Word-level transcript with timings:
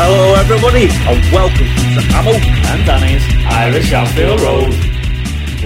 Hello, 0.00 0.34
everybody, 0.34 0.86
and 0.88 1.32
welcome 1.32 1.66
to 1.66 2.00
Ammo 2.14 2.30
and 2.30 2.86
Danny's 2.86 3.24
Irish 3.46 3.92
Anfield 3.92 4.40
Road. 4.40 4.72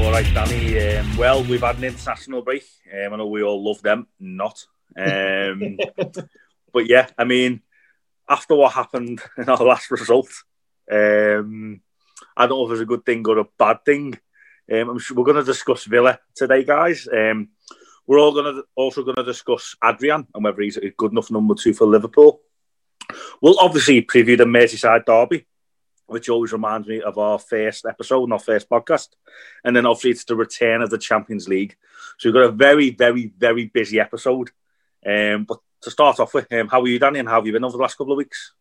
All 0.02 0.10
right, 0.10 0.24
Danny. 0.32 0.96
Um, 0.96 1.16
well, 1.18 1.44
we've 1.44 1.60
had 1.60 1.76
an 1.76 1.84
international 1.84 2.40
break. 2.40 2.64
Um, 2.90 3.12
I 3.12 3.16
know 3.18 3.26
we 3.26 3.42
all 3.42 3.62
love 3.62 3.82
them, 3.82 4.06
not. 4.18 4.64
Um, 4.96 5.76
but 6.72 6.88
yeah, 6.88 7.08
I 7.18 7.24
mean, 7.24 7.60
after 8.26 8.54
what 8.54 8.72
happened 8.72 9.20
in 9.36 9.50
our 9.50 9.62
last 9.62 9.90
result, 9.90 10.30
um, 10.90 11.82
I 12.34 12.46
don't 12.46 12.58
know 12.58 12.66
if 12.66 12.72
it's 12.72 12.80
a 12.80 12.86
good 12.86 13.04
thing 13.04 13.28
or 13.28 13.36
a 13.36 13.48
bad 13.58 13.84
thing. 13.84 14.18
Um, 14.72 14.88
I'm 14.88 14.98
sure 14.98 15.14
we're 15.14 15.24
going 15.24 15.36
to 15.36 15.44
discuss 15.44 15.84
Villa 15.84 16.18
today, 16.34 16.64
guys. 16.64 17.06
Um, 17.06 17.50
we're 18.06 18.18
all 18.18 18.32
going 18.32 18.54
to 18.54 18.62
also 18.76 19.04
going 19.04 19.16
to 19.16 19.24
discuss 19.24 19.76
Adrian 19.84 20.26
and 20.34 20.42
whether 20.42 20.62
he's 20.62 20.78
a 20.78 20.88
good 20.88 21.12
enough 21.12 21.30
number 21.30 21.54
two 21.54 21.74
for 21.74 21.86
Liverpool. 21.86 22.40
We'll 23.40 23.58
obviously 23.58 24.02
preview 24.02 24.36
the 24.36 24.44
Merseyside 24.44 25.04
derby, 25.04 25.46
which 26.06 26.28
always 26.28 26.52
reminds 26.52 26.86
me 26.88 27.00
of 27.00 27.18
our 27.18 27.38
first 27.38 27.86
episode, 27.86 28.30
our 28.32 28.38
first 28.38 28.68
podcast. 28.68 29.08
And 29.64 29.74
then 29.74 29.86
obviously 29.86 30.12
it's 30.12 30.24
the 30.24 30.36
return 30.36 30.82
of 30.82 30.90
the 30.90 30.98
Champions 30.98 31.48
League. 31.48 31.76
So 32.18 32.28
we've 32.28 32.34
got 32.34 32.44
a 32.44 32.52
very, 32.52 32.90
very, 32.90 33.32
very 33.36 33.66
busy 33.66 34.00
episode. 34.00 34.50
Um, 35.04 35.44
but 35.44 35.58
to 35.82 35.90
start 35.90 36.20
off 36.20 36.34
with, 36.34 36.52
um, 36.52 36.68
how 36.68 36.80
are 36.80 36.88
you, 36.88 36.98
Danny, 36.98 37.18
and 37.18 37.28
how 37.28 37.36
have 37.36 37.46
you 37.46 37.52
been 37.52 37.64
over 37.64 37.76
the 37.76 37.82
last 37.82 37.98
couple 37.98 38.12
of 38.12 38.18
weeks? 38.18 38.52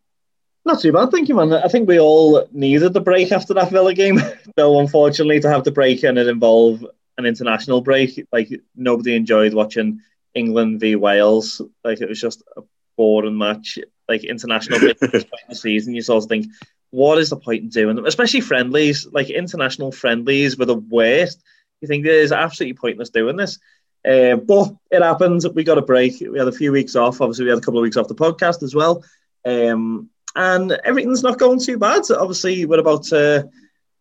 Not 0.64 0.80
too 0.80 0.92
bad, 0.92 1.10
thank 1.10 1.28
you, 1.28 1.36
man. 1.36 1.54
I 1.54 1.68
think 1.68 1.88
we 1.88 2.00
all 2.00 2.48
needed 2.52 2.94
the 2.94 3.02
break 3.02 3.32
after 3.32 3.54
that 3.56 3.72
Villa 3.72 3.94
game. 3.94 4.22
Though, 4.56 4.80
unfortunately, 4.80 5.40
to 5.40 5.50
have 5.50 5.64
the 5.64 5.72
break 5.72 6.04
and 6.04 6.18
it 6.18 6.28
involve 6.28 6.86
an 7.18 7.26
international 7.26 7.82
break, 7.82 8.28
like 8.32 8.50
nobody 8.76 9.16
enjoyed 9.16 9.54
watching 9.54 10.02
England 10.34 10.80
v 10.80 10.96
Wales. 10.96 11.62
Like 11.84 12.02
it 12.02 12.10
was 12.10 12.22
just 12.22 12.44
a 12.56 12.62
boring 12.96 13.38
match. 13.38 13.80
Like 14.12 14.24
international 14.26 14.80
break 14.80 15.02
at 15.02 15.12
this 15.12 15.24
point 15.24 15.44
in 15.48 15.52
the 15.52 15.56
season, 15.56 15.96
you 15.96 16.02
sort 16.02 16.24
of 16.24 16.30
think, 16.30 16.48
what 16.90 17.18
is 17.18 17.30
the 17.30 17.38
point 17.38 17.64
in 17.64 17.70
doing 17.70 17.96
them? 17.96 18.06
Especially 18.06 18.42
friendlies, 18.42 19.08
like 19.18 19.30
international 19.30 19.92
friendlies 19.94 20.58
were 20.58 20.66
the 20.66 20.84
worst. 20.98 21.42
You 21.80 21.88
think 21.88 22.06
it 22.06 22.12
is 22.26 22.34
absolutely 22.34 22.78
pointless 22.84 23.10
doing 23.10 23.38
this. 23.38 23.58
Uh, 24.04 24.36
but 24.36 24.76
it 24.92 25.02
happened. 25.02 25.42
We 25.56 25.64
got 25.64 25.78
a 25.78 25.82
break. 25.94 26.20
We 26.20 26.38
had 26.38 26.48
a 26.50 26.60
few 26.62 26.72
weeks 26.74 26.96
off. 26.96 27.22
Obviously, 27.22 27.46
we 27.46 27.52
had 27.52 27.60
a 27.60 27.62
couple 27.62 27.80
of 27.80 27.84
weeks 27.84 27.98
off 27.98 28.10
the 28.10 28.16
podcast 28.16 28.64
as 28.64 28.76
well. 28.76 29.04
Um, 29.46 30.10
and 30.36 30.72
everything's 30.84 31.24
not 31.24 31.40
going 31.40 31.62
too 31.62 31.78
bad. 31.78 32.04
Obviously, 32.12 32.66
we're 32.66 32.80
about 32.80 33.04
to 33.06 33.50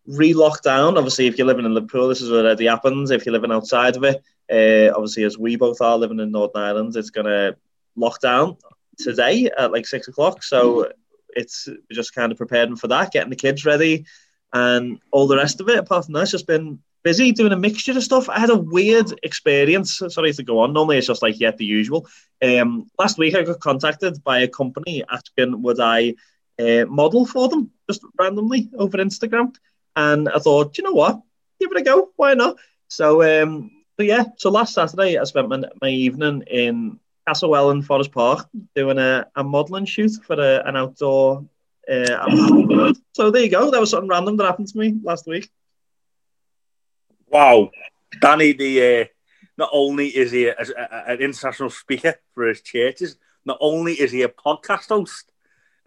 re-lock 0.06 0.62
down. 0.62 0.98
Obviously, 0.98 1.28
if 1.28 1.38
you're 1.38 1.46
living 1.46 1.66
in 1.66 1.74
Liverpool, 1.74 2.08
this 2.08 2.22
is 2.22 2.32
already 2.32 2.66
happens. 2.66 3.10
If 3.10 3.24
you're 3.24 3.32
living 3.38 3.52
outside 3.52 3.96
of 3.96 4.04
it, 4.04 4.16
uh, 4.50 4.92
obviously, 4.96 5.24
as 5.24 5.38
we 5.38 5.56
both 5.56 5.80
are 5.80 5.98
living 5.98 6.18
in 6.18 6.32
Northern 6.32 6.62
Ireland, 6.62 6.96
it's 6.96 7.10
going 7.10 7.26
to 7.26 7.56
lock 7.94 8.20
down 8.20 8.56
today 8.98 9.50
at 9.56 9.72
like 9.72 9.86
six 9.86 10.08
o'clock. 10.08 10.42
So 10.42 10.90
it's 11.36 11.68
just 11.90 12.14
kind 12.14 12.32
of 12.32 12.38
preparing 12.38 12.76
for 12.76 12.88
that, 12.88 13.12
getting 13.12 13.30
the 13.30 13.36
kids 13.36 13.64
ready, 13.64 14.04
and 14.52 14.98
all 15.10 15.26
the 15.26 15.36
rest 15.36 15.60
of 15.60 15.68
it. 15.68 15.78
Apart 15.78 16.06
from 16.06 16.14
that, 16.14 16.22
it's 16.22 16.32
just 16.32 16.46
been 16.46 16.80
busy 17.02 17.32
doing 17.32 17.52
a 17.52 17.56
mixture 17.56 17.92
of 17.92 18.02
stuff. 18.02 18.28
I 18.28 18.38
had 18.38 18.50
a 18.50 18.56
weird 18.56 19.18
experience. 19.22 20.02
Sorry 20.08 20.32
to 20.32 20.42
go 20.42 20.60
on. 20.60 20.72
Normally, 20.72 20.98
it's 20.98 21.06
just 21.06 21.22
like 21.22 21.40
yeah, 21.40 21.52
the 21.52 21.64
usual. 21.64 22.06
Um, 22.42 22.90
last 22.98 23.18
week, 23.18 23.34
I 23.34 23.42
got 23.42 23.60
contacted 23.60 24.22
by 24.24 24.40
a 24.40 24.48
company 24.48 25.04
asking 25.10 25.62
would 25.62 25.80
I 25.80 26.14
uh, 26.58 26.84
model 26.86 27.26
for 27.26 27.48
them 27.48 27.70
just 27.88 28.02
randomly 28.18 28.70
over 28.76 28.98
Instagram, 28.98 29.54
and 29.96 30.28
I 30.28 30.38
thought, 30.38 30.78
you 30.78 30.84
know 30.84 30.92
what, 30.92 31.20
give 31.60 31.70
it 31.72 31.78
a 31.78 31.82
go. 31.82 32.10
Why 32.16 32.34
not? 32.34 32.56
So, 32.88 33.22
um, 33.22 33.70
so 33.96 34.02
yeah. 34.02 34.24
So 34.36 34.50
last 34.50 34.74
Saturday, 34.74 35.18
I 35.18 35.24
spent 35.24 35.48
my, 35.48 35.62
my 35.80 35.88
evening 35.88 36.42
in 36.50 36.98
Castlewellan 37.28 37.84
Forest 37.84 38.12
Park 38.12 38.48
doing 38.74 38.98
a, 38.98 39.26
a 39.36 39.44
modelling 39.44 39.84
shoot 39.84 40.12
for 40.24 40.34
a, 40.34 40.66
an 40.66 40.76
outdoor. 40.76 41.46
Uh, 41.90 42.92
so 43.12 43.30
there 43.30 43.42
you 43.42 43.50
go. 43.50 43.70
That 43.70 43.80
was 43.80 43.90
something 43.90 44.08
random 44.08 44.36
that 44.36 44.44
happened 44.44 44.68
to 44.68 44.78
me 44.78 44.94
last 45.02 45.26
week. 45.26 45.50
Wow, 47.28 47.70
Danny, 48.20 48.52
the 48.52 49.02
uh, 49.02 49.04
not 49.56 49.70
only 49.72 50.08
is 50.08 50.32
he 50.32 50.46
a, 50.46 50.54
a, 50.56 51.12
an 51.12 51.20
international 51.20 51.70
speaker 51.70 52.14
for 52.34 52.48
his 52.48 52.60
churches, 52.60 53.16
not 53.44 53.58
only 53.60 53.94
is 53.94 54.10
he 54.10 54.22
a 54.22 54.28
podcast 54.28 54.88
host 54.88 55.30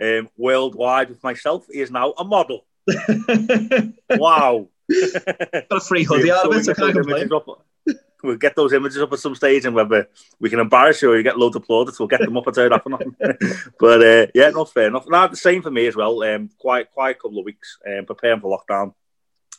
um, 0.01 0.29
worldwide 0.37 1.09
with 1.09 1.23
myself, 1.23 1.65
he 1.71 1.79
is 1.79 1.91
now 1.91 2.13
a 2.17 2.23
model. 2.23 2.65
wow. 4.09 4.67
Got 4.89 5.65
a 5.71 5.79
free 5.79 6.03
hoodie 6.09 6.31
out 6.31 6.45
of 6.45 6.53
it, 6.55 6.65
so 6.65 6.71
I 6.71 6.75
can't 6.75 6.93
complain. 6.93 7.29
We'll 8.23 8.37
get 8.37 8.55
those 8.55 8.73
images 8.73 9.01
up 9.01 9.11
at 9.11 9.19
some 9.19 9.35
stage, 9.35 9.65
and 9.65 9.75
whether 9.75 10.07
we 10.39 10.49
can 10.49 10.59
embarrass 10.59 11.01
you 11.01 11.11
or 11.11 11.17
you 11.17 11.23
get 11.23 11.37
loads 11.37 11.55
of 11.55 11.65
plaudits, 11.65 11.99
we'll 11.99 12.07
get 12.07 12.21
them 12.21 12.37
up 12.37 12.47
at 12.47 12.55
turn 12.55 12.71
off 12.71 12.85
and 12.85 13.17
But 13.79 14.01
uh, 14.01 14.27
yeah, 14.33 14.49
not 14.49 14.71
fair 14.71 14.87
enough. 14.87 15.05
Now 15.07 15.27
the 15.27 15.35
same 15.35 15.61
for 15.61 15.71
me 15.71 15.87
as 15.87 15.95
well. 15.95 16.23
Um, 16.23 16.49
quite 16.57 16.89
quite 16.91 17.17
a 17.17 17.19
couple 17.19 17.39
of 17.39 17.45
weeks 17.45 17.77
um, 17.85 18.05
preparing 18.05 18.39
for 18.39 18.57
lockdown. 18.57 18.93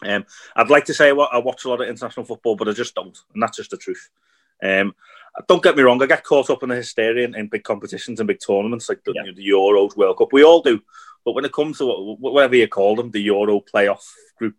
Um, 0.03 0.25
I'd 0.57 0.71
like 0.71 0.87
to 0.87 0.95
say 0.95 1.11
I 1.11 1.13
watch 1.13 1.65
a 1.65 1.69
lot 1.69 1.81
of 1.81 1.89
international 1.89 2.27
football, 2.27 2.57
but 2.57 2.69
I 2.69 2.73
just 2.73 2.95
don't, 2.95 3.17
and 3.33 3.43
that's 3.43 3.57
just 3.57 3.71
the 3.71 3.77
truth. 3.77 4.11
Um, 4.63 4.95
don't 5.49 5.63
get 5.63 5.77
me 5.77 5.83
wrong, 5.83 6.03
I 6.03 6.07
get 6.07 6.25
caught 6.25 6.51
up 6.51 6.63
in 6.63 6.69
the 6.69 6.77
hysteria 6.77 7.27
in, 7.27 7.35
in 7.35 7.49
big 7.49 7.65
competitions 7.65 8.21
and 8.21 8.27
big 8.27 8.39
tournaments 8.45 8.89
like 8.89 9.03
the, 9.05 9.13
yeah. 9.15 9.23
you 9.25 9.31
know, 9.31 9.37
the 9.37 9.49
Euros, 9.49 9.97
World 9.97 10.19
Cup. 10.19 10.33
We 10.33 10.45
all 10.45 10.63
do. 10.63 10.81
But 11.25 11.33
when 11.33 11.45
it 11.45 11.53
comes 11.53 11.79
to 11.79 12.17
whatever 12.21 12.55
you 12.55 12.69
call 12.69 12.97
them, 12.97 13.11
the 13.11 13.23
Euro 13.23 13.61
playoff 13.61 14.13
group, 14.37 14.57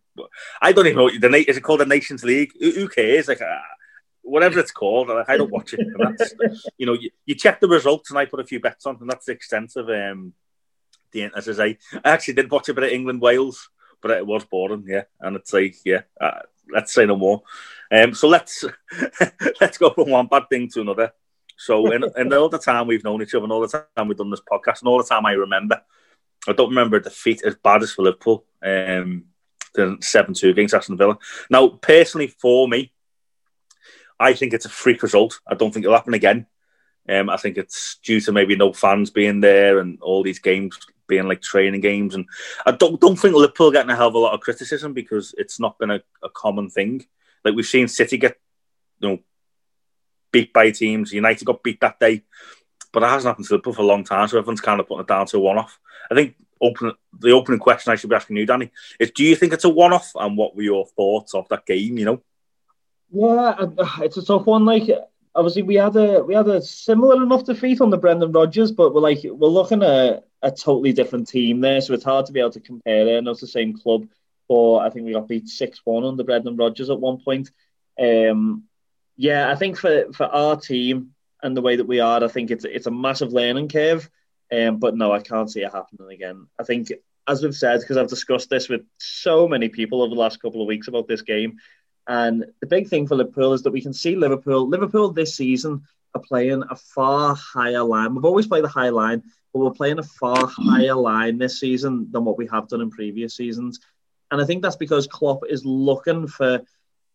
I 0.62 0.72
don't 0.72 0.88
even 0.88 0.98
know. 0.98 1.10
The, 1.10 1.50
is 1.50 1.58
it 1.58 1.62
called 1.62 1.82
the 1.82 1.86
Nations 1.86 2.24
League? 2.24 2.52
Who, 2.60 2.72
who 2.72 2.88
cares? 2.90 3.28
Like, 3.28 3.42
uh, 3.42 3.60
whatever 4.26 4.60
it's 4.60 4.72
called, 4.72 5.10
I 5.10 5.38
don't 5.38 5.52
watch 5.52 5.74
it. 5.74 5.88
you 6.78 6.86
know, 6.86 6.94
you, 6.94 7.12
you, 7.26 7.36
check 7.36 7.60
the 7.60 7.68
results, 7.68 8.10
and 8.10 8.20
I 8.20 8.26
put 8.26 8.40
a 8.40 8.46
few 8.46 8.60
bets 8.60 8.86
on, 8.86 8.98
and 9.00 9.10
that's 9.10 9.28
the 9.28 9.32
extent 9.32 9.74
of 9.76 9.88
um, 9.90 10.34
the. 11.12 11.30
As 11.36 11.48
I 11.48 11.54
say, 11.54 11.78
I 12.04 12.10
actually 12.10 12.34
did 12.34 12.52
watch 12.52 12.68
a 12.70 12.74
bit 12.74 12.86
of 12.86 12.90
England 12.90 13.22
Wales, 13.22 13.70
but 14.02 14.12
it 14.12 14.26
was 14.26 14.44
boring. 14.44 14.86
Yeah, 14.88 15.04
and 15.22 15.36
it's 15.36 15.54
like, 15.54 15.76
yeah, 15.86 16.02
uh, 16.20 16.40
let's 16.70 16.94
say 16.94 17.06
no 17.06 17.16
more. 17.16 17.44
Um, 17.92 18.14
so 18.14 18.28
let's 18.28 18.66
let's 19.62 19.78
go 19.78 19.92
from 19.92 20.10
one 20.10 20.28
bad 20.28 20.50
thing 20.50 20.70
to 20.74 20.82
another. 20.82 21.14
So 21.58 21.92
in, 21.94 22.04
in 22.18 22.34
all 22.34 22.50
the 22.50 22.60
time 22.60 22.88
we've 22.88 23.04
known 23.04 23.22
each 23.22 23.34
other, 23.34 23.44
and 23.44 23.54
all 23.54 23.66
the 23.66 23.86
time 23.96 24.08
we've 24.08 24.18
done 24.18 24.32
this 24.32 24.42
podcast, 24.42 24.82
and 24.82 24.90
all 24.90 24.98
the 24.98 25.08
time 25.08 25.26
I 25.26 25.34
remember, 25.34 25.82
I 26.48 26.54
don't 26.54 26.70
remember 26.70 26.98
a 26.98 27.04
defeat 27.04 27.44
as 27.46 27.56
bad 27.56 27.84
as 27.84 27.92
for 27.92 28.04
Liverpool. 28.04 28.46
Um, 28.62 29.26
the 29.74 29.98
seven 30.02 30.34
two 30.34 30.50
against 30.50 30.74
Aston 30.74 30.98
Villa. 30.98 31.18
Now, 31.50 31.68
personally, 31.68 32.28
for 32.28 32.68
me, 32.68 32.92
I 34.20 34.34
think 34.34 34.54
it's 34.54 34.66
a 34.66 34.70
freak 34.70 35.04
result. 35.04 35.40
I 35.48 35.56
don't 35.56 35.74
think 35.74 35.86
it'll 35.86 35.98
happen 35.98 36.14
again. 36.14 36.48
Um, 37.08 37.30
I 37.30 37.38
think 37.38 37.58
it's 37.58 38.00
due 38.04 38.20
to 38.22 38.32
maybe 38.32 38.56
no 38.56 38.74
fans 38.74 39.12
being 39.12 39.40
there 39.42 39.80
and 39.80 40.02
all 40.02 40.24
these 40.24 40.40
games 40.40 40.80
being 41.08 41.28
like 41.28 41.42
training 41.42 41.82
games. 41.82 42.16
And 42.16 42.26
I 42.66 42.72
don't 42.72 43.00
don't 43.00 43.16
think 43.16 43.36
Liverpool 43.36 43.72
getting 43.72 43.92
a 43.92 43.96
hell 43.96 44.08
of 44.08 44.16
a 44.16 44.20
lot 44.20 44.34
of 44.34 44.42
criticism 44.42 44.94
because 44.94 45.36
it's 45.38 45.60
not 45.60 45.78
been 45.78 45.92
a, 45.92 46.02
a 46.24 46.30
common 46.30 46.70
thing. 46.70 47.06
Like 47.44 47.56
we've 47.56 47.66
seen 47.66 47.88
City 47.88 48.18
get, 48.18 48.38
you 49.00 49.10
know, 49.10 49.20
beat 50.32 50.52
by 50.52 50.72
teams. 50.72 51.14
United 51.14 51.46
got 51.46 51.64
beat 51.64 51.80
that 51.82 52.00
day, 52.00 52.24
but 52.92 53.04
it 53.04 53.10
hasn't 53.10 53.30
happened 53.30 53.48
to 53.48 53.54
Liverpool 53.54 53.74
for 53.74 53.84
a 53.84 53.86
long 53.86 54.04
time. 54.04 54.28
So 54.28 54.38
everyone's 54.38 54.62
kind 54.62 54.80
of 54.80 54.88
putting 54.88 55.02
it 55.02 55.08
down 55.08 55.28
to 55.28 55.38
a 55.38 55.42
one-off. 55.42 55.80
I 56.10 56.16
think 56.16 56.36
open 56.60 56.94
the 57.20 57.32
opening 57.32 57.60
question 57.60 57.92
I 57.92 57.96
should 57.96 58.10
be 58.10 58.16
asking 58.16 58.38
you, 58.38 58.48
Danny, 58.48 58.72
is: 59.00 59.12
Do 59.12 59.24
you 59.24 59.36
think 59.36 59.54
it's 59.54 59.66
a 59.66 59.70
one-off? 59.70 60.12
And 60.16 60.38
what 60.38 60.56
were 60.56 60.64
your 60.64 60.88
thoughts 60.88 61.36
of 61.36 61.48
that 61.50 61.66
game? 61.66 62.00
You 62.00 62.06
know. 62.06 62.24
Yeah, 63.12 63.56
it's 64.00 64.18
a 64.18 64.26
tough 64.26 64.46
one. 64.46 64.66
Like 64.66 64.90
obviously 65.36 65.62
we 65.62 65.76
had 65.76 65.96
a 65.96 66.24
we 66.24 66.34
had 66.34 66.48
a 66.48 66.62
similar 66.62 67.22
enough 67.22 67.44
defeat 67.44 67.82
on 67.82 67.90
the 67.90 67.98
Brendan 67.98 68.32
Rodgers, 68.32 68.72
but 68.72 68.94
we're 68.94 69.02
like 69.02 69.20
we're 69.24 69.48
looking 69.48 69.84
at 69.84 70.26
a 70.42 70.52
totally 70.52 70.94
different 70.94 71.28
team 71.28 71.62
there, 71.62 71.82
so 71.82 71.94
it's 71.94 72.04
hard 72.04 72.26
to 72.28 72.32
be 72.34 72.40
able 72.40 72.52
to 72.52 72.60
compare 72.60 73.08
it. 73.08 73.18
And 73.18 73.28
it's 73.28 73.42
the 73.42 73.48
same 73.48 73.78
club, 73.78 74.08
but 74.48 74.78
I 74.78 74.90
think 74.90 75.06
we 75.06 75.14
got 75.14 75.28
beat 75.28 75.48
six 75.48 75.82
one 75.84 76.04
on 76.04 76.18
the 76.18 76.24
Brendan 76.24 76.56
Rodgers 76.56 76.90
at 76.90 77.00
one 77.00 77.20
point. 77.24 77.52
Um, 78.00 78.64
yeah, 79.18 79.50
I 79.50 79.56
think 79.56 79.78
for 79.78 80.12
for 80.14 80.26
our 80.26 80.56
team 80.56 81.12
and 81.44 81.56
the 81.56 81.62
way 81.62 81.76
that 81.76 81.88
we 81.88 82.00
are, 82.00 82.24
I 82.24 82.28
think 82.28 82.52
it's 82.52 82.66
it's 82.66 82.88
a 82.88 82.92
massive 82.92 83.34
learning 83.34 83.70
curve. 83.70 84.10
Um, 84.52 84.78
but 84.78 84.96
no, 84.96 85.12
I 85.12 85.20
can't 85.20 85.50
see 85.50 85.62
it 85.62 85.72
happening 85.72 86.12
again. 86.12 86.48
I 86.60 86.64
think, 86.64 86.92
as 87.28 87.42
we've 87.42 87.56
said, 87.56 87.80
because 87.80 87.98
I've 87.98 88.08
discussed 88.08 88.50
this 88.50 88.70
with 88.70 88.82
so 89.00 89.48
many 89.48 89.70
people 89.70 90.02
over 90.04 90.14
the 90.14 90.22
last 90.22 90.40
couple 90.40 90.62
of 90.62 90.68
weeks 90.68 90.88
about 90.88 91.08
this 91.08 91.24
game, 91.24 91.58
and 92.08 92.46
the 92.62 92.68
big 92.68 92.88
thing 92.88 93.08
for 93.08 93.16
Liverpool 93.16 93.54
is 93.54 93.64
that 93.64 93.72
we 93.72 93.82
can 93.82 93.94
see 93.94 94.16
Liverpool. 94.16 94.68
Liverpool 94.68 95.12
this 95.12 95.36
season 95.36 95.84
are 96.14 96.22
playing 96.22 96.64
a 96.70 96.76
far 96.76 97.36
higher 97.36 97.84
line. 97.84 98.16
We've 98.16 98.26
always 98.26 98.48
played 98.48 98.64
a 98.64 98.70
high 98.70 98.90
line, 98.90 99.24
but 99.54 99.60
we're 99.60 99.72
playing 99.72 100.00
a 100.00 100.04
far 100.04 100.48
higher 100.48 100.96
line 100.96 101.38
this 101.38 101.60
season 101.60 102.08
than 102.12 102.26
what 102.26 102.38
we 102.38 102.48
have 102.48 102.68
done 102.68 102.82
in 102.82 102.90
previous 102.90 103.36
seasons. 103.36 103.80
And 104.32 104.42
I 104.42 104.46
think 104.46 104.62
that's 104.62 104.76
because 104.76 105.08
Klopp 105.08 105.42
is 105.50 105.66
looking 105.66 106.28
for 106.28 106.62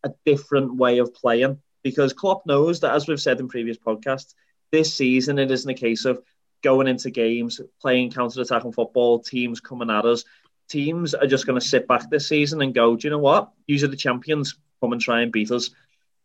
a 0.04 0.10
different 0.25 0.76
way 0.76 0.98
of 0.98 1.14
playing. 1.14 1.58
Because 1.82 2.12
Klopp 2.12 2.44
knows 2.44 2.81
that, 2.81 2.94
as 2.94 3.08
we've 3.08 3.20
said 3.20 3.40
in 3.40 3.48
previous 3.48 3.78
podcasts, 3.78 4.34
this 4.70 4.94
season 4.94 5.38
it 5.38 5.50
isn't 5.50 5.70
a 5.70 5.75
case 5.75 6.04
of 6.04 6.22
going 6.62 6.87
into 6.87 7.10
games, 7.10 7.60
playing 7.81 8.10
counter-attacking 8.10 8.72
football, 8.72 9.19
teams 9.19 9.60
coming 9.60 9.90
at 9.90 10.04
us. 10.04 10.25
Teams 10.70 11.14
are 11.14 11.26
just 11.26 11.46
going 11.46 11.61
to 11.61 11.67
sit 11.67 11.87
back 11.88 12.08
this 12.08 12.28
season 12.28 12.62
and 12.62 12.72
go, 12.72 12.96
do 12.96 13.06
you 13.06 13.11
know 13.11 13.19
what? 13.19 13.50
These 13.67 13.84
are 13.84 13.88
the 13.88 13.96
champions 13.96 14.55
come 14.81 14.93
and 14.93 15.00
try 15.00 15.20
and 15.20 15.32
beat 15.32 15.50
us. 15.50 15.70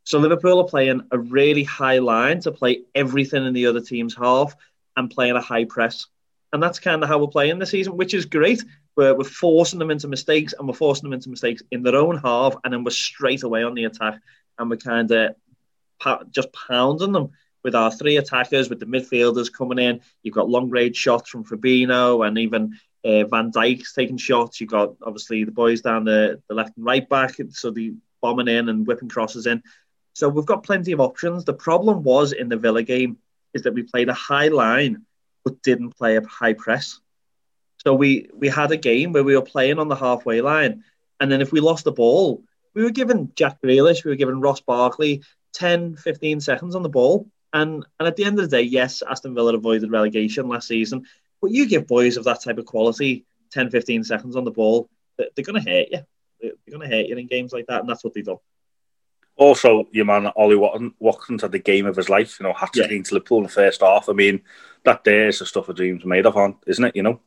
So 0.03 0.19
Liverpool 0.19 0.59
are 0.59 0.67
playing 0.67 1.01
a 1.11 1.17
really 1.17 1.63
high 1.63 1.97
line 1.97 2.39
to 2.41 2.51
play 2.51 2.83
everything 2.93 3.45
in 3.45 3.53
the 3.53 3.65
other 3.65 3.81
team's 3.81 4.15
half 4.15 4.55
and 4.95 5.09
playing 5.09 5.35
a 5.35 5.41
high 5.41 5.65
press. 5.65 6.05
And 6.53 6.61
that's 6.61 6.79
kind 6.79 7.01
of 7.01 7.09
how 7.09 7.17
we're 7.17 7.27
playing 7.27 7.57
this 7.57 7.71
season, 7.71 7.97
which 7.97 8.13
is 8.13 8.25
great. 8.25 8.63
We're, 8.95 9.15
we're 9.15 9.23
forcing 9.23 9.79
them 9.79 9.91
into 9.91 10.07
mistakes 10.07 10.53
and 10.53 10.67
we're 10.67 10.75
forcing 10.75 11.03
them 11.03 11.13
into 11.13 11.29
mistakes 11.29 11.63
in 11.71 11.81
their 11.81 11.95
own 11.95 12.17
half. 12.17 12.55
And 12.63 12.71
then 12.71 12.83
we're 12.83 12.91
straight 12.91 13.41
away 13.41 13.63
on 13.63 13.73
the 13.73 13.85
attack 13.85 14.21
and 14.59 14.69
we're 14.69 14.77
kind 14.77 15.11
of 15.11 15.35
just 16.31 16.53
pounding 16.53 17.11
them 17.11 17.31
with 17.63 17.73
our 17.73 17.91
three 17.91 18.17
attackers, 18.17 18.69
with 18.69 18.79
the 18.79 18.85
midfielders 18.85 19.51
coming 19.51 19.79
in. 19.79 20.01
You've 20.21 20.35
got 20.35 20.47
long 20.49 20.69
range 20.69 20.95
shots 20.95 21.31
from 21.31 21.43
Fabinho 21.43 22.25
and 22.25 22.37
even 22.37 22.77
uh, 23.05 23.25
Van 23.25 23.51
Dijk's 23.51 23.93
taking 23.93 24.17
shots. 24.17 24.59
You've 24.59 24.71
got 24.71 24.95
obviously 25.03 25.43
the 25.43 25.51
boys 25.51 25.81
down 25.81 26.05
the, 26.05 26.41
the 26.49 26.55
left 26.55 26.75
and 26.75 26.85
right 26.85 27.07
back. 27.07 27.35
So 27.51 27.69
the 27.69 27.93
bombing 28.21 28.47
in 28.47 28.69
and 28.69 28.87
whipping 28.87 29.09
crosses 29.09 29.45
in. 29.45 29.61
So 30.13 30.27
we've 30.29 30.45
got 30.45 30.63
plenty 30.63 30.91
of 30.91 30.99
options. 30.99 31.45
The 31.45 31.53
problem 31.53 32.03
was 32.03 32.31
in 32.31 32.49
the 32.49 32.57
Villa 32.57 32.81
game 32.83 33.17
is 33.53 33.63
that 33.63 33.73
we 33.73 33.83
played 33.83 34.09
a 34.09 34.13
high 34.13 34.47
line 34.47 35.05
but 35.43 35.61
didn't 35.61 35.95
play 35.95 36.17
a 36.17 36.25
high 36.25 36.53
press. 36.53 36.99
So 37.77 37.93
we 37.93 38.29
we 38.33 38.47
had 38.49 38.71
a 38.71 38.77
game 38.77 39.13
where 39.13 39.23
we 39.23 39.35
were 39.35 39.43
playing 39.43 39.77
on 39.77 39.87
the 39.87 39.95
halfway 39.95 40.41
line, 40.41 40.83
and 41.19 41.31
then 41.31 41.41
if 41.41 41.51
we 41.51 41.59
lost 41.59 41.83
the 41.83 41.91
ball, 41.91 42.43
we 42.73 42.83
were 42.83 42.89
given 42.89 43.31
Jack 43.35 43.61
Grealish, 43.61 44.03
we 44.03 44.09
were 44.09 44.15
given 44.15 44.41
Ross 44.41 44.61
Barkley 44.61 45.21
10, 45.53 45.95
15 45.97 46.41
seconds 46.41 46.75
on 46.75 46.81
the 46.81 46.89
ball. 46.89 47.29
And 47.53 47.85
and 47.99 48.07
at 48.07 48.15
the 48.15 48.25
end 48.25 48.39
of 48.39 48.49
the 48.49 48.57
day, 48.57 48.63
yes, 48.63 49.03
Aston 49.07 49.35
Villa 49.35 49.53
avoided 49.53 49.91
relegation 49.91 50.47
last 50.47 50.67
season, 50.67 51.05
but 51.45 51.51
you 51.51 51.67
give 51.67 51.85
boys 51.85 52.17
of 52.17 52.23
that 52.23 52.41
type 52.41 52.57
of 52.57 52.65
quality 52.65 53.23
10, 53.51 53.69
15 53.69 54.03
seconds 54.03 54.35
on 54.35 54.45
the 54.45 54.51
ball, 54.51 54.89
they're 55.15 55.45
going 55.45 55.63
to 55.63 55.71
hurt 55.71 55.89
you. 55.91 55.99
They're 56.41 56.51
going 56.75 56.89
to 56.89 56.95
hate 56.95 57.07
you 57.07 57.15
in 57.17 57.27
games 57.27 57.53
like 57.53 57.67
that, 57.67 57.81
and 57.81 57.87
that's 57.87 58.03
what 58.03 58.15
they 58.15 58.23
do. 58.23 58.41
Also, 59.35 59.87
your 59.91 60.05
man 60.05 60.25
Ollie 60.35 60.55
Watkins 60.99 61.43
had 61.43 61.51
the 61.51 61.59
game 61.59 61.85
of 61.85 61.97
his 61.97 62.09
life. 62.09 62.39
You 62.39 62.47
know, 62.47 62.53
hat 62.53 62.73
trick 62.73 62.89
yeah. 62.89 62.97
Liverpool 63.11 63.37
in 63.37 63.43
the 63.43 63.49
first 63.49 63.81
half. 63.81 64.09
I 64.09 64.13
mean, 64.13 64.41
that 64.85 65.03
day 65.03 65.27
is 65.27 65.37
the 65.37 65.45
stuff 65.45 65.69
a 65.69 65.73
dreams 65.75 66.03
made 66.03 66.25
of, 66.25 66.35
on, 66.35 66.55
isn't 66.65 66.83
it? 66.83 66.95
You 66.95 67.03
know. 67.03 67.19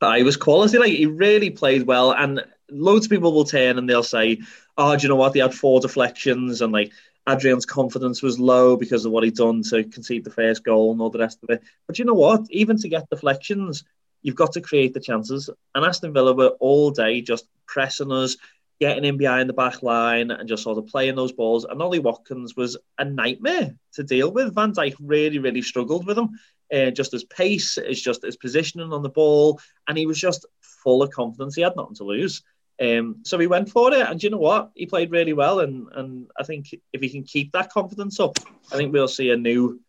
But 0.00 0.16
he 0.16 0.22
was 0.22 0.38
quality. 0.38 0.78
Like 0.78 0.92
he 0.92 1.04
really 1.04 1.50
played 1.50 1.82
well, 1.82 2.12
and 2.12 2.42
loads 2.70 3.04
of 3.04 3.10
people 3.10 3.34
will 3.34 3.44
turn 3.44 3.76
and 3.76 3.86
they'll 3.86 4.02
say, 4.02 4.40
"Oh, 4.78 4.96
do 4.96 5.02
you 5.02 5.08
know 5.10 5.16
what? 5.16 5.34
They 5.34 5.40
had 5.40 5.54
four 5.54 5.80
deflections, 5.80 6.62
and 6.62 6.72
like 6.72 6.92
Adrian's 7.28 7.66
confidence 7.66 8.22
was 8.22 8.40
low 8.40 8.76
because 8.76 9.04
of 9.04 9.12
what 9.12 9.24
he'd 9.24 9.36
done 9.36 9.62
to 9.62 9.84
concede 9.84 10.24
the 10.24 10.30
first 10.30 10.64
goal 10.64 10.92
and 10.92 11.00
all 11.00 11.10
the 11.10 11.18
rest 11.18 11.38
of 11.42 11.50
it." 11.50 11.62
But 11.86 11.98
you 11.98 12.04
know 12.04 12.14
what? 12.14 12.46
Even 12.50 12.76
to 12.78 12.88
get 12.88 13.08
deflections, 13.10 13.84
you've 14.22 14.36
got 14.36 14.52
to 14.52 14.60
create 14.60 14.94
the 14.94 15.00
chances. 15.00 15.50
And 15.74 15.84
Aston 15.84 16.12
Villa 16.12 16.32
were 16.32 16.56
all 16.60 16.90
day 16.90 17.20
just 17.20 17.46
pressing 17.66 18.12
us, 18.12 18.36
getting 18.80 19.04
in 19.04 19.16
behind 19.16 19.48
the 19.48 19.54
back 19.54 19.82
line, 19.82 20.30
and 20.30 20.48
just 20.48 20.62
sort 20.62 20.78
of 20.78 20.86
playing 20.86 21.14
those 21.14 21.32
balls. 21.32 21.64
And 21.64 21.80
Ollie 21.80 21.98
Watkins 21.98 22.56
was 22.56 22.76
a 22.98 23.04
nightmare 23.04 23.74
to 23.94 24.02
deal 24.02 24.30
with. 24.32 24.54
Van 24.54 24.72
Dijk 24.72 24.94
really, 25.00 25.38
really 25.38 25.62
struggled 25.62 26.06
with 26.06 26.18
him. 26.18 26.30
Uh, 26.72 26.90
just 26.90 27.12
his 27.12 27.24
pace, 27.24 27.74
his 27.74 28.00
just 28.00 28.22
his 28.22 28.36
positioning 28.36 28.92
on 28.92 29.02
the 29.02 29.08
ball, 29.10 29.60
and 29.86 29.98
he 29.98 30.06
was 30.06 30.18
just 30.18 30.46
full 30.60 31.02
of 31.02 31.10
confidence. 31.10 31.54
He 31.54 31.62
had 31.62 31.76
nothing 31.76 31.96
to 31.96 32.04
lose. 32.04 32.42
Um, 32.82 33.18
so 33.24 33.38
he 33.38 33.46
went 33.46 33.70
for 33.70 33.92
it, 33.92 34.08
and 34.08 34.20
you 34.20 34.30
know 34.30 34.38
what? 34.38 34.72
He 34.74 34.86
played 34.86 35.12
really 35.12 35.34
well, 35.34 35.60
and 35.60 35.86
and 35.92 36.30
I 36.38 36.42
think 36.42 36.74
if 36.92 37.00
he 37.00 37.10
can 37.10 37.22
keep 37.22 37.52
that 37.52 37.70
confidence 37.70 38.18
up, 38.18 38.38
I 38.72 38.76
think 38.76 38.92
we'll 38.92 39.06
see 39.06 39.30
a 39.30 39.36
new 39.36 39.80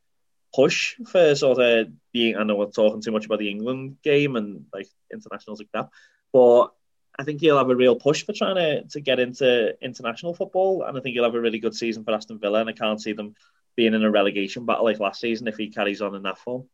push 0.53 0.95
for 1.07 1.33
sort 1.33 1.59
of 1.59 1.87
the. 2.13 2.35
I 2.35 2.43
know 2.43 2.55
we're 2.55 2.67
talking 2.67 3.01
too 3.01 3.11
much 3.11 3.25
about 3.25 3.39
the 3.39 3.49
England 3.49 3.97
game 4.03 4.35
and 4.35 4.65
like 4.71 4.89
internationals 5.11 5.59
like 5.59 5.71
that, 5.73 5.89
but 6.31 6.67
I 7.17 7.23
think 7.23 7.41
he'll 7.41 7.57
have 7.57 7.71
a 7.71 7.75
real 7.75 7.95
push 7.95 8.25
for 8.25 8.33
trying 8.33 8.55
to, 8.55 8.83
to 8.89 9.01
get 9.01 9.19
into 9.19 9.75
international 9.81 10.35
football, 10.35 10.83
and 10.83 10.95
I 10.95 11.01
think 11.01 11.13
he'll 11.15 11.23
have 11.23 11.35
a 11.35 11.41
really 11.41 11.59
good 11.59 11.75
season 11.75 12.03
for 12.03 12.13
Aston 12.13 12.39
Villa. 12.39 12.59
And 12.59 12.69
I 12.69 12.73
can't 12.73 13.01
see 13.01 13.13
them 13.13 13.33
being 13.75 13.95
in 13.95 14.03
a 14.03 14.11
relegation 14.11 14.65
battle 14.67 14.85
like 14.85 14.99
last 14.99 15.19
season 15.19 15.47
if 15.47 15.57
he 15.57 15.69
carries 15.69 16.01
on 16.01 16.13
in 16.13 16.23
that 16.23 16.37
form. 16.37 16.69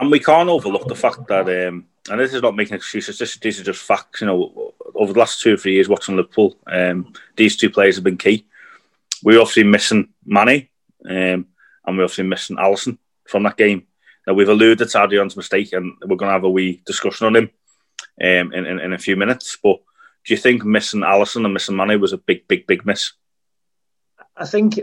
And 0.00 0.10
we 0.10 0.20
can't 0.20 0.48
overlook 0.48 0.86
the 0.86 0.94
fact 0.94 1.26
that, 1.28 1.48
um, 1.66 1.86
and 2.08 2.20
this 2.20 2.32
is 2.32 2.42
not 2.42 2.56
making 2.56 2.76
excuses. 2.76 3.18
This, 3.18 3.36
these 3.38 3.60
are 3.60 3.64
just 3.64 3.82
facts. 3.82 4.20
You 4.20 4.28
know, 4.28 4.72
over 4.94 5.12
the 5.12 5.18
last 5.18 5.40
two 5.40 5.54
or 5.54 5.56
three 5.56 5.74
years 5.74 5.88
watching 5.88 6.16
Liverpool, 6.16 6.56
um, 6.66 7.12
these 7.36 7.56
two 7.56 7.70
players 7.70 7.96
have 7.96 8.04
been 8.04 8.16
key. 8.16 8.46
We're 9.22 9.40
obviously 9.40 9.64
missing 9.64 10.10
Mane, 10.24 10.68
Um, 11.04 11.46
and 11.84 11.96
we're 11.96 12.04
obviously 12.04 12.24
missing 12.24 12.56
Alisson 12.56 12.98
from 13.26 13.42
that 13.44 13.56
game. 13.56 13.86
Now 14.26 14.34
we've 14.34 14.48
alluded 14.48 14.88
to 14.88 15.02
Adrian's 15.02 15.36
mistake, 15.36 15.72
and 15.72 15.94
we're 16.02 16.16
going 16.16 16.28
to 16.28 16.34
have 16.34 16.44
a 16.44 16.50
wee 16.50 16.82
discussion 16.84 17.26
on 17.26 17.36
him 17.36 17.50
um, 18.20 18.52
in, 18.52 18.66
in, 18.66 18.78
in 18.78 18.92
a 18.92 18.98
few 18.98 19.16
minutes. 19.16 19.58
But 19.62 19.80
do 20.24 20.34
you 20.34 20.36
think 20.36 20.64
missing 20.64 21.00
Alisson 21.00 21.44
and 21.44 21.54
missing 21.54 21.76
Mane 21.76 22.00
was 22.00 22.12
a 22.12 22.18
big, 22.18 22.46
big, 22.46 22.66
big 22.66 22.84
miss? 22.86 23.12
I 24.36 24.46
think 24.46 24.78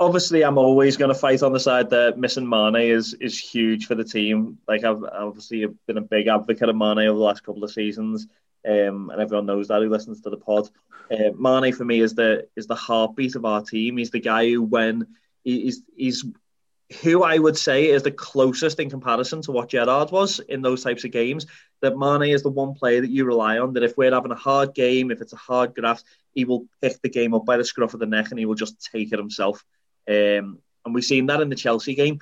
obviously 0.00 0.42
I'm 0.42 0.58
always 0.58 0.96
going 0.96 1.10
to 1.10 1.18
fight 1.18 1.42
on 1.42 1.52
the 1.52 1.60
side 1.60 1.90
that 1.90 2.18
missing 2.18 2.48
Mane 2.48 2.76
is 2.76 3.14
is 3.14 3.38
huge 3.38 3.86
for 3.86 3.94
the 3.94 4.02
team. 4.02 4.58
Like 4.66 4.82
I've 4.82 5.04
obviously 5.04 5.66
been 5.86 5.98
a 5.98 6.02
big 6.02 6.26
advocate 6.26 6.68
of 6.68 6.76
Mane 6.76 6.98
over 6.98 7.18
the 7.18 7.24
last 7.24 7.44
couple 7.44 7.62
of 7.62 7.70
seasons, 7.70 8.26
um, 8.66 9.10
and 9.10 9.20
everyone 9.20 9.46
knows 9.46 9.68
that 9.68 9.82
who 9.82 9.90
listens 9.90 10.22
to 10.22 10.30
the 10.30 10.38
pod. 10.38 10.68
Uh, 11.12 11.30
Mane 11.38 11.72
for 11.72 11.84
me 11.84 12.00
is 12.00 12.14
the 12.14 12.48
is 12.56 12.66
the 12.66 12.74
heartbeat 12.74 13.36
of 13.36 13.44
our 13.44 13.62
team. 13.62 13.98
He's 13.98 14.10
the 14.10 14.20
guy 14.20 14.50
who 14.50 14.62
when 14.62 15.06
he's 15.44 15.82
he's 15.94 16.24
who 17.02 17.22
I 17.22 17.38
would 17.38 17.56
say 17.56 17.86
is 17.86 18.02
the 18.02 18.10
closest 18.10 18.80
in 18.80 18.90
comparison 18.90 19.42
to 19.42 19.52
what 19.52 19.68
Gerrard 19.68 20.10
was 20.10 20.40
in 20.40 20.60
those 20.60 20.82
types 20.82 21.04
of 21.04 21.12
games. 21.12 21.46
That 21.82 21.96
Mane 21.96 22.34
is 22.34 22.42
the 22.42 22.50
one 22.50 22.74
player 22.74 23.00
that 23.00 23.10
you 23.10 23.24
rely 23.24 23.58
on. 23.58 23.74
That 23.74 23.84
if 23.84 23.96
we're 23.96 24.12
having 24.12 24.32
a 24.32 24.36
hard 24.36 24.74
game, 24.74 25.10
if 25.10 25.20
it's 25.20 25.32
a 25.32 25.36
hard 25.36 25.74
graft, 25.74 26.04
he 26.34 26.44
will 26.44 26.66
pick 26.80 27.00
the 27.02 27.08
game 27.08 27.34
up 27.34 27.44
by 27.44 27.58
the 27.58 27.64
scruff 27.64 27.94
of 27.94 28.00
the 28.00 28.06
neck 28.06 28.30
and 28.30 28.38
he 28.38 28.46
will 28.46 28.54
just 28.54 28.90
take 28.90 29.12
it 29.12 29.18
himself. 29.18 29.64
Um, 30.08 30.58
and 30.84 30.94
we've 30.94 31.04
seen 31.04 31.26
that 31.26 31.40
in 31.40 31.48
the 31.48 31.56
Chelsea 31.56 31.94
game. 31.94 32.20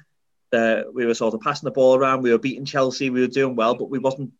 We 0.52 1.06
were 1.06 1.14
sort 1.14 1.34
of 1.34 1.40
passing 1.40 1.66
the 1.66 1.72
ball 1.72 1.96
around, 1.96 2.22
we 2.22 2.32
were 2.32 2.38
beating 2.38 2.64
Chelsea, 2.64 3.10
we 3.10 3.20
were 3.20 3.26
doing 3.26 3.56
well, 3.56 3.74
but 3.74 3.90
we 3.90 3.98
wasn't 3.98 4.32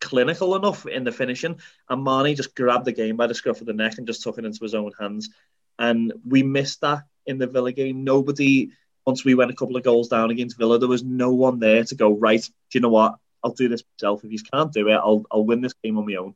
clinical 0.00 0.54
enough 0.54 0.86
in 0.86 1.04
the 1.04 1.12
finishing. 1.12 1.58
And 1.88 2.04
Mane 2.04 2.36
just 2.36 2.54
grabbed 2.54 2.84
the 2.84 2.92
game 2.92 3.16
by 3.16 3.26
the 3.26 3.34
scruff 3.34 3.60
of 3.60 3.66
the 3.66 3.72
neck 3.72 3.98
and 3.98 4.06
just 4.06 4.22
took 4.22 4.38
it 4.38 4.44
into 4.44 4.62
his 4.62 4.74
own 4.74 4.92
hands. 4.98 5.30
And 5.78 6.12
we 6.26 6.42
missed 6.42 6.82
that 6.82 7.04
in 7.26 7.38
the 7.38 7.46
Villa 7.46 7.72
game. 7.72 8.04
Nobody 8.04 8.70
once 9.08 9.24
we 9.24 9.34
went 9.34 9.50
a 9.50 9.54
couple 9.54 9.74
of 9.74 9.82
goals 9.82 10.08
down 10.08 10.30
against 10.30 10.58
Villa, 10.58 10.78
there 10.78 10.86
was 10.86 11.02
no 11.02 11.32
one 11.32 11.58
there 11.58 11.82
to 11.82 11.94
go 11.94 12.12
right. 12.12 12.42
Do 12.42 12.78
you 12.78 12.80
know 12.82 12.90
what? 12.90 13.14
I'll 13.42 13.52
do 13.52 13.66
this 13.66 13.82
myself. 13.96 14.22
If 14.22 14.30
you 14.30 14.38
can't 14.52 14.70
do 14.70 14.88
it, 14.88 14.96
I'll 14.96 15.24
I'll 15.30 15.46
win 15.46 15.62
this 15.62 15.72
game 15.82 15.96
on 15.96 16.04
my 16.04 16.16
own. 16.16 16.34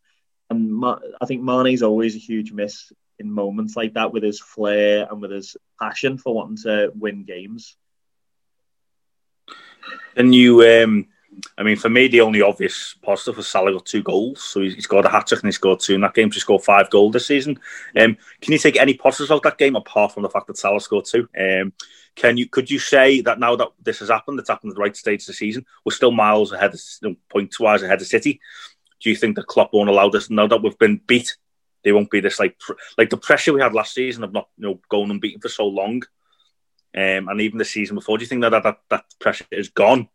And 0.49 0.83
I 1.21 1.27
think 1.27 1.43
Mane's 1.43 1.83
always 1.83 2.17
a 2.17 2.19
huge 2.19 2.51
miss 2.51 2.91
in 3.23 3.31
moments 3.31 3.77
like 3.77 3.95
that 3.95 4.13
with 4.13 4.23
his 4.23 4.41
flair 4.41 5.07
and 5.11 5.21
with 5.21 5.31
his 5.31 5.57
passion 5.81 6.19
for 6.19 6.35
wanting 6.35 6.59
to 6.59 6.93
win 6.95 7.25
games. 7.25 7.77
And 10.17 10.35
you, 10.35 10.63
um, 10.63 11.09
I 11.57 11.63
mean, 11.63 11.77
for 11.77 11.89
me, 11.89 12.09
the 12.09 12.21
only 12.21 12.43
obvious 12.43 12.95
positive 13.03 13.39
was 13.39 13.49
Salah 13.49 13.73
got 13.73 13.87
two 13.87 14.03
goals. 14.03 14.43
So 14.43 14.61
he's 14.61 14.87
got 14.87 15.07
a 15.07 15.09
hat 15.09 15.27
trick 15.27 15.41
and 15.41 15.49
he 15.49 15.53
scored 15.53 15.81
two 15.81 15.95
in 15.95 16.03
that 16.03 16.15
game 16.15 16.31
to 16.31 16.41
score 16.41 16.61
five 16.61 16.91
goals 16.91 17.15
this 17.15 17.27
season. 17.27 17.59
Um, 17.97 18.17
can 18.41 18.53
you 18.53 18.59
take 18.59 18.79
any 18.79 18.95
positives 18.95 19.31
out 19.31 19.43
that 19.45 19.59
game 19.59 19.77
apart 19.77 20.13
from 20.13 20.23
the 20.23 20.29
fact 20.29 20.47
that 20.49 20.59
Salah 20.59 20.81
scored 20.81 21.07
two? 21.07 21.29
Um, 21.39 21.73
can 22.15 22.37
you 22.37 22.47
could 22.47 22.71
you 22.71 22.79
say 22.79 23.23
that 23.23 23.39
now 23.39 23.57
that 23.57 23.69
this 23.83 24.01
has 24.01 24.11
happened, 24.11 24.39
it's 24.39 24.51
happened 24.51 24.73
at 24.73 24.77
the 24.77 24.83
right 24.83 24.97
stage 24.97 25.23
of 25.23 25.29
the 25.29 25.33
season, 25.33 25.65
we're 25.85 25.95
still 25.95 26.11
miles 26.11 26.53
ahead, 26.53 26.75
of, 26.75 26.81
you 27.01 27.09
know, 27.09 27.17
points 27.31 27.59
wise 27.59 27.83
ahead 27.83 28.03
of 28.03 28.07
City? 28.07 28.39
Do 29.01 29.11
you 29.11 29.17
think 29.17 29.35
the 29.35 29.43
Klopp 29.43 29.73
won't 29.73 29.89
allow 29.89 30.11
this 30.11 30.31
now 30.31 30.47
that 30.47 30.63
we've 30.63 30.79
been 30.79 31.01
beat? 31.07 31.37
They 31.85 31.93
won't 31.93 32.11
be 32.11 32.21
this 32.21 32.39
like 32.39 32.59
pr- 32.59 32.75
like 32.97 33.11
the 33.11 33.17
pressure 33.17 33.53
we 33.53 33.61
had 33.61 33.75
last 33.75 33.95
season 33.95 34.25
of 34.25 34.33
not 34.33 34.49
you 34.57 34.69
know 34.69 34.81
going 34.89 35.11
unbeaten 35.11 35.41
for 35.41 35.49
so 35.49 35.67
long, 35.67 36.03
um, 36.95 37.29
and 37.29 37.41
even 37.41 37.59
the 37.59 37.65
season 37.65 37.97
before. 37.97 38.19
Do 38.19 38.23
you 38.23 38.29
think 38.29 38.43
that 38.43 38.63
that, 38.63 38.79
that, 38.91 39.05
pressure 39.19 39.45
is 39.51 39.71
gone? 39.71 40.09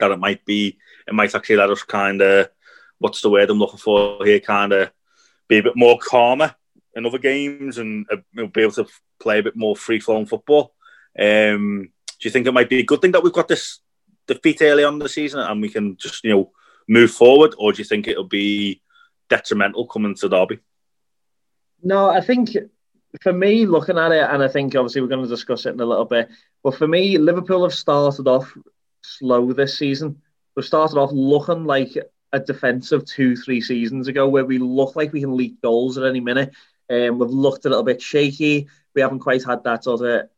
That 0.00 0.12
it 0.12 0.18
might 0.18 0.44
be, 0.44 0.78
it 1.06 1.14
might 1.14 1.34
actually 1.34 1.56
let 1.56 1.70
us 1.70 1.82
kind 1.82 2.22
of, 2.22 2.48
what's 2.98 3.20
the 3.20 3.30
word 3.30 3.50
I'm 3.50 3.58
looking 3.58 3.78
for 3.78 4.24
here, 4.24 4.40
kind 4.40 4.72
of 4.72 4.90
be 5.48 5.58
a 5.58 5.62
bit 5.62 5.76
more 5.76 5.98
calmer 5.98 6.54
in 6.94 7.04
other 7.04 7.18
games 7.18 7.78
and 7.78 8.06
uh, 8.12 8.46
be 8.46 8.62
able 8.62 8.72
to 8.72 8.86
play 9.20 9.40
a 9.40 9.42
bit 9.42 9.56
more 9.56 9.74
free 9.74 10.00
flowing 10.00 10.26
football. 10.26 10.74
Um, 11.18 11.90
do 12.20 12.28
you 12.28 12.30
think 12.30 12.46
it 12.46 12.52
might 12.52 12.68
be 12.68 12.80
a 12.80 12.84
good 12.84 13.00
thing 13.00 13.12
that 13.12 13.22
we've 13.22 13.32
got 13.32 13.48
this 13.48 13.80
defeat 14.26 14.62
early 14.62 14.84
on 14.84 14.98
the 14.98 15.08
season 15.08 15.40
and 15.40 15.60
we 15.60 15.68
can 15.68 15.96
just 15.96 16.22
you 16.22 16.30
know 16.30 16.52
move 16.88 17.10
forward, 17.10 17.54
or 17.58 17.72
do 17.72 17.78
you 17.78 17.84
think 17.84 18.06
it'll 18.06 18.24
be 18.24 18.80
detrimental 19.28 19.86
coming 19.86 20.14
to 20.14 20.28
Derby? 20.28 20.60
No, 21.82 22.10
I 22.10 22.20
think 22.20 22.56
for 23.22 23.32
me, 23.32 23.66
looking 23.66 23.98
at 23.98 24.12
it, 24.12 24.28
and 24.28 24.42
I 24.42 24.48
think 24.48 24.74
obviously 24.74 25.00
we're 25.00 25.08
going 25.08 25.22
to 25.22 25.28
discuss 25.28 25.66
it 25.66 25.74
in 25.74 25.80
a 25.80 25.86
little 25.86 26.04
bit, 26.04 26.28
but 26.62 26.74
for 26.74 26.86
me, 26.86 27.18
Liverpool 27.18 27.62
have 27.62 27.74
started 27.74 28.26
off 28.26 28.56
slow 29.02 29.52
this 29.52 29.78
season. 29.78 30.20
We've 30.54 30.64
started 30.64 30.98
off 30.98 31.10
looking 31.12 31.64
like 31.64 31.96
a 32.32 32.40
defensive 32.40 33.04
two, 33.04 33.36
three 33.36 33.60
seasons 33.60 34.08
ago, 34.08 34.28
where 34.28 34.44
we 34.44 34.58
look 34.58 34.96
like 34.96 35.12
we 35.12 35.20
can 35.20 35.36
leak 35.36 35.60
goals 35.62 35.96
at 35.96 36.04
any 36.04 36.20
minute. 36.20 36.52
Um, 36.90 37.18
we've 37.18 37.30
looked 37.30 37.64
a 37.64 37.68
little 37.68 37.84
bit 37.84 38.02
shaky. 38.02 38.68
We 38.94 39.00
haven't 39.00 39.20
quite 39.20 39.44
had 39.44 39.64
that 39.64 39.84
sort 39.84 40.02
of 40.02 40.28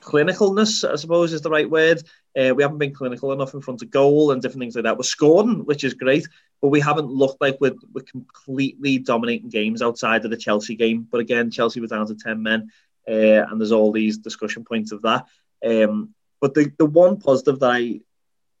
clinicalness, 0.00 0.90
I 0.90 0.96
suppose 0.96 1.32
is 1.32 1.42
the 1.42 1.50
right 1.50 1.70
word. 1.70 2.02
Uh, 2.36 2.54
we 2.54 2.62
haven't 2.62 2.78
been 2.78 2.94
clinical 2.94 3.32
enough 3.32 3.54
in 3.54 3.60
front 3.60 3.82
of 3.82 3.90
goal 3.90 4.32
and 4.32 4.42
different 4.42 4.60
things 4.60 4.74
like 4.74 4.84
that. 4.84 4.96
We're 4.96 5.04
scoring, 5.04 5.64
which 5.64 5.84
is 5.84 5.94
great, 5.94 6.26
but 6.62 6.68
we 6.68 6.80
haven't 6.80 7.08
looked 7.08 7.40
like 7.40 7.58
we're, 7.60 7.74
we're 7.92 8.04
completely 8.04 8.98
dominating 8.98 9.50
games 9.50 9.82
outside 9.82 10.24
of 10.24 10.30
the 10.30 10.36
Chelsea 10.36 10.76
game. 10.76 11.06
But 11.10 11.20
again, 11.20 11.50
Chelsea 11.50 11.80
was 11.80 11.90
down 11.90 12.06
to 12.06 12.14
10 12.14 12.40
men, 12.40 12.70
uh, 13.06 13.12
and 13.12 13.60
there's 13.60 13.72
all 13.72 13.90
these 13.90 14.18
discussion 14.18 14.64
points 14.64 14.92
of 14.92 15.02
that. 15.02 15.26
Um, 15.66 16.14
but 16.40 16.54
the, 16.54 16.72
the 16.78 16.86
one 16.86 17.18
positive 17.18 17.58
that 17.60 17.70
I, 17.72 18.00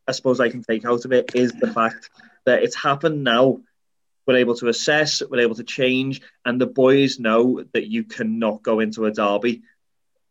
I 0.06 0.12
suppose 0.12 0.40
I 0.40 0.48
can 0.48 0.64
take 0.64 0.84
out 0.84 1.04
of 1.04 1.12
it 1.12 1.30
is 1.34 1.52
the 1.52 1.72
fact 1.72 2.10
that 2.44 2.64
it's 2.64 2.74
happened 2.74 3.22
now. 3.22 3.60
We're 4.26 4.36
able 4.36 4.56
to 4.56 4.68
assess, 4.68 5.22
we're 5.22 5.40
able 5.40 5.56
to 5.56 5.64
change, 5.64 6.22
and 6.44 6.60
the 6.60 6.66
boys 6.66 7.20
know 7.20 7.64
that 7.72 7.88
you 7.88 8.04
cannot 8.04 8.62
go 8.62 8.80
into 8.80 9.06
a 9.06 9.12
derby 9.12 9.62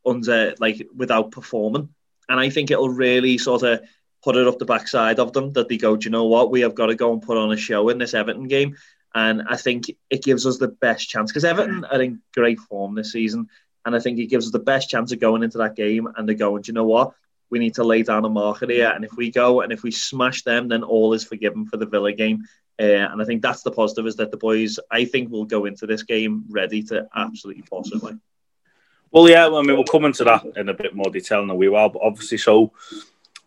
under 0.05 0.55
like 0.59 0.87
without 0.95 1.31
performing. 1.31 1.89
And 2.27 2.39
I 2.39 2.49
think 2.49 2.71
it'll 2.71 2.89
really 2.89 3.37
sort 3.37 3.63
of 3.63 3.81
put 4.23 4.35
it 4.35 4.47
up 4.47 4.59
the 4.59 4.65
backside 4.65 5.19
of 5.19 5.33
them 5.33 5.51
that 5.53 5.67
they 5.67 5.77
go, 5.77 5.95
do 5.95 6.05
you 6.05 6.11
know 6.11 6.25
what? 6.25 6.51
We 6.51 6.61
have 6.61 6.75
got 6.75 6.87
to 6.87 6.95
go 6.95 7.13
and 7.13 7.21
put 7.21 7.37
on 7.37 7.51
a 7.51 7.57
show 7.57 7.89
in 7.89 7.97
this 7.97 8.13
Everton 8.13 8.47
game. 8.47 8.75
And 9.13 9.43
I 9.49 9.57
think 9.57 9.91
it 10.09 10.23
gives 10.23 10.45
us 10.45 10.57
the 10.57 10.69
best 10.69 11.09
chance 11.09 11.31
because 11.31 11.43
Everton 11.43 11.83
are 11.85 12.01
in 12.01 12.21
great 12.33 12.59
form 12.59 12.95
this 12.95 13.11
season. 13.11 13.49
And 13.85 13.95
I 13.95 13.99
think 13.99 14.19
it 14.19 14.27
gives 14.27 14.45
us 14.45 14.51
the 14.51 14.59
best 14.59 14.89
chance 14.89 15.11
of 15.11 15.19
going 15.19 15.43
into 15.43 15.57
that 15.57 15.75
game 15.75 16.07
and 16.15 16.27
they're 16.27 16.35
going, 16.35 16.61
do 16.61 16.69
you 16.69 16.73
know 16.73 16.85
what? 16.85 17.13
We 17.49 17.59
need 17.59 17.75
to 17.75 17.83
lay 17.83 18.03
down 18.03 18.23
a 18.23 18.29
marker 18.29 18.67
here. 18.67 18.89
And 18.89 19.03
if 19.03 19.11
we 19.17 19.31
go 19.31 19.61
and 19.61 19.73
if 19.73 19.83
we 19.83 19.91
smash 19.91 20.43
them, 20.43 20.69
then 20.69 20.83
all 20.83 21.13
is 21.13 21.25
forgiven 21.25 21.65
for 21.65 21.77
the 21.77 21.87
Villa 21.87 22.13
game. 22.13 22.45
Uh, 22.79 23.09
and 23.11 23.21
I 23.21 23.25
think 23.25 23.41
that's 23.41 23.63
the 23.63 23.71
positive 23.71 24.07
is 24.07 24.15
that 24.15 24.31
the 24.31 24.37
boys, 24.37 24.79
I 24.89 25.05
think, 25.05 25.29
will 25.29 25.45
go 25.45 25.65
into 25.65 25.85
this 25.85 26.03
game 26.03 26.45
ready 26.49 26.81
to 26.83 27.07
absolutely 27.13 27.63
possibly. 27.63 28.13
Well, 29.11 29.29
yeah, 29.29 29.47
I 29.47 29.61
mean, 29.61 29.75
we'll 29.75 29.83
come 29.83 30.05
into 30.05 30.23
that 30.23 30.45
in 30.55 30.69
a 30.69 30.73
bit 30.73 30.95
more 30.95 31.11
detail 31.11 31.45
than 31.45 31.57
we 31.57 31.67
will, 31.67 31.89
but 31.89 32.01
obviously, 32.01 32.37
so 32.37 32.71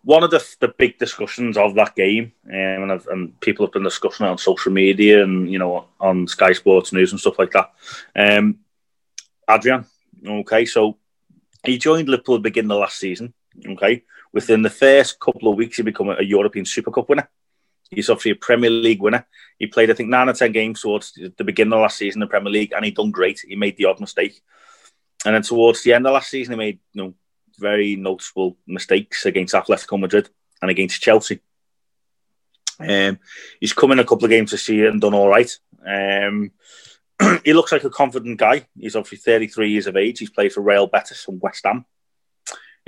one 0.04 0.22
of 0.22 0.30
the 0.30 0.56
the 0.60 0.68
big 0.68 0.98
discussions 0.98 1.56
of 1.56 1.74
that 1.74 1.96
game, 1.96 2.32
um, 2.46 2.90
and, 2.90 3.06
and 3.06 3.40
people 3.40 3.66
have 3.66 3.72
been 3.72 3.82
discussing 3.82 4.26
it 4.26 4.28
on 4.28 4.38
social 4.38 4.70
media 4.70 5.24
and 5.24 5.50
you 5.50 5.58
know 5.58 5.86
on 5.98 6.28
Sky 6.28 6.52
Sports 6.52 6.92
News 6.92 7.12
and 7.12 7.20
stuff 7.20 7.38
like 7.38 7.52
that. 7.52 7.72
Um, 8.14 8.58
Adrian, 9.48 9.86
okay, 10.26 10.66
so 10.66 10.98
he 11.64 11.78
joined 11.78 12.08
Liverpool 12.08 12.36
at 12.36 12.38
the 12.38 12.50
beginning 12.50 12.70
of 12.70 12.80
last 12.80 12.98
season. 12.98 13.32
Okay, 13.66 14.04
within 14.32 14.62
the 14.62 14.70
first 14.70 15.18
couple 15.18 15.50
of 15.50 15.56
weeks, 15.56 15.78
he 15.78 15.82
became 15.82 16.10
a 16.10 16.22
European 16.22 16.66
Super 16.66 16.90
Cup 16.90 17.08
winner. 17.08 17.28
He's 17.90 18.10
obviously 18.10 18.32
a 18.32 18.36
Premier 18.36 18.70
League 18.70 19.00
winner. 19.00 19.26
He 19.58 19.66
played, 19.66 19.90
I 19.90 19.94
think, 19.94 20.10
nine 20.10 20.28
or 20.28 20.32
ten 20.34 20.52
games 20.52 20.82
towards 20.82 21.12
the 21.12 21.44
beginning 21.44 21.72
of 21.72 21.80
last 21.80 21.96
season 21.96 22.20
in 22.20 22.26
the 22.26 22.30
Premier 22.30 22.52
League, 22.52 22.72
and 22.72 22.84
he 22.84 22.90
done 22.90 23.10
great. 23.10 23.40
He 23.46 23.56
made 23.56 23.78
the 23.78 23.86
odd 23.86 24.00
mistake, 24.00 24.42
and 25.24 25.34
then 25.34 25.42
towards 25.42 25.82
the 25.82 25.94
end 25.94 26.06
of 26.06 26.12
last 26.12 26.28
season, 26.28 26.52
he 26.52 26.58
made 26.58 26.80
you 26.92 27.02
know 27.02 27.14
very 27.58 27.96
noticeable 27.96 28.56
mistakes 28.66 29.26
against 29.26 29.54
Atletico 29.54 29.98
Madrid 29.98 30.28
and 30.60 30.70
against 30.70 31.02
Chelsea. 31.02 31.40
Um, 32.80 33.18
he's 33.60 33.72
come 33.72 33.92
in 33.92 33.98
a 33.98 34.04
couple 34.04 34.24
of 34.24 34.30
games 34.30 34.50
this 34.50 34.68
year 34.68 34.90
and 34.90 35.00
done 35.00 35.14
all 35.14 35.28
right. 35.28 35.50
Um, 35.86 36.50
he 37.44 37.52
looks 37.52 37.72
like 37.72 37.84
a 37.84 37.90
confident 37.90 38.38
guy. 38.38 38.66
He's 38.78 38.96
obviously 38.96 39.18
33 39.18 39.70
years 39.70 39.86
of 39.86 39.96
age. 39.96 40.18
He's 40.18 40.30
played 40.30 40.52
for 40.52 40.60
Real 40.60 40.86
Betis 40.86 41.26
and 41.28 41.40
West 41.40 41.64
Ham. 41.64 41.84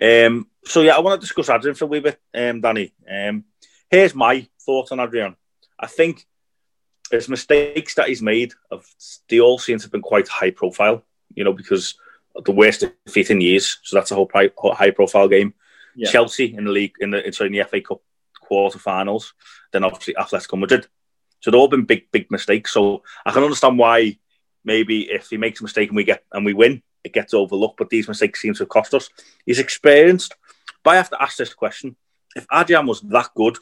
Um, 0.01 0.49
so 0.65 0.83
yeah, 0.83 0.97
I 0.97 1.01
want 1.01 1.21
to 1.21 1.25
discuss 1.25 1.49
Adrian 1.49 1.75
for 1.75 1.85
a 1.85 1.89
wee 1.89 2.01
bit, 2.01 2.21
um, 2.35 2.61
Danny. 2.61 2.93
Um, 3.11 3.45
here's 3.91 4.15
my 4.15 4.47
thoughts 4.61 4.93
on 4.93 5.01
Adrian. 5.01 5.37
I 5.79 5.87
think 5.87 6.27
his 7.11 7.29
mistakes 7.29 7.95
that 7.95 8.09
he's 8.09 8.23
made, 8.23 8.53
of 8.71 8.85
they 9.29 9.41
all 9.41 9.59
seem 9.59 9.79
to 9.79 9.85
have 9.85 9.93
been 9.93 10.03
quite 10.03 10.29
high 10.29 10.51
profile. 10.51 11.05
You 11.35 11.45
know, 11.45 11.53
because 11.53 11.97
the 12.45 12.53
worst 12.53 12.85
defeat 13.05 13.31
in 13.31 13.41
years. 13.41 13.79
So 13.83 13.97
that's 13.97 14.11
a 14.11 14.15
whole 14.15 14.31
high 14.33 14.91
profile 14.91 15.29
game. 15.29 15.55
Yeah. 15.95 16.11
Chelsea 16.11 16.55
in 16.55 16.65
the 16.65 16.71
league 16.71 16.95
in 17.01 17.11
the 17.11 17.33
sorry, 17.33 17.49
in 17.49 17.55
the 17.55 17.65
FA 17.65 17.81
Cup 17.81 18.03
quarterfinals. 18.49 19.33
Then 19.73 19.85
obviously 19.85 20.15
Atletico 20.15 20.59
Madrid. 20.59 20.87
So 21.41 21.51
they've 21.51 21.61
all 21.61 21.69
been 21.69 21.85
big 21.85 22.11
big 22.11 22.31
mistakes. 22.31 22.73
So 22.73 23.03
I 23.25 23.33
can 23.33 23.43
understand 23.43 23.79
why 23.79 24.19
maybe 24.65 25.11
if 25.11 25.31
he 25.31 25.37
makes 25.37 25.61
a 25.61 25.65
mistake 25.65 25.89
and 25.89 25.97
we 25.97 26.05
get 26.05 26.25
and 26.33 26.45
we 26.45 26.53
win, 26.53 26.83
it 27.05 27.13
gets 27.13 27.35
overlooked. 27.35 27.79
But 27.79 27.91
these 27.91 28.09
mistakes 28.09 28.43
seem 28.43 28.55
to 28.55 28.61
have 28.61 28.69
cost 28.69 28.95
us. 28.95 29.09
He's 29.45 29.59
experienced. 29.59 30.35
But 30.85 30.91
I 30.91 30.97
have 30.97 31.11
to 31.11 31.23
ask 31.23 31.37
this 31.37 31.55
question: 31.55 31.97
If 32.35 32.47
Adrian 32.53 32.87
was 32.87 33.01
that 33.03 33.31
good, 33.35 33.57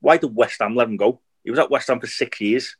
why 0.00 0.18
did 0.18 0.34
West 0.34 0.60
Ham 0.60 0.76
let 0.76 0.88
him 0.88 0.96
go? 0.96 1.20
He 1.44 1.50
was 1.50 1.58
at 1.58 1.70
West 1.70 1.88
Ham 1.88 2.00
for 2.00 2.06
six 2.06 2.40
years. 2.40 2.76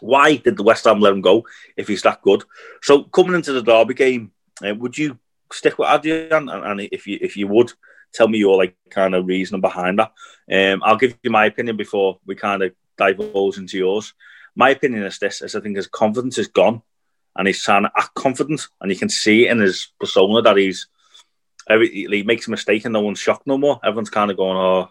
Why 0.00 0.36
did 0.36 0.56
the 0.56 0.62
West 0.62 0.84
Ham 0.84 1.00
let 1.00 1.12
him 1.12 1.20
go 1.20 1.46
if 1.76 1.88
he's 1.88 2.02
that 2.02 2.22
good? 2.22 2.44
So 2.82 3.04
coming 3.04 3.34
into 3.34 3.52
the 3.52 3.62
Derby 3.62 3.94
game, 3.94 4.32
uh, 4.64 4.74
would 4.74 4.96
you 4.96 5.18
stick 5.52 5.78
with 5.78 5.88
Adrian? 5.88 6.48
And, 6.48 6.64
and, 6.64 6.88
if 6.92 7.06
you 7.06 7.18
if 7.20 7.36
you 7.36 7.48
would, 7.48 7.72
tell 8.12 8.28
me 8.28 8.38
your 8.38 8.56
like 8.56 8.76
kind 8.90 9.14
of 9.14 9.26
reasoning 9.26 9.60
behind 9.60 9.98
that. 9.98 10.12
Um, 10.50 10.82
I'll 10.84 10.96
give 10.96 11.16
you 11.22 11.30
my 11.30 11.46
opinion 11.46 11.76
before 11.76 12.18
we 12.26 12.34
kind 12.34 12.62
of 12.62 12.74
divulge 12.96 13.58
into 13.58 13.78
yours. 13.78 14.14
My 14.54 14.70
opinion 14.70 15.04
is 15.04 15.18
this: 15.18 15.42
is 15.42 15.54
I 15.54 15.60
think 15.60 15.76
his 15.76 15.86
confidence 15.86 16.38
is 16.38 16.48
gone, 16.48 16.82
and 17.36 17.46
he's 17.46 17.62
trying 17.62 17.84
to 17.84 17.92
act 17.96 18.14
confident, 18.14 18.66
and 18.80 18.90
you 18.90 18.98
can 18.98 19.08
see 19.08 19.48
in 19.48 19.58
his 19.60 19.92
persona 19.98 20.42
that 20.42 20.56
he's 20.56 20.88
every, 21.68 21.88
he 21.88 22.22
makes 22.22 22.46
a 22.46 22.50
mistake 22.50 22.84
and 22.84 22.92
no 22.92 23.00
one's 23.00 23.18
shocked 23.18 23.46
no 23.46 23.58
more. 23.58 23.80
Everyone's 23.84 24.10
kind 24.10 24.30
of 24.30 24.36
going, 24.36 24.56
oh. 24.56 24.90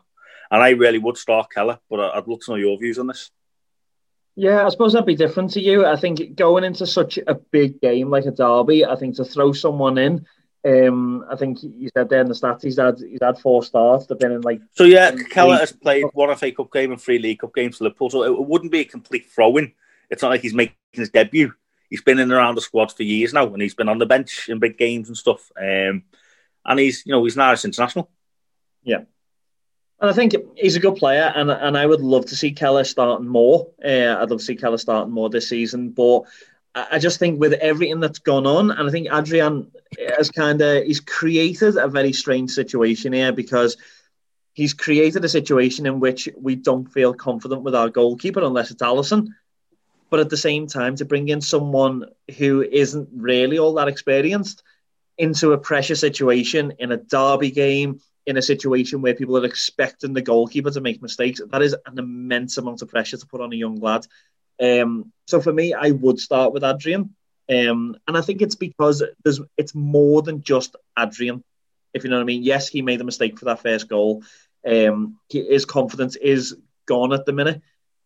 And 0.52 0.62
I 0.62 0.70
really 0.70 1.00
would 1.00 1.18
start 1.18 1.52
Kelleher, 1.52 1.80
but 1.90 2.00
I'd 2.00 2.28
love 2.28 2.40
to 2.42 2.52
know 2.52 2.58
your 2.58 2.78
views 2.78 3.00
on 3.00 3.08
this. 3.08 3.32
Yeah, 4.36 4.66
I 4.66 4.70
suppose 4.70 4.94
that'd 4.94 5.06
be 5.06 5.16
different 5.16 5.52
to 5.52 5.62
you. 5.62 5.86
I 5.86 5.96
think 5.96 6.36
going 6.36 6.64
into 6.64 6.88
such 6.88 7.20
a 7.28 7.36
big 7.36 7.80
game 7.82 8.10
like 8.10 8.26
a 8.26 8.32
derby, 8.32 8.86
I 8.86 8.96
think 8.96 9.16
to 9.18 9.26
throw 9.26 9.52
someone 9.52 9.98
in, 10.00 10.26
um, 10.66 11.26
I 11.30 11.36
think 11.36 11.62
you 11.62 11.90
said 11.96 12.10
there 12.10 12.22
in 12.22 12.28
the 12.28 12.34
stats 12.34 12.64
he's 12.64 12.78
had 12.78 12.98
he's 12.98 13.20
had 13.22 13.38
four 13.38 13.64
starts. 13.64 14.06
They've 14.06 14.18
been 14.18 14.32
in 14.32 14.42
like 14.42 14.62
so. 14.72 14.86
Yeah, 14.86 15.12
Kelleher 15.30 15.58
has 15.58 15.74
played 15.74 16.06
one 16.14 16.36
FA 16.36 16.52
Cup 16.52 16.72
game 16.72 16.92
and 16.92 17.02
three 17.02 17.20
League 17.20 17.40
Cup 17.40 17.54
games 17.54 17.78
for 17.78 17.84
Liverpool, 17.84 18.10
so 18.10 18.24
it 18.24 18.48
wouldn't 18.48 18.72
be 18.72 18.80
a 18.80 18.86
complete 18.86 19.30
throw-in. 19.30 19.74
It's 20.10 20.22
not 20.22 20.30
like 20.30 20.42
he's 20.42 20.54
making 20.54 20.76
his 20.94 21.10
debut. 21.10 21.54
He's 21.90 22.02
been 22.02 22.18
in 22.18 22.24
and 22.24 22.32
around 22.32 22.56
the 22.56 22.62
squad 22.62 22.92
for 22.92 23.04
years 23.04 23.34
now, 23.34 23.46
and 23.46 23.62
he's 23.62 23.76
been 23.76 23.90
on 23.90 24.00
the 24.00 24.06
bench 24.06 24.48
in 24.50 24.60
big 24.60 24.78
games 24.78 25.10
and 25.10 25.18
stuff. 25.18 25.52
Um, 25.60 26.04
and 26.66 26.80
he's 26.80 27.06
you 27.06 27.12
know 27.12 27.24
he's 27.24 27.38
now 27.38 27.52
international. 27.52 28.10
Yeah, 28.84 29.02
and 30.04 30.10
I 30.10 30.14
think 30.14 30.36
he's 30.58 30.76
a 30.76 30.82
good 30.82 30.98
player, 30.98 31.32
and 31.34 31.50
and 31.50 31.78
I 31.78 31.86
would 31.86 32.02
love 32.02 32.26
to 32.26 32.36
see 32.36 32.52
Kelleher 32.52 32.84
starting 32.84 33.26
more. 33.26 33.70
Uh, 33.84 34.18
I'd 34.20 34.30
love 34.30 34.40
to 34.40 34.46
see 34.46 34.58
Kelleher 34.58 34.78
starting 34.78 35.14
more 35.14 35.30
this 35.30 35.48
season, 35.48 35.92
but 35.92 36.24
I 36.76 37.00
just 37.00 37.20
think 37.20 37.40
with 37.40 37.54
everything 37.54 38.02
that's 38.02 38.20
gone 38.20 38.46
on, 38.46 38.70
and 38.70 38.90
I 38.90 38.92
think 38.92 39.08
Adrian 39.10 39.72
has 40.18 40.30
kind 40.30 40.62
of 40.62 40.84
he's 40.84 41.00
created 41.00 41.78
a 41.78 41.88
very 41.88 42.12
strange 42.12 42.52
situation 42.52 43.14
here 43.14 43.32
because 43.32 43.78
he's 44.52 44.74
created 44.74 45.24
a 45.24 45.30
situation 45.30 45.86
in 45.86 46.02
which 46.02 46.28
we 46.36 46.56
don't 46.56 46.92
feel 46.92 47.14
confident 47.14 47.62
with 47.62 47.74
our 47.74 47.90
goalkeeper 47.90 48.42
unless 48.42 48.72
it's 48.72 48.84
Alisson. 48.84 49.30
But 50.10 50.20
at 50.20 50.30
the 50.30 50.36
same 50.36 50.68
time, 50.68 50.98
to 50.98 51.06
bring 51.06 51.30
in 51.30 51.40
someone 51.40 52.08
who 52.38 52.62
isn't 52.62 53.08
really 53.16 53.58
all 53.58 53.76
that 53.76 53.88
experienced 53.88 54.64
into 55.18 55.54
a 55.54 55.58
pressure 55.58 55.96
situation 55.96 56.74
in 56.78 56.92
a 56.92 56.98
derby 56.98 57.52
game, 57.52 58.02
in 58.26 58.38
a 58.38 58.42
situation 58.42 59.02
where 59.02 59.14
people 59.14 59.38
are 59.38 59.46
expecting 59.46 60.14
the 60.14 60.22
goalkeeper 60.22 60.72
to 60.72 60.82
make 60.82 61.02
mistakes, 61.02 61.42
that 61.52 61.62
is 61.62 61.76
an 61.86 62.00
immense 62.00 62.58
amount 62.58 62.82
of 62.82 62.90
pressure 62.90 63.18
to 63.18 63.28
put 63.28 63.42
on 63.42 63.52
a 63.52 63.56
young 63.56 63.76
lad. 63.80 64.06
Um, 64.62 65.12
so 65.28 65.42
for 65.42 65.52
me, 65.52 65.74
I 65.74 65.92
would 65.92 66.20
start 66.20 66.54
with 66.54 66.64
Adrian. 66.64 67.16
Um, 67.50 67.98
and 68.08 68.18
I 68.18 68.22
think 68.22 68.42
it's 68.42 68.56
because 68.56 69.04
there's 69.24 69.42
it's 69.58 69.76
more 69.76 70.22
than 70.22 70.42
just 70.42 70.76
Adrian, 70.98 71.44
if 71.94 72.04
you 72.04 72.10
know 72.10 72.16
what 72.18 72.24
I 72.24 72.26
mean. 72.26 72.44
Yes, 72.44 72.70
he 72.70 72.82
made 72.82 73.02
a 73.02 73.06
mistake 73.06 73.38
for 73.38 73.46
that 73.46 73.62
first 73.62 73.90
goal. 73.90 74.24
Um, 74.66 75.20
his 75.30 75.66
confidence 75.66 76.16
is 76.16 76.56
gone 76.86 77.12
at 77.12 77.26
the 77.26 77.34
minute. 77.34 77.62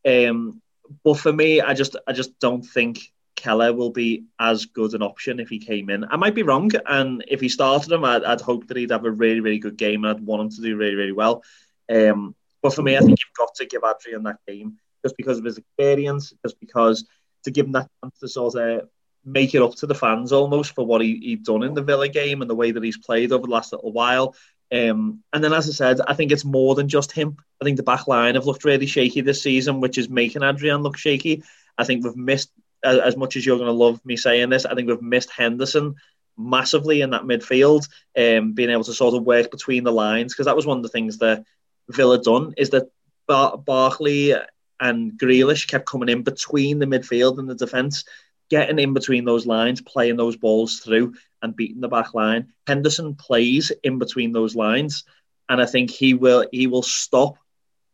Um, 0.06 0.62
but 1.04 1.20
for 1.20 1.32
me, 1.32 1.62
I 1.62 1.74
just 1.74 1.96
I 2.08 2.14
just 2.14 2.40
don't 2.40 2.64
think 2.64 3.12
Kelleher 3.38 3.74
will 3.74 3.92
be 3.92 4.26
as 4.40 4.66
good 4.66 4.94
an 4.94 5.02
option 5.02 5.40
if 5.40 5.48
he 5.48 5.60
came 5.60 5.90
in. 5.90 6.04
I 6.04 6.18
might 6.18 6.36
be 6.36 6.44
wrong, 6.44 6.70
and 6.86 7.24
if 7.30 7.40
he 7.40 7.48
started 7.48 7.92
him, 7.92 8.04
I'd, 8.04 8.24
I'd 8.26 8.42
hope 8.42 8.68
that 8.68 8.76
he'd 8.76 8.92
have 8.92 9.06
a 9.06 9.12
really 9.12 9.40
really 9.40 9.60
good 9.60 9.78
game, 9.78 10.04
and 10.04 10.18
I'd 10.18 10.26
want 10.26 10.42
him 10.42 10.50
to 10.50 10.62
do 10.62 10.76
really 10.76 10.96
really 10.96 11.14
well. 11.14 11.44
Um, 11.90 12.36
but 12.62 12.74
for 12.74 12.82
me, 12.82 12.98
I 12.98 13.00
think 13.00 13.20
you've 13.20 13.38
got 13.38 13.56
to 13.56 13.66
give 13.66 13.84
Adrian 13.86 14.24
that 14.24 14.40
game 14.46 14.78
just 15.06 15.16
because 15.16 15.38
of 15.38 15.46
his 15.46 15.58
experience, 15.58 16.34
just 16.44 16.60
because 16.60 17.08
to 17.44 17.52
give 17.52 17.66
him 17.66 17.72
that 17.74 17.90
chance 18.04 18.20
to 18.20 18.28
sort 18.28 18.56
of 18.56 18.90
make 19.24 19.54
it 19.54 19.62
up 19.62 19.76
to 19.76 19.86
the 19.86 19.96
fans 19.96 20.32
almost 20.32 20.74
for 20.74 20.86
what 20.86 21.02
he, 21.02 21.18
he'd 21.18 21.44
done 21.44 21.64
in 21.64 21.74
the 21.74 21.84
Villa 21.84 22.08
game 22.08 22.42
and 22.42 22.50
the 22.50 22.56
way 22.56 22.72
that 22.72 22.84
he's 22.84 22.98
played 22.98 23.32
over 23.32 23.46
the 23.46 23.54
last 23.54 23.72
little 23.72 23.92
while. 23.92 24.36
Um, 24.72 25.24
and 25.32 25.44
then, 25.44 25.54
as 25.54 25.70
I 25.70 25.72
said, 25.72 26.02
I 26.06 26.14
think 26.14 26.32
it's 26.32 26.44
more 26.44 26.76
than 26.76 26.90
just 26.90 27.12
him. 27.12 27.38
I 27.62 27.66
think 27.66 27.78
the 27.78 27.84
back 27.84 28.08
line 28.08 28.36
have 28.36 28.46
looked 28.46 28.66
really 28.66 28.86
shaky 28.86 29.22
this 29.22 29.42
season, 29.42 29.80
which 29.80 29.98
is 29.98 30.10
making 30.10 30.44
Adrian 30.44 30.82
look 30.82 30.98
shaky. 30.98 31.44
I 31.78 31.84
think 31.84 32.04
we've 32.04 32.16
missed, 32.16 32.52
as, 32.88 33.00
as 33.00 33.18
much 33.18 33.36
as 33.36 33.46
you're 33.46 33.58
going 33.58 33.68
to 33.68 33.74
love 33.74 34.04
me 34.06 34.18
saying 34.18 34.50
this, 34.50 34.66
I 34.66 34.74
think 34.74 34.88
we've 34.88 35.02
missed 35.02 35.30
Henderson 35.30 35.96
massively 36.38 37.02
in 37.02 37.10
that 37.12 37.24
midfield, 37.24 37.88
um, 38.18 38.54
being 38.54 38.70
able 38.70 38.84
to 38.84 38.94
sort 38.94 39.16
of 39.16 39.24
work 39.24 39.52
between 39.52 39.84
the 39.84 39.92
lines, 39.92 40.34
because 40.34 40.46
that 40.46 40.56
was 40.56 40.66
one 40.66 40.78
of 40.78 40.84
the 40.84 40.90
things 40.90 41.18
that 41.18 41.44
Villa 41.90 42.22
done, 42.22 42.54
is 42.58 42.70
that 42.72 42.90
Bar- 43.28 43.58
Barkley 43.58 44.34
and 44.80 45.14
Grealish 45.14 45.68
kept 45.68 45.88
coming 45.88 46.10
in 46.10 46.22
between 46.24 46.80
the 46.80 46.86
midfield 46.86 47.40
and 47.40 47.50
the 47.50 47.56
defence, 47.56 48.06
getting 48.50 48.80
in 48.80 48.94
between 48.94 49.26
those 49.26 49.46
lines, 49.46 49.82
playing 49.82 50.16
those 50.16 50.36
balls 50.36 50.80
through 50.80 51.16
and 51.42 51.56
beating 51.56 51.82
the 51.82 51.88
back 51.88 52.14
line. 52.14 52.54
Henderson 52.68 53.16
plays 53.16 53.72
in 53.84 53.98
between 53.98 54.32
those 54.32 54.56
lines, 54.56 55.04
and 55.50 55.62
I 55.62 55.66
think 55.66 55.90
he 55.90 56.14
will 56.14 56.46
he 56.52 56.68
will 56.68 56.84
stop 56.84 57.38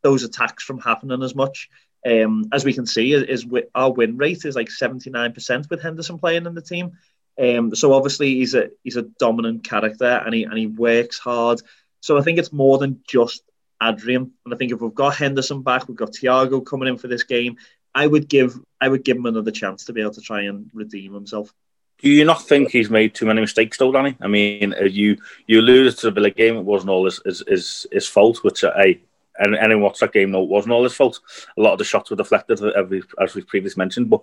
those 0.01 0.23
attacks 0.23 0.63
from 0.63 0.79
happening 0.79 1.23
as 1.23 1.33
much. 1.33 1.69
Um, 2.05 2.49
as 2.51 2.65
we 2.65 2.73
can 2.73 2.85
see, 2.85 3.13
is, 3.13 3.23
is 3.23 3.45
our 3.73 3.91
win 3.91 4.17
rate 4.17 4.43
is 4.45 4.55
like 4.55 4.69
seventy 4.69 5.09
nine 5.09 5.33
percent 5.33 5.67
with 5.69 5.81
Henderson 5.81 6.17
playing 6.17 6.45
in 6.45 6.55
the 6.55 6.61
team. 6.61 6.97
Um, 7.41 7.73
so 7.73 7.93
obviously 7.93 8.35
he's 8.35 8.55
a 8.55 8.69
he's 8.83 8.97
a 8.97 9.03
dominant 9.19 9.63
character 9.63 10.05
and 10.05 10.33
he 10.33 10.43
and 10.43 10.57
he 10.57 10.67
works 10.67 11.17
hard. 11.17 11.61
So 12.01 12.17
I 12.17 12.21
think 12.21 12.39
it's 12.39 12.51
more 12.51 12.77
than 12.77 13.01
just 13.07 13.43
Adrian. 13.81 14.31
And 14.45 14.53
I 14.53 14.57
think 14.57 14.71
if 14.71 14.81
we've 14.81 14.93
got 14.93 15.15
Henderson 15.15 15.61
back, 15.61 15.87
we've 15.87 15.97
got 15.97 16.11
Thiago 16.11 16.65
coming 16.65 16.89
in 16.89 16.97
for 16.97 17.07
this 17.07 17.23
game. 17.23 17.57
I 17.95 18.05
would 18.05 18.27
give 18.27 18.59
I 18.81 18.89
would 18.89 19.03
give 19.03 19.17
him 19.17 19.25
another 19.25 19.51
chance 19.51 19.85
to 19.85 19.93
be 19.93 20.01
able 20.01 20.13
to 20.13 20.21
try 20.21 20.41
and 20.41 20.69
redeem 20.73 21.13
himself. 21.13 21.53
Do 21.99 22.09
you 22.09 22.25
not 22.25 22.45
think 22.45 22.69
he's 22.69 22.89
made 22.89 23.15
too 23.15 23.25
many 23.25 23.39
mistakes, 23.39 23.77
though, 23.77 23.91
Danny? 23.91 24.17
I 24.19 24.27
mean, 24.27 24.73
uh, 24.73 24.83
you 24.83 25.17
you 25.47 25.61
alluded 25.61 25.97
to 25.99 26.07
the 26.07 26.11
Villa 26.11 26.31
game; 26.31 26.57
it 26.57 26.65
wasn't 26.65 26.89
all 26.89 27.05
his 27.05 27.21
his, 27.23 27.43
his, 27.47 27.87
his 27.91 28.07
fault. 28.07 28.43
Which, 28.43 28.63
uh, 28.63 28.73
hey, 28.75 29.01
and 29.37 29.55
anyone 29.55 29.83
watched 29.83 29.99
that 30.01 30.13
game 30.13 30.31
know 30.31 30.43
it 30.43 30.49
wasn't 30.49 30.73
all 30.73 30.83
his 30.83 30.93
fault. 30.93 31.19
A 31.57 31.61
lot 31.61 31.73
of 31.73 31.79
the 31.79 31.85
shots 31.85 32.09
were 32.09 32.15
deflected, 32.15 32.61
as 33.21 33.35
we've 33.35 33.47
previously 33.47 33.81
mentioned. 33.81 34.09
But 34.09 34.21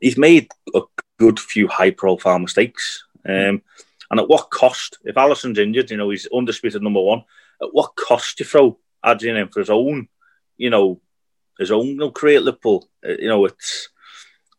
he's 0.00 0.18
made 0.18 0.48
a 0.74 0.82
good 1.18 1.38
few 1.40 1.68
high-profile 1.68 2.38
mistakes. 2.38 3.04
Um, 3.26 3.62
and 4.10 4.20
at 4.20 4.28
what 4.28 4.50
cost? 4.50 4.98
If 5.04 5.16
Alisson's 5.16 5.58
injured, 5.58 5.90
you 5.90 5.96
know 5.96 6.10
he's 6.10 6.28
undisputed 6.32 6.82
number 6.82 7.00
one. 7.00 7.24
At 7.62 7.72
what 7.72 7.96
cost 7.96 8.38
you 8.38 8.46
throw 8.46 8.78
Adrian 9.04 9.36
in 9.36 9.48
for 9.48 9.60
his 9.60 9.70
own, 9.70 10.08
you 10.56 10.70
know, 10.70 11.00
his 11.58 11.70
own 11.70 11.86
you 11.86 11.96
know, 11.96 12.10
career 12.10 12.38
at 12.38 12.44
Liverpool? 12.44 12.88
Uh, 13.04 13.12
you 13.18 13.28
know, 13.28 13.44
it's 13.46 13.88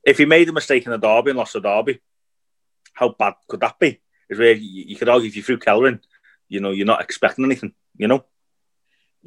if 0.04 0.17
he 0.17 0.26
made 0.26 0.50
a 0.50 0.54
mistake 0.54 0.86
in 0.86 0.91
the 0.91 0.98
derby 0.98 1.32
and 1.32 1.38
lost 1.38 1.54
the 1.54 1.62
derby, 1.62 2.00
how 2.93 3.10
bad 3.10 3.34
could 3.48 3.60
that 3.60 3.80
be? 3.80 4.02
Is 4.30 4.39
where 4.39 4.54
you, 4.54 4.96
could 4.96 5.10
argue 5.10 5.28
if 5.28 5.36
you 5.36 5.43
threw 5.43 5.58
Kelleher 5.58 6.00
you 6.48 6.60
know, 6.60 6.72
you're 6.72 6.86
not 6.86 7.02
expecting 7.02 7.46
anything, 7.46 7.74
you 7.98 8.08
know. 8.08 8.26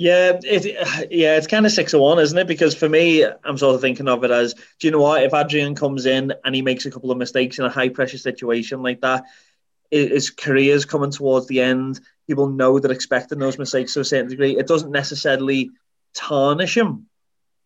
Yeah, 0.01 0.39
it, 0.45 1.11
yeah, 1.11 1.37
it's 1.37 1.49
kind 1.49 1.67
of 1.67 1.73
six 1.73 1.93
of 1.93 2.01
one, 2.01 2.21
isn't 2.21 2.39
it? 2.39 2.47
Because 2.47 2.73
for 2.73 2.89
me, 2.89 3.25
I'm 3.25 3.59
sort 3.59 3.75
of 3.75 3.81
thinking 3.81 4.07
of 4.07 4.23
it 4.23 4.31
as, 4.31 4.55
do 4.55 4.87
you 4.87 4.93
know 4.93 5.01
what? 5.01 5.25
If 5.25 5.35
Adrian 5.35 5.75
comes 5.75 6.07
in 6.07 6.33
and 6.45 6.55
he 6.55 6.63
makes 6.63 6.87
a 6.87 6.91
couple 6.93 7.11
of 7.11 7.19
mistakes 7.19 7.59
in 7.59 7.65
a 7.65 7.69
high 7.69 7.89
pressure 7.89 8.17
situation 8.17 8.81
like 8.81 9.01
that, 9.01 9.25
his 9.91 10.31
career's 10.31 10.85
coming 10.85 11.11
towards 11.11 11.49
the 11.49 11.63
end. 11.63 11.99
People 12.29 12.49
know 12.49 12.79
they're 12.79 12.93
expecting 12.93 13.41
those 13.41 13.59
mistakes 13.59 13.95
to 13.95 14.01
a 14.01 14.05
certain 14.05 14.29
degree. 14.29 14.57
It 14.57 14.69
doesn't 14.69 14.93
necessarily 14.93 15.71
tarnish 16.15 16.77
him 16.77 17.07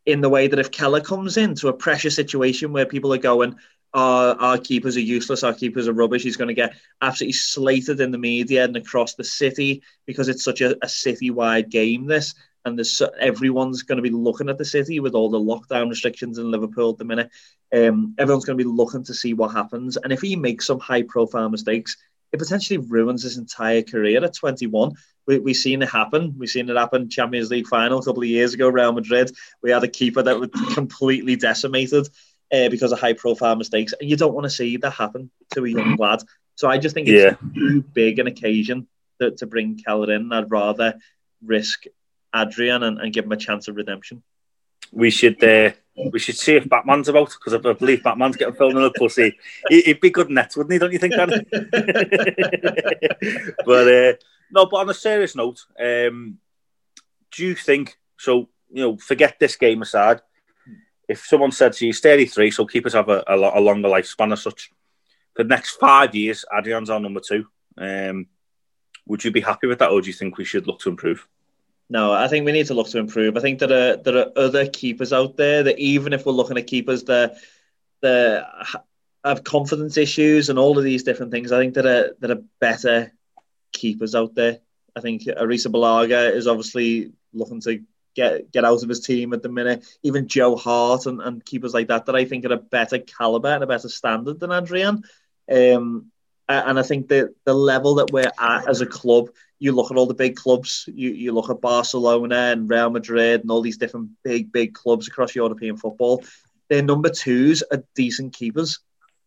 in 0.06 0.22
the 0.22 0.30
way 0.30 0.46
that 0.46 0.58
if 0.58 0.70
Kelleher 0.70 1.02
comes 1.02 1.36
into 1.36 1.68
a 1.68 1.74
pressure 1.74 2.10
situation 2.10 2.72
where 2.72 2.86
people 2.86 3.12
are 3.12 3.18
going, 3.18 3.56
our, 3.94 4.34
our 4.36 4.58
keepers 4.58 4.96
are 4.96 5.00
useless, 5.00 5.42
our 5.42 5.54
keepers 5.54 5.88
are 5.88 5.92
rubbish. 5.92 6.22
He's 6.22 6.36
going 6.36 6.48
to 6.48 6.54
get 6.54 6.74
absolutely 7.00 7.34
slated 7.34 8.00
in 8.00 8.10
the 8.10 8.18
media 8.18 8.64
and 8.64 8.76
across 8.76 9.14
the 9.14 9.24
city 9.24 9.82
because 10.06 10.28
it's 10.28 10.44
such 10.44 10.60
a, 10.60 10.76
a 10.84 10.88
city-wide 10.88 11.70
game. 11.70 12.06
This 12.06 12.34
and 12.64 12.78
there's 12.78 13.02
everyone's 13.18 13.82
going 13.82 13.96
to 13.96 14.02
be 14.02 14.10
looking 14.10 14.48
at 14.48 14.58
the 14.58 14.64
city 14.64 15.00
with 15.00 15.14
all 15.14 15.28
the 15.28 15.38
lockdown 15.38 15.90
restrictions 15.90 16.38
in 16.38 16.50
Liverpool 16.50 16.90
at 16.90 16.98
the 16.98 17.04
minute. 17.04 17.30
Um, 17.74 18.14
everyone's 18.18 18.44
going 18.44 18.58
to 18.58 18.64
be 18.64 18.70
looking 18.70 19.04
to 19.04 19.14
see 19.14 19.34
what 19.34 19.52
happens, 19.52 19.96
and 19.96 20.12
if 20.12 20.20
he 20.20 20.36
makes 20.36 20.66
some 20.66 20.78
high-profile 20.78 21.48
mistakes, 21.48 21.96
it 22.32 22.38
potentially 22.38 22.78
ruins 22.78 23.22
his 23.22 23.36
entire 23.36 23.82
career 23.82 24.24
at 24.24 24.34
21. 24.34 24.92
We, 25.26 25.38
we've 25.38 25.56
seen 25.56 25.82
it 25.82 25.90
happen. 25.90 26.34
We've 26.38 26.48
seen 26.48 26.68
it 26.68 26.76
happen 26.76 27.10
Champions 27.10 27.50
League 27.50 27.66
final 27.66 27.98
a 27.98 28.02
couple 28.02 28.22
of 28.22 28.28
years 28.28 28.54
ago, 28.54 28.68
Real 28.68 28.92
Madrid. 28.92 29.30
We 29.62 29.70
had 29.70 29.84
a 29.84 29.88
keeper 29.88 30.22
that 30.22 30.38
was 30.38 30.48
completely 30.74 31.36
decimated 31.36 32.08
uh, 32.52 32.68
because 32.68 32.92
of 32.92 33.00
high 33.00 33.14
profile 33.14 33.56
mistakes. 33.56 33.94
And 33.98 34.08
you 34.08 34.16
don't 34.16 34.34
want 34.34 34.44
to 34.44 34.50
see 34.50 34.76
that 34.76 34.90
happen 34.90 35.30
to 35.54 35.64
a 35.64 35.68
young 35.68 35.96
lad. 35.96 36.22
So 36.54 36.68
I 36.68 36.78
just 36.78 36.94
think 36.94 37.08
it's 37.08 37.24
yeah. 37.24 37.36
too 37.54 37.82
big 37.82 38.18
an 38.18 38.26
occasion 38.26 38.86
to, 39.20 39.30
to 39.32 39.46
bring 39.46 39.78
Kelleher 39.78 40.12
in. 40.12 40.32
I'd 40.32 40.50
rather 40.50 40.94
risk 41.44 41.84
Adrian 42.34 42.82
and, 42.82 42.98
and 43.00 43.12
give 43.12 43.24
him 43.24 43.32
a 43.32 43.36
chance 43.36 43.68
of 43.68 43.76
redemption. 43.76 44.22
We 44.92 45.10
should 45.10 45.42
uh, 45.42 45.70
we 46.12 46.18
should 46.18 46.36
see 46.36 46.56
if 46.56 46.68
Batman's 46.68 47.08
about 47.08 47.30
because 47.30 47.54
I 47.54 47.72
believe 47.72 48.02
Batman's 48.02 48.36
getting 48.36 48.54
filmed 48.54 48.76
in 48.76 48.82
the 48.82 48.90
pussy. 48.90 49.38
He'd 49.70 50.02
be 50.02 50.10
good 50.10 50.28
net, 50.28 50.52
wouldn't 50.54 50.72
he? 50.72 50.78
Don't 50.78 50.92
you 50.92 50.98
think, 50.98 51.14
but 53.64 53.88
uh, 53.88 54.12
no, 54.50 54.66
but 54.66 54.76
on 54.76 54.90
a 54.90 54.94
serious 54.94 55.34
note, 55.34 55.64
um, 55.80 56.36
do 57.30 57.46
you 57.46 57.54
think 57.54 57.96
so? 58.18 58.50
You 58.70 58.82
know, 58.82 58.96
forget 58.98 59.38
this 59.38 59.56
game 59.56 59.80
aside 59.80 60.20
if 61.12 61.26
someone 61.26 61.52
said 61.52 61.74
to 61.74 61.86
you, 61.86 61.92
33, 61.92 62.50
so 62.50 62.66
keepers 62.66 62.94
have 62.94 63.08
a, 63.08 63.22
a, 63.26 63.36
a 63.36 63.60
longer 63.60 63.88
lifespan 63.88 64.32
as 64.32 64.42
such, 64.42 64.70
for 65.34 65.44
the 65.44 65.48
next 65.48 65.72
five 65.72 66.14
years, 66.14 66.44
Adrian's 66.56 66.90
our 66.90 67.00
number 67.00 67.20
two. 67.20 67.46
Um, 67.76 68.26
would 69.06 69.24
you 69.24 69.30
be 69.30 69.40
happy 69.40 69.66
with 69.66 69.78
that, 69.80 69.90
or 69.90 70.00
do 70.00 70.06
you 70.06 70.12
think 70.12 70.38
we 70.38 70.44
should 70.44 70.66
look 70.66 70.80
to 70.80 70.88
improve? 70.88 71.26
No, 71.88 72.12
I 72.12 72.28
think 72.28 72.46
we 72.46 72.52
need 72.52 72.66
to 72.66 72.74
look 72.74 72.88
to 72.90 72.98
improve. 72.98 73.36
I 73.36 73.40
think 73.40 73.58
there 73.58 73.72
are 73.72 73.96
there 73.96 74.18
are 74.18 74.32
other 74.36 74.68
keepers 74.68 75.12
out 75.12 75.36
there 75.36 75.62
that 75.64 75.78
even 75.78 76.12
if 76.12 76.24
we're 76.24 76.32
looking 76.32 76.56
at 76.56 76.66
keepers 76.66 77.04
that 77.04 77.36
that 78.00 78.46
have 79.24 79.44
confidence 79.44 79.96
issues 79.96 80.48
and 80.48 80.58
all 80.58 80.78
of 80.78 80.84
these 80.84 81.02
different 81.02 81.32
things, 81.32 81.52
I 81.52 81.58
think 81.58 81.74
that 81.74 81.86
are 81.86 82.14
that 82.20 82.30
are 82.30 82.42
better 82.60 83.12
keepers 83.72 84.14
out 84.14 84.34
there. 84.34 84.60
I 84.96 85.00
think 85.00 85.22
Arrizabalaga 85.22 86.32
is 86.34 86.46
obviously 86.46 87.12
looking 87.32 87.60
to 87.62 87.80
get 88.14 88.52
get 88.52 88.64
out 88.64 88.82
of 88.82 88.88
his 88.88 89.00
team 89.00 89.32
at 89.32 89.42
the 89.42 89.48
minute. 89.48 89.84
Even 90.02 90.28
Joe 90.28 90.56
Hart 90.56 91.06
and, 91.06 91.20
and 91.20 91.44
keepers 91.44 91.74
like 91.74 91.88
that 91.88 92.06
that 92.06 92.16
I 92.16 92.24
think 92.24 92.44
are 92.44 92.52
a 92.52 92.58
better 92.58 92.98
caliber 92.98 93.48
and 93.48 93.64
a 93.64 93.66
better 93.66 93.88
standard 93.88 94.40
than 94.40 94.52
Adrian. 94.52 95.04
Um, 95.50 96.12
and 96.48 96.78
I 96.78 96.82
think 96.82 97.08
that 97.08 97.34
the 97.44 97.54
level 97.54 97.96
that 97.96 98.10
we're 98.12 98.32
at 98.38 98.68
as 98.68 98.80
a 98.80 98.86
club, 98.86 99.30
you 99.58 99.72
look 99.72 99.90
at 99.90 99.96
all 99.96 100.06
the 100.06 100.14
big 100.14 100.36
clubs, 100.36 100.88
you, 100.92 101.10
you 101.10 101.32
look 101.32 101.50
at 101.50 101.60
Barcelona 101.60 102.50
and 102.52 102.68
Real 102.68 102.90
Madrid 102.90 103.40
and 103.40 103.50
all 103.50 103.62
these 103.62 103.78
different 103.78 104.10
big, 104.22 104.52
big 104.52 104.74
clubs 104.74 105.08
across 105.08 105.34
European 105.34 105.76
football. 105.76 106.24
Their 106.68 106.82
number 106.82 107.10
twos 107.10 107.62
are 107.70 107.84
decent 107.94 108.34
keepers. 108.34 108.80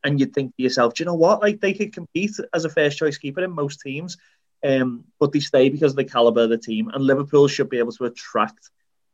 And 0.04 0.20
you'd 0.20 0.34
think 0.34 0.56
to 0.56 0.62
yourself, 0.62 0.94
do 0.94 1.02
you 1.02 1.06
know 1.06 1.16
what? 1.16 1.42
Like 1.42 1.62
they 1.62 1.74
could 1.74 1.94
compete 1.94 2.34
as 2.54 2.64
a 2.64 2.70
first 2.70 2.98
choice 2.98 3.18
keeper 3.18 3.44
in 3.44 3.52
most 3.52 3.82
teams. 3.82 4.18
Um, 4.66 5.04
but 5.20 5.32
they 5.32 5.40
stay 5.40 5.70
because 5.70 5.92
of 5.92 5.98
the 5.98 6.04
caliber 6.06 6.44
of 6.44 6.50
the 6.50 6.58
team. 6.58 6.90
And 6.94 7.04
Liverpool 7.04 7.48
should 7.48 7.70
be 7.70 7.80
able 7.80 7.92
to 7.94 8.06
attract 8.06 8.70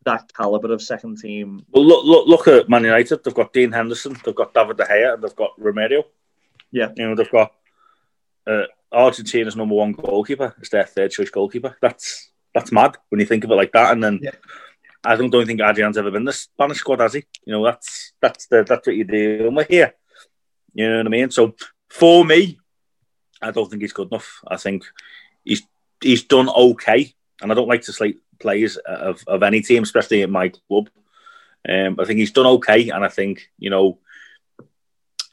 that 0.05 0.31
caliber 0.33 0.73
of 0.73 0.81
second 0.81 1.17
team. 1.19 1.65
Well, 1.69 1.85
look, 1.85 2.05
look, 2.05 2.27
look 2.27 2.47
at 2.47 2.69
Man 2.69 2.83
United. 2.83 3.23
They've 3.23 3.33
got 3.33 3.53
Dean 3.53 3.71
Henderson, 3.71 4.17
they've 4.23 4.35
got 4.35 4.53
David 4.53 4.77
De 4.77 4.85
Gea, 4.85 5.13
and 5.13 5.23
they've 5.23 5.35
got 5.35 5.51
Romero. 5.57 6.03
Yeah, 6.71 6.89
you 6.95 7.07
know 7.07 7.15
they've 7.15 7.29
got 7.29 7.51
uh, 8.47 8.63
Argentina's 8.91 9.55
number 9.55 9.75
one 9.75 9.91
goalkeeper 9.91 10.55
It's 10.59 10.69
their 10.69 10.85
third 10.85 11.11
choice 11.11 11.29
goalkeeper. 11.29 11.77
That's 11.81 12.31
that's 12.53 12.71
mad 12.71 12.97
when 13.09 13.19
you 13.19 13.25
think 13.25 13.43
of 13.43 13.51
it 13.51 13.55
like 13.55 13.73
that. 13.73 13.91
And 13.91 14.03
then 14.03 14.19
yeah. 14.21 14.31
I 15.03 15.15
don't 15.15 15.29
don't 15.29 15.45
think 15.45 15.61
Adrian's 15.61 15.97
ever 15.97 16.11
been 16.11 16.25
the 16.25 16.33
Spanish 16.33 16.77
squad, 16.77 16.99
has 16.99 17.13
he? 17.13 17.25
You 17.45 17.53
know, 17.53 17.65
that's 17.65 18.13
that's 18.21 18.47
the 18.47 18.63
that's 18.63 18.87
what 18.87 18.95
you're 18.95 19.05
dealing 19.05 19.55
with 19.55 19.67
here. 19.67 19.93
You 20.73 20.89
know 20.89 20.97
what 20.97 21.07
I 21.07 21.09
mean? 21.09 21.31
So 21.31 21.55
for 21.89 22.23
me, 22.23 22.57
I 23.41 23.51
don't 23.51 23.69
think 23.69 23.81
he's 23.81 23.93
good 23.93 24.07
enough. 24.09 24.41
I 24.47 24.57
think 24.57 24.85
he's 26.01 26.23
done 26.23 26.49
okay, 26.49 27.13
and 27.41 27.51
I 27.51 27.55
don't 27.55 27.67
like 27.67 27.83
to 27.83 27.93
slate 27.93 28.19
players 28.39 28.77
of, 28.77 29.23
of 29.27 29.43
any 29.43 29.61
team, 29.61 29.83
especially 29.83 30.21
in 30.21 30.31
my 30.31 30.49
club. 30.49 30.89
Um, 31.67 31.97
I 31.99 32.05
think 32.05 32.19
he's 32.19 32.31
done 32.31 32.47
okay, 32.47 32.89
and 32.89 33.05
I 33.05 33.07
think 33.07 33.49
you 33.57 33.69
know 33.69 33.99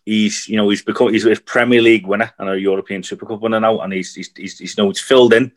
he's 0.05 0.49
you 0.49 0.57
know 0.57 0.69
he's 0.69 0.83
become 0.83 1.13
he's 1.13 1.25
a 1.25 1.37
Premier 1.37 1.83
League 1.83 2.07
winner 2.07 2.33
and 2.39 2.49
a 2.49 2.61
European 2.61 3.03
Super 3.03 3.27
Cup 3.27 3.41
winner 3.41 3.61
now, 3.61 3.81
and 3.81 3.93
he's 3.93 4.15
he's, 4.15 4.31
he's, 4.37 4.59
he's 4.59 4.77
you 4.77 4.85
know 4.85 4.93
filled 4.93 5.33
in, 5.33 5.53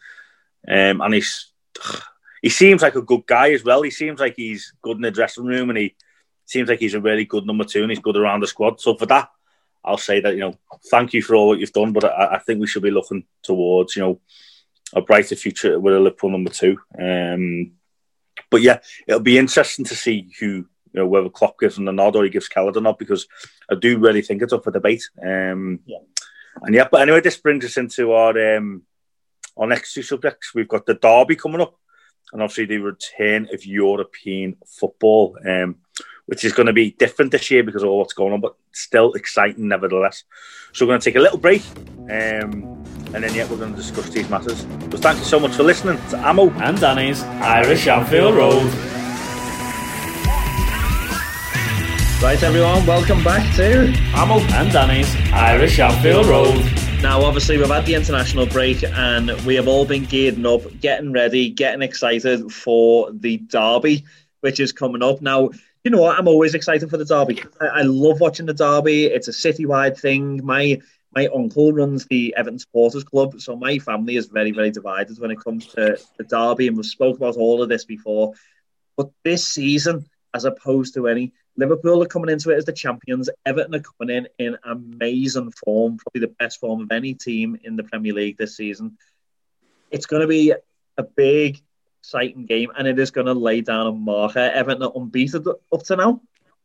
um, 0.67 1.02
and 1.02 1.13
he's 1.13 1.52
he 2.41 2.50
seems 2.50 2.82
like 2.82 2.95
a 2.95 3.02
good 3.02 3.26
guy 3.26 3.52
as 3.52 3.63
well. 3.63 3.82
He 3.82 3.91
seems 3.91 4.19
like 4.19 4.36
he's 4.36 4.74
good 4.82 4.95
in 4.95 5.04
the 5.04 5.12
dressing 5.12 5.45
room, 5.45 5.69
and 5.69 5.78
he 5.78 5.95
seems 6.45 6.69
like 6.69 6.80
he's 6.80 6.93
a 6.93 7.02
really 7.02 7.26
good 7.26 7.45
number 7.45 7.65
two, 7.65 7.82
and 7.82 7.91
he's 7.91 8.00
good 8.00 8.17
around 8.17 8.41
the 8.41 8.47
squad. 8.47 8.80
So 8.80 8.95
for 8.95 9.06
that, 9.08 9.30
I'll 9.84 9.97
say 9.97 10.21
that 10.21 10.34
you 10.34 10.41
know 10.41 10.58
thank 10.89 11.13
you 11.13 11.21
for 11.21 11.36
all 11.36 11.50
what 11.50 11.60
you've 11.60 11.74
done, 11.74 11.91
but 11.91 12.06
I, 12.06 12.36
I 12.36 12.39
think 12.39 12.62
we 12.62 12.67
should 12.67 12.84
be 12.84 12.91
looking 12.91 13.26
towards 13.43 13.95
you 13.95 14.02
know 14.02 14.19
a 14.93 15.01
brighter 15.01 15.36
future 15.36 15.80
with 15.80 15.95
a 15.95 15.99
Liverpool 15.99 16.30
number 16.30 16.49
two. 16.49 16.77
Um, 16.99 17.73
but 18.49 18.62
yeah, 18.62 18.80
it'll 19.08 19.21
be 19.21 19.38
interesting 19.38 19.86
to 19.86 19.95
see 19.95 20.32
who 20.39 20.65
you 20.93 20.99
know, 20.99 21.08
whether 21.08 21.30
Klopp 21.30 21.60
gives 21.60 21.77
him 21.77 21.86
the 21.86 21.91
nod 21.91 22.15
or 22.15 22.23
he 22.23 22.30
gives 22.30 22.47
Kelleher 22.47 22.73
the 22.73 22.82
nod, 22.82 22.97
because 22.97 23.27
I 23.69 23.75
do 23.75 23.97
really 23.97 24.21
think 24.21 24.41
it's 24.41 24.54
up 24.54 24.63
for 24.63 24.71
debate. 24.71 25.10
Um, 25.21 25.80
yeah. 25.86 25.99
And 26.63 26.75
yeah, 26.75 26.88
but 26.91 27.01
anyway, 27.01 27.21
this 27.21 27.38
brings 27.38 27.63
us 27.63 27.77
into 27.77 28.12
our 28.12 28.58
um, 28.58 28.84
our 29.58 29.67
next 29.67 29.93
two 29.93 30.04
subjects. 30.04 30.54
We've 30.54 30.67
got 30.67 30.86
the 30.86 30.95
derby 30.95 31.38
coming 31.38 31.62
up, 31.62 31.75
and 32.34 32.41
obviously 32.41 32.65
the 32.65 32.77
return 32.80 33.47
of 33.54 33.65
European 33.65 34.58
football, 34.67 35.38
um, 35.47 35.77
which 36.25 36.43
is 36.43 36.54
going 36.54 36.67
to 36.67 36.73
be 36.73 36.91
different 36.91 37.32
this 37.32 37.49
year 37.51 37.63
because 37.63 37.84
of 37.84 37.89
all 37.89 37.99
what's 37.99 38.13
going 38.13 38.34
on, 38.34 38.41
but 38.41 38.56
still 38.73 39.13
exciting 39.13 39.69
nevertheless. 39.69 40.25
So 40.73 40.86
we're 40.86 40.91
going 40.91 40.99
to 40.99 41.06
take 41.06 41.15
a 41.15 41.21
little 41.21 41.38
break, 41.38 41.63
um, 42.10 42.81
and 43.13 43.24
then 43.24 43.34
yet 43.34 43.50
we're 43.50 43.58
going 43.58 43.71
to 43.71 43.78
discuss 43.78 44.10
these 44.10 44.30
matters. 44.30 44.63
But 44.63 45.02
thank 45.02 45.19
you 45.19 45.26
so 45.26 45.39
much 45.39 45.52
for 45.52 45.63
listening 45.63 45.97
to 46.10 46.17
Ammo 46.17 46.50
and 46.52 46.80
Danny's 46.80 47.21
Irish 47.24 47.88
Anfield 47.88 48.36
Road. 48.36 48.71
Right, 52.21 52.41
everyone, 52.43 52.86
welcome 52.86 53.24
back 53.24 53.56
to 53.56 53.93
Ammo 54.13 54.39
and 54.39 54.71
Danny's 54.71 55.13
Irish 55.34 55.80
Anfield 55.80 56.28
Road. 56.28 56.63
Now, 57.02 57.24
obviously, 57.24 57.58
we've 57.58 57.67
had 57.67 57.88
the 57.88 57.95
international 57.95 58.45
break 58.45 58.84
and 58.84 59.32
we 59.43 59.56
have 59.56 59.67
all 59.67 59.86
been 59.86 60.06
gearing 60.06 60.45
up, 60.45 60.62
getting 60.82 61.12
ready, 61.12 61.50
getting 61.50 61.82
excited 61.82 62.54
for 62.54 63.12
the 63.12 63.38
derby, 63.38 64.06
which 64.41 64.60
is 64.60 64.71
coming 64.71 65.02
up. 65.02 65.19
Now, 65.19 65.50
you 65.84 65.89
know 65.89 66.00
what? 66.00 66.19
I'm 66.19 66.28
always 66.28 66.54
excited 66.54 66.91
for 66.91 66.97
the 66.97 67.06
derby. 67.06 67.43
I, 67.60 67.65
I 67.65 67.82
love 67.82 68.19
watching 68.19 68.45
the 68.45 68.54
derby. 68.54 69.06
It's 69.06 69.28
a 69.28 69.32
citywide 69.32 70.00
thing. 70.00 70.45
My 70.45 70.80
my 71.13 71.28
uncle 71.28 71.74
runs 71.74 72.06
the 72.06 72.34
Everton 72.38 72.60
Supporters 72.60 73.04
Club, 73.04 73.39
so 73.41 73.56
my 73.56 73.80
family 73.80 74.15
is 74.15 74.28
very, 74.28 74.52
very 74.52 74.71
divided 74.71 75.19
when 75.19 75.32
it 75.32 75.39
comes 75.39 75.67
to 75.67 75.97
the 76.17 76.24
derby, 76.24 76.67
and 76.67 76.78
we've 76.78 76.86
spoke 76.86 77.17
about 77.17 77.36
all 77.36 77.62
of 77.62 77.69
this 77.69 77.84
before. 77.84 78.34
But 78.95 79.10
this 79.24 79.47
season, 79.47 80.06
as 80.34 80.45
opposed 80.45 80.93
to 80.93 81.08
any, 81.08 81.34
Liverpool 81.58 82.02
are 82.02 82.08
coming 82.08 82.30
into 82.30 82.52
it 82.52 82.58
as 82.58 82.65
the 82.65 82.71
champions. 82.71 83.30
Everton 83.45 83.76
are 83.76 83.82
coming 83.82 84.15
in 84.15 84.28
in 84.39 84.58
amazing 84.63 85.52
form, 85.52 85.97
probably 85.97 86.21
the 86.21 86.34
best 86.39 86.62
form 86.62 86.82
of 86.82 86.91
any 86.91 87.13
team 87.13 87.60
in 87.63 87.76
the 87.76 87.84
Premier 87.84 88.13
League 88.13 88.38
this 88.38 88.56
season. 88.56 88.97
It's 89.89 90.06
going 90.06 90.21
to 90.21 90.28
be 90.28 90.54
a 90.97 91.04
big, 91.04 91.60
exciting 92.00 92.45
game, 92.45 92.71
and 92.78 92.88
it 92.88 92.97
is 93.00 93.12
going 93.12 93.28
to 93.28 93.34
lay 93.34 93.60
down 93.60 93.88
a 93.88 93.91
marker. 93.91 94.39
Everton 94.39 94.84
are 94.84 94.93
unbeaten 94.95 95.45
up 95.74 95.84
to 95.84 95.95
now, 95.97 96.21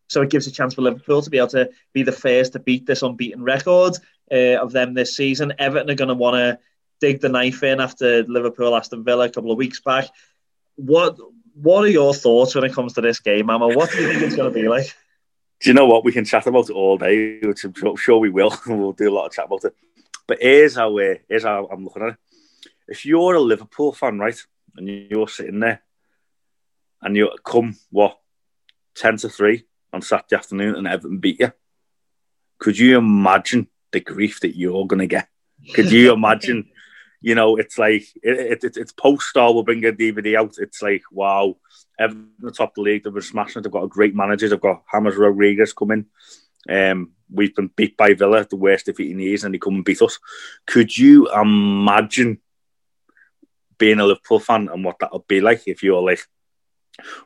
so 0.09 0.22
it 0.22 0.30
gives 0.30 0.46
a 0.46 0.52
chance 0.52 0.74
for 0.74 0.82
Liverpool 0.82 1.22
to 1.22 1.30
be 1.30 1.38
able 1.38 1.48
to 1.48 1.70
be 1.92 2.04
the 2.04 2.12
first 2.12 2.52
to 2.52 2.61
beat 2.61 2.87
this 2.87 3.02
unbeaten 3.02 3.42
record 3.42 3.96
uh, 4.30 4.62
of 4.62 4.72
them 4.72 4.94
this 4.94 5.16
season. 5.16 5.54
Everton 5.58 5.90
are 5.90 5.94
going 5.94 6.08
to 6.08 6.14
want 6.14 6.34
to 6.36 6.58
dig 7.00 7.20
the 7.20 7.28
knife 7.28 7.62
in 7.62 7.80
after 7.80 8.22
Liverpool 8.24 8.74
Aston 8.74 9.04
Villa 9.04 9.26
a 9.26 9.30
couple 9.30 9.50
of 9.52 9.58
weeks 9.58 9.80
back. 9.80 10.08
What 10.76 11.18
what 11.54 11.84
are 11.84 11.88
your 11.88 12.12
thoughts 12.12 12.54
when 12.54 12.64
it 12.64 12.74
comes 12.74 12.92
to 12.94 13.00
this 13.00 13.20
game, 13.20 13.46
Mama? 13.46 13.68
What 13.68 13.90
do 13.90 14.02
you 14.02 14.08
think 14.08 14.22
it's 14.22 14.36
going 14.36 14.52
to 14.52 14.58
be 14.58 14.68
like? 14.68 14.94
Do 15.60 15.70
you 15.70 15.74
know 15.74 15.86
what? 15.86 16.04
We 16.04 16.12
can 16.12 16.26
chat 16.26 16.46
about 16.46 16.68
it 16.68 16.74
all 16.74 16.98
day, 16.98 17.40
which 17.40 17.64
I'm 17.64 17.96
sure 17.96 18.18
we 18.18 18.28
will. 18.28 18.54
we'll 18.66 18.92
do 18.92 19.08
a 19.08 19.14
lot 19.14 19.26
of 19.26 19.32
chat 19.32 19.46
about 19.46 19.64
it. 19.64 19.74
But 20.26 20.38
here's 20.40 20.74
how, 20.74 20.98
uh, 20.98 21.14
here's 21.28 21.44
how 21.44 21.66
I'm 21.72 21.84
looking 21.84 22.02
at 22.02 22.08
it. 22.10 22.16
If 22.88 23.06
you're 23.06 23.34
a 23.34 23.40
Liverpool 23.40 23.92
fan, 23.92 24.18
right, 24.18 24.38
and 24.76 24.86
you're 24.86 25.28
sitting 25.28 25.60
there 25.60 25.82
and 27.00 27.16
you 27.16 27.30
come, 27.42 27.76
what, 27.90 28.18
10 28.96 29.16
to 29.18 29.28
3 29.30 29.64
on 29.94 30.02
Saturday 30.02 30.36
afternoon 30.36 30.74
and 30.74 30.86
Everton 30.86 31.18
beat 31.18 31.40
you, 31.40 31.52
could 32.58 32.78
you 32.78 32.98
imagine 32.98 33.68
the 33.96 34.12
grief 34.14 34.40
that 34.40 34.56
you're 34.56 34.87
going 34.87 35.00
to 35.00 35.06
get? 35.06 35.28
Could 35.74 35.90
you 35.90 36.12
imagine 36.12 36.68
you 37.20 37.35
know, 37.35 37.56
it's 37.56 37.78
like 37.78 38.04
it, 38.22 38.62
it, 38.62 38.76
it's 38.76 38.92
post 38.92 39.26
star 39.26 39.52
will 39.52 39.64
bring 39.64 39.85
a 39.85 39.90
DVD 39.90 40.38
out. 40.38 40.54
It's 40.59 40.82
like 40.82 41.02
wow, 41.11 41.56
Everton 41.98 42.30
the 42.38 42.52
top 42.52 42.70
of 42.70 42.74
the 42.76 42.82
league, 42.82 43.04
they've 43.04 43.12
been 43.12 43.22
smashing 43.22 43.61
it. 43.61 43.62
They've 43.62 43.72
got 43.72 43.85
a 43.85 43.88
great 43.88 44.14
manager. 44.14 44.48
They've 44.48 44.61
got 44.61 44.85
James 44.92 45.16
Rodriguez 45.16 45.72
coming. 45.72 46.06
Um, 46.68 47.12
we've 47.30 47.54
been 47.54 47.70
beat 47.74 47.96
by 47.96 48.14
Villa, 48.14 48.46
the 48.48 48.56
worst 48.56 48.87
defeat 48.87 49.11
in 49.11 49.18
years, 49.18 49.44
and 49.44 49.54
they 49.54 49.59
come 49.59 49.76
and 49.76 49.85
beat 49.85 50.02
us. 50.02 50.18
Could 50.66 50.96
you 50.96 51.28
imagine 51.32 52.40
being 53.78 53.98
a 53.98 54.06
Liverpool 54.06 54.40
fan 54.40 54.68
and 54.68 54.85
what 54.85 54.98
that 55.00 55.12
would 55.12 55.26
be 55.26 55.40
like 55.40 55.62
if 55.66 55.82
you're 55.82 56.02
like 56.02 56.24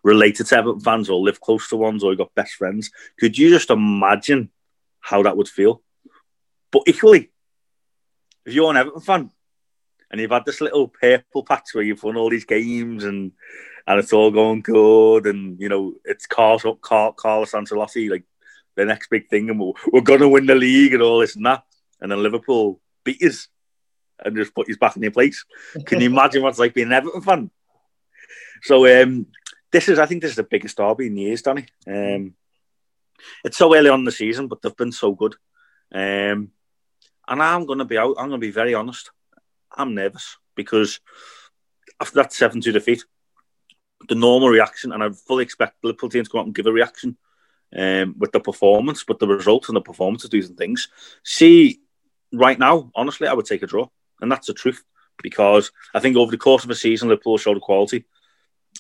related 0.03 0.47
to 0.47 0.57
Everton 0.57 0.81
fans 0.81 1.11
or 1.11 1.21
live 1.21 1.41
close 1.41 1.69
to 1.69 1.77
ones 1.77 2.03
or 2.03 2.13
you 2.13 2.19
got 2.19 2.35
best 2.35 2.55
friends? 2.55 2.91
Could 3.19 3.37
you 3.37 3.51
just 3.51 3.71
imagine 3.71 4.51
how 5.01 5.23
that 5.25 5.37
would 5.37 5.49
feel? 5.49 5.83
But 6.71 6.83
equally, 6.87 7.31
if 8.45 8.55
you're 8.55 8.71
an 8.71 8.77
Everton 8.77 9.01
fan 9.01 9.31
and 10.11 10.21
you've 10.21 10.31
had 10.31 10.45
this 10.45 10.61
little 10.61 10.89
purple 10.89 11.45
patch 11.45 11.71
where 11.73 11.85
you've 11.85 12.03
won 12.03 12.17
all 12.17 12.31
these 12.31 12.45
games 12.45 13.05
and 13.05 13.33
and 13.87 13.99
it's 13.99 14.13
all 14.13 14.31
going 14.31 14.61
good 14.61 15.27
and 15.27 15.61
you 15.61 15.69
know 15.69 15.95
it's 16.05 16.27
Carlos, 16.27 16.65
Carl, 16.81 17.13
Carlos 17.13 17.53
Ancelotti 17.53 18.11
like 18.11 18.25
the 18.77 18.85
next 18.85 19.09
big 19.11 19.29
thing 19.29 19.51
and 19.51 19.59
we're, 19.59 19.73
we're 19.93 20.01
going 20.01 20.21
to 20.21 20.29
win 20.29 20.47
the 20.47 20.55
league 20.55 20.95
and 20.95 21.03
all 21.03 21.19
this 21.19 21.37
and 21.37 21.47
that 21.47 21.65
and 22.01 22.11
then 22.11 22.23
Liverpool 22.23 22.81
beat 23.05 23.23
us 23.23 23.49
and 24.25 24.37
just 24.37 24.55
put 24.55 24.69
us 24.69 24.77
back 24.77 24.97
in 24.97 25.03
your 25.03 25.13
place. 25.13 25.45
Can 25.87 26.01
you 26.01 26.11
imagine 26.11 26.43
what 26.43 26.51
it's 26.51 26.59
like 26.59 26.75
being 26.75 26.89
an 26.89 26.93
Everton 26.93 27.23
fan? 27.23 27.51
So 28.63 29.03
um, 29.03 29.27
this 29.73 29.89
is, 29.89 29.99
I 29.99 30.07
think, 30.07 30.23
this 30.23 30.33
is 30.33 30.37
the 30.37 30.43
biggest 30.43 30.77
derby 30.77 31.07
in 31.07 31.17
years, 31.17 31.43
Danny. 31.43 31.67
Um, 31.87 32.35
it's 33.45 33.57
so 33.57 33.75
early 33.75 33.91
on 33.91 34.05
the 34.05 34.13
season, 34.13 34.49
but 34.49 34.61
they've 34.63 34.77
been 34.77 34.93
so 34.93 35.13
good. 35.13 35.35
Um, 35.93 36.51
and 37.31 37.43
I'm 37.43 37.65
going 37.65 37.79
to 37.79 37.85
be 37.85 37.97
out. 37.97 38.17
I'm 38.19 38.29
going 38.29 38.41
to 38.41 38.47
be 38.47 38.51
very 38.51 38.75
honest. 38.75 39.11
I'm 39.75 39.95
nervous 39.95 40.37
because 40.57 41.01
after 42.01 42.17
that 42.17 42.33
7 42.33 42.61
2 42.61 42.73
defeat, 42.73 43.05
the 44.09 44.17
normal 44.17 44.49
reaction, 44.49 44.93
and 44.93 45.03
I 45.03 45.11
fully 45.11 45.45
expect 45.45 45.81
the 45.81 45.89
Liverpool 45.89 46.09
team 46.09 46.25
to 46.25 46.31
come 46.31 46.41
out 46.41 46.47
and 46.47 46.55
give 46.55 46.67
a 46.67 46.73
reaction 46.73 47.17
um, 47.77 48.17
with 48.19 48.33
the 48.33 48.41
performance, 48.41 49.05
but 49.05 49.21
the 49.21 49.29
results 49.29 49.69
and 49.69 49.77
the 49.77 49.81
performance 49.81 50.25
of 50.25 50.31
these 50.31 50.49
things. 50.49 50.89
See, 51.23 51.81
right 52.33 52.59
now, 52.59 52.91
honestly, 52.95 53.29
I 53.29 53.33
would 53.33 53.47
take 53.47 53.63
a 53.63 53.67
draw, 53.67 53.89
and 54.21 54.31
that's 54.31 54.49
the 54.49 54.55
truth 54.55 54.83
because 55.23 55.71
I 55.95 56.01
think 56.01 56.17
over 56.17 56.31
the 56.31 56.39
course 56.39 56.65
of 56.65 56.71
a 56.71 56.75
season, 56.75 57.09
Liverpool 57.09 57.39
showed 57.39 57.61
quality, 57.61 58.07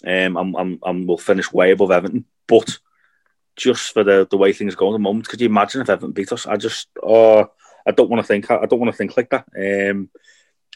um, 0.04 0.36
and, 0.36 0.78
and 0.82 1.06
will 1.06 1.18
finish 1.18 1.52
way 1.52 1.70
above 1.70 1.92
Everton. 1.92 2.24
But 2.48 2.78
just 3.56 3.92
for 3.92 4.02
the, 4.02 4.26
the 4.28 4.38
way 4.38 4.52
things 4.52 4.74
go 4.74 4.88
at 4.88 4.92
the 4.92 4.98
moment, 4.98 5.28
could 5.28 5.40
you 5.40 5.46
imagine 5.46 5.82
if 5.82 5.90
Everton 5.90 6.12
beat 6.12 6.32
us? 6.32 6.46
I 6.46 6.56
just, 6.56 6.88
oh, 7.02 7.50
I 7.86 7.92
don't 7.92 8.10
want 8.10 8.22
to 8.22 8.26
think. 8.26 8.50
I 8.50 8.66
don't 8.66 8.80
want 8.80 8.92
to 8.92 8.96
think 8.96 9.16
like 9.16 9.30
that. 9.30 9.46
Um, 9.56 10.10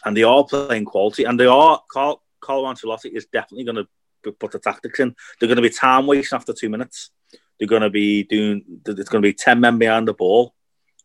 and 0.04 0.16
they 0.16 0.22
are 0.22 0.44
playing 0.44 0.84
quality, 0.84 1.24
and 1.24 1.38
they 1.38 1.46
are. 1.46 1.80
Carl, 1.90 2.22
Carlo 2.40 2.72
Ancelotti 2.72 3.14
is 3.14 3.26
definitely 3.26 3.64
going 3.64 3.86
to 4.24 4.32
put 4.32 4.52
the 4.52 4.58
tactics 4.58 5.00
in. 5.00 5.14
They're 5.38 5.48
going 5.48 5.56
to 5.56 5.62
be 5.62 5.70
time 5.70 6.06
wasting 6.06 6.36
after 6.36 6.52
two 6.52 6.68
minutes. 6.68 7.10
They're 7.58 7.68
going 7.68 7.82
to 7.82 7.90
be 7.90 8.24
doing. 8.24 8.64
It's 8.86 9.08
going 9.08 9.22
to 9.22 9.28
be 9.28 9.34
ten 9.34 9.60
men 9.60 9.78
behind 9.78 10.08
the 10.08 10.14
ball. 10.14 10.54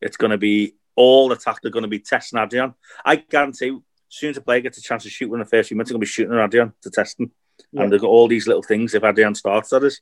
It's 0.02 0.18
going 0.18 0.32
to 0.32 0.38
be 0.38 0.76
all 0.96 1.32
attack. 1.32 1.62
They're 1.62 1.72
going 1.72 1.84
to 1.84 1.90
be 1.90 2.00
testing 2.00 2.40
Adrian. 2.40 2.74
I 3.06 3.18
guarantee, 3.18 3.70
as 3.70 3.82
soon 4.10 4.32
as 4.32 4.38
a 4.38 4.42
player 4.42 4.62
gets 4.62 4.78
a 4.78 4.82
chance 4.82 5.04
to 5.04 5.10
shoot 5.10 5.32
in 5.32 5.40
the 5.40 5.46
first 5.46 5.70
few 5.70 5.78
minutes, 5.78 5.90
they're 5.90 5.96
going 5.96 6.02
to 6.02 6.06
be 6.06 6.12
shooting 6.12 6.34
at 6.38 6.46
Adrian 6.46 6.74
to 6.82 6.90
test 6.90 7.20
him. 7.20 7.32
Yeah. 7.72 7.84
And 7.84 7.92
they've 7.92 8.02
got 8.02 8.08
all 8.08 8.28
these 8.28 8.48
little 8.48 8.64
things 8.64 8.94
if 8.94 9.04
Adrian 9.04 9.36
starts, 9.36 9.70
that 9.70 9.84
is. 9.84 10.02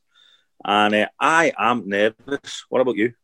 And 0.64 0.94
uh, 0.94 1.08
I 1.20 1.52
am 1.58 1.88
nervous. 1.88 2.64
What 2.68 2.80
about 2.80 2.96
you? 2.96 3.14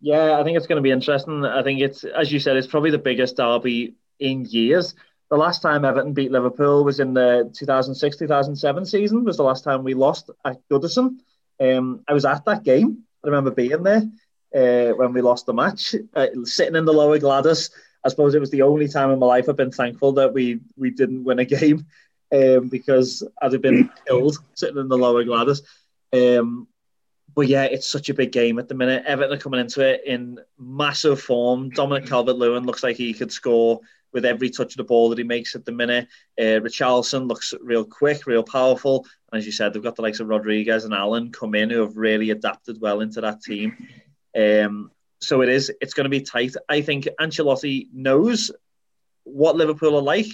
Yeah, 0.00 0.38
I 0.38 0.44
think 0.44 0.56
it's 0.56 0.66
going 0.66 0.76
to 0.76 0.82
be 0.82 0.90
interesting. 0.90 1.44
I 1.44 1.62
think 1.62 1.80
it's, 1.80 2.04
as 2.04 2.32
you 2.32 2.40
said, 2.40 2.56
it's 2.56 2.66
probably 2.66 2.90
the 2.90 2.98
biggest 2.98 3.36
derby 3.36 3.94
in 4.18 4.44
years. 4.46 4.94
the 5.30 5.36
last 5.36 5.62
time 5.62 5.84
Everton 5.84 6.12
beat 6.12 6.32
Liverpool 6.32 6.84
was 6.84 7.00
in 7.00 7.14
the 7.14 7.50
2006-2007 7.60 8.86
season. 8.86 9.24
Was 9.24 9.36
the 9.36 9.44
last 9.44 9.62
time 9.62 9.84
we 9.84 9.94
lost 9.94 10.30
at 10.44 10.56
Goodison. 10.68 11.18
Um, 11.60 12.02
I 12.08 12.14
was 12.14 12.24
at 12.24 12.44
that 12.46 12.64
game. 12.64 13.04
I 13.22 13.28
remember 13.28 13.50
being 13.50 13.82
there 13.82 14.02
uh, 14.54 14.94
when 14.94 15.12
we 15.12 15.20
lost 15.20 15.46
the 15.46 15.52
match, 15.54 15.94
uh, 16.14 16.26
sitting 16.44 16.76
in 16.76 16.84
the 16.84 16.92
lower 16.92 17.18
Gwladys. 17.18 17.70
I 18.04 18.08
suppose 18.08 18.34
it 18.34 18.40
was 18.40 18.50
the 18.50 18.62
only 18.62 18.88
time 18.88 19.10
in 19.10 19.18
my 19.18 19.26
life 19.26 19.48
I've 19.48 19.56
been 19.56 19.70
thankful 19.70 20.12
that 20.12 20.32
we 20.32 20.60
we 20.76 20.90
didn't 20.90 21.24
win 21.24 21.38
a 21.38 21.44
game 21.44 21.86
um, 22.32 22.68
because 22.68 23.22
I'd 23.40 23.52
have 23.52 23.62
been 23.62 23.90
killed 24.06 24.38
sitting 24.54 24.78
in 24.78 24.88
the 24.88 24.98
lower 24.98 25.24
Gwladys. 25.24 25.60
Um, 26.12 26.66
but 27.34 27.46
yeah, 27.46 27.64
it's 27.64 27.86
such 27.86 28.08
a 28.08 28.14
big 28.14 28.32
game 28.32 28.58
at 28.58 28.68
the 28.68 28.74
minute. 28.74 29.04
Everton 29.06 29.36
are 29.36 29.40
coming 29.40 29.60
into 29.60 29.86
it 29.86 30.02
in 30.06 30.38
massive 30.58 31.20
form. 31.20 31.70
Dominic 31.70 32.06
Calvert-Lewin 32.06 32.64
looks 32.64 32.82
like 32.82 32.96
he 32.96 33.14
could 33.14 33.32
score 33.32 33.80
with 34.12 34.24
every 34.24 34.50
touch 34.50 34.72
of 34.72 34.76
the 34.76 34.84
ball 34.84 35.08
that 35.08 35.18
he 35.18 35.24
makes 35.24 35.54
at 35.54 35.64
the 35.64 35.72
minute. 35.72 36.08
Uh, 36.38 36.58
Richarlison 36.60 37.28
looks 37.28 37.54
real 37.60 37.84
quick, 37.84 38.26
real 38.26 38.42
powerful. 38.42 39.06
And 39.30 39.38
as 39.38 39.46
you 39.46 39.52
said, 39.52 39.72
they've 39.72 39.82
got 39.82 39.94
the 39.94 40.02
likes 40.02 40.18
of 40.18 40.28
Rodriguez 40.28 40.84
and 40.84 40.92
Allen 40.92 41.30
come 41.30 41.54
in 41.54 41.70
who 41.70 41.80
have 41.80 41.96
really 41.96 42.30
adapted 42.30 42.80
well 42.80 43.00
into 43.00 43.20
that 43.20 43.42
team. 43.42 43.76
Um, 44.36 44.90
so 45.20 45.42
it 45.42 45.48
is. 45.48 45.70
It's 45.80 45.94
going 45.94 46.04
to 46.04 46.10
be 46.10 46.22
tight. 46.22 46.54
I 46.68 46.80
think 46.80 47.08
Ancelotti 47.20 47.86
knows 47.92 48.50
what 49.24 49.56
Liverpool 49.56 49.96
are 49.96 50.02
like. 50.02 50.26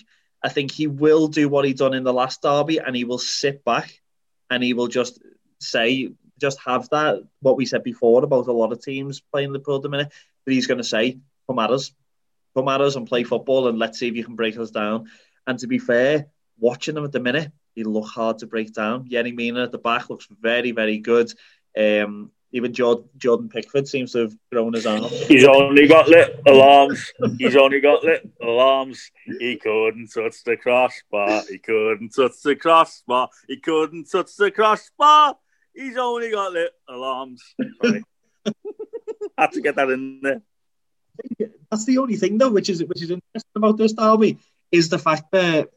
I 0.42 0.48
think 0.48 0.70
he 0.70 0.86
will 0.86 1.28
do 1.28 1.48
what 1.48 1.64
he 1.64 1.74
done 1.74 1.92
in 1.92 2.04
the 2.04 2.12
last 2.12 2.40
derby, 2.40 2.78
and 2.78 2.94
he 2.94 3.04
will 3.04 3.18
sit 3.18 3.64
back, 3.64 4.00
and 4.48 4.62
he 4.62 4.74
will 4.74 4.86
just 4.86 5.20
say, 5.60 6.12
just 6.40 6.58
have 6.64 6.88
that 6.90 7.22
what 7.40 7.56
we 7.56 7.66
said 7.66 7.82
before 7.82 8.24
about 8.24 8.46
a 8.46 8.52
lot 8.52 8.72
of 8.72 8.82
teams 8.82 9.20
playing 9.20 9.52
Liverpool 9.52 9.76
at 9.76 9.82
the 9.82 9.88
minute. 9.88 10.12
That 10.44 10.52
he's 10.52 10.66
going 10.66 10.78
to 10.78 10.84
say, 10.84 11.18
"Come 11.48 11.58
at 11.58 11.70
us, 11.70 11.92
come 12.54 12.68
at 12.68 12.80
us, 12.80 12.96
and 12.96 13.06
play 13.06 13.24
football, 13.24 13.68
and 13.68 13.78
let's 13.78 13.98
see 13.98 14.08
if 14.08 14.16
you 14.16 14.24
can 14.24 14.36
break 14.36 14.58
us 14.58 14.70
down." 14.70 15.08
And 15.46 15.58
to 15.60 15.66
be 15.66 15.78
fair, 15.78 16.26
watching 16.58 16.94
them 16.94 17.04
at 17.04 17.12
the 17.12 17.20
minute, 17.20 17.52
he 17.74 17.84
look 17.84 18.08
hard 18.08 18.38
to 18.38 18.46
break 18.46 18.72
down. 18.72 19.08
Yerry 19.08 19.34
Mina 19.34 19.64
at 19.64 19.72
the 19.72 19.78
back 19.78 20.10
looks 20.10 20.26
very, 20.40 20.72
very 20.72 20.98
good. 20.98 21.32
Um, 21.76 22.32
even 22.52 22.72
Jordan 22.72 23.48
Pickford 23.50 23.86
seems 23.86 24.12
to 24.12 24.18
have 24.20 24.36
grown 24.50 24.72
his 24.72 24.86
arm. 24.86 25.04
He's 25.10 25.44
only 25.44 25.86
got 25.86 26.08
lit 26.08 26.40
alarms. 26.46 27.12
He's 27.38 27.56
only 27.56 27.80
got 27.80 28.02
lit 28.02 28.30
alarms. 28.40 29.10
He 29.38 29.56
couldn't 29.56 30.08
touch 30.12 30.42
the 30.44 30.56
crossbar. 30.56 31.42
He 31.50 31.58
couldn't 31.58 32.14
touch 32.14 32.40
the 32.42 32.56
crossbar. 32.56 33.28
He 33.46 33.58
couldn't 33.58 34.10
touch 34.10 34.36
the 34.36 34.50
crossbar. 34.50 35.36
He's 35.76 35.96
only 35.96 36.30
got 36.30 36.52
lit 36.52 36.72
alarms. 36.88 37.42
Had 39.38 39.52
to 39.52 39.60
get 39.60 39.76
that 39.76 39.90
in 39.90 40.20
there. 40.22 40.42
That's 41.70 41.84
the 41.84 41.98
only 41.98 42.16
thing, 42.16 42.38
though, 42.38 42.50
which 42.50 42.70
is 42.70 42.82
which 42.82 43.02
is 43.02 43.10
interesting 43.10 43.52
about 43.54 43.76
this 43.76 43.92
derby, 43.92 44.38
is 44.72 44.88
the 44.88 44.98
fact 44.98 45.30
that 45.32 45.68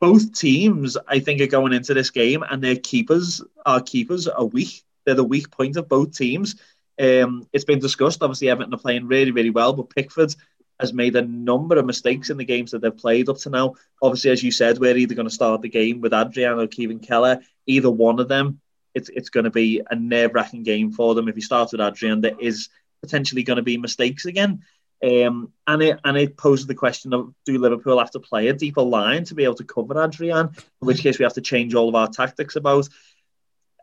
both 0.00 0.34
teams, 0.34 0.96
I 1.06 1.20
think, 1.20 1.40
are 1.40 1.46
going 1.46 1.72
into 1.72 1.94
this 1.94 2.10
game 2.10 2.42
and 2.42 2.62
their 2.62 2.76
keepers, 2.76 3.42
our 3.64 3.80
keepers, 3.80 4.26
are 4.26 4.44
weak 4.44 4.82
they're 5.04 5.14
the 5.14 5.24
weak 5.24 5.50
point 5.50 5.76
of 5.76 5.88
both 5.88 6.16
teams. 6.16 6.56
Um, 7.00 7.46
it's 7.52 7.64
been 7.64 7.78
discussed. 7.78 8.22
Obviously, 8.22 8.48
Everton 8.48 8.74
are 8.74 8.78
playing 8.78 9.06
really, 9.06 9.30
really 9.30 9.50
well, 9.50 9.72
but 9.72 9.90
Pickford 9.90 10.34
has 10.80 10.92
made 10.92 11.14
a 11.14 11.22
number 11.22 11.76
of 11.76 11.86
mistakes 11.86 12.30
in 12.30 12.36
the 12.36 12.44
games 12.44 12.72
that 12.72 12.80
they've 12.80 12.96
played 12.96 13.28
up 13.28 13.38
to 13.38 13.50
now. 13.50 13.74
Obviously, 14.02 14.30
as 14.30 14.42
you 14.42 14.50
said, 14.50 14.78
we're 14.78 14.96
either 14.96 15.14
going 15.14 15.28
to 15.28 15.34
start 15.34 15.62
the 15.62 15.68
game 15.68 16.00
with 16.00 16.14
Adrian 16.14 16.58
or 16.58 16.66
Kevin 16.66 16.98
Kelleher. 16.98 17.40
Either 17.66 17.90
one 17.90 18.18
of 18.18 18.28
them, 18.28 18.60
it's 18.94 19.08
it's 19.08 19.30
going 19.30 19.44
to 19.44 19.50
be 19.50 19.82
a 19.90 19.96
nerve-wracking 19.96 20.62
game 20.62 20.92
for 20.92 21.14
them. 21.14 21.28
If 21.28 21.36
you 21.36 21.42
start 21.42 21.70
with 21.72 21.80
Adrian, 21.80 22.20
there 22.20 22.38
is 22.38 22.68
potentially 23.02 23.42
going 23.42 23.58
to 23.58 23.62
be 23.62 23.76
mistakes 23.76 24.24
again. 24.24 24.62
Um, 25.02 25.52
and 25.66 25.82
it 25.82 26.00
and 26.04 26.16
it 26.16 26.36
poses 26.36 26.66
the 26.66 26.74
question 26.74 27.12
of 27.12 27.34
do 27.44 27.58
Liverpool 27.58 27.98
have 27.98 28.12
to 28.12 28.20
play 28.20 28.48
a 28.48 28.54
deeper 28.54 28.82
line 28.82 29.24
to 29.24 29.34
be 29.34 29.44
able 29.44 29.56
to 29.56 29.64
cover 29.64 30.02
Adrian? 30.02 30.50
In 30.80 30.86
which 30.86 31.02
case 31.02 31.18
we 31.18 31.24
have 31.24 31.34
to 31.34 31.42
change 31.42 31.74
all 31.74 31.88
of 31.88 31.94
our 31.94 32.08
tactics 32.08 32.56
about 32.56 32.88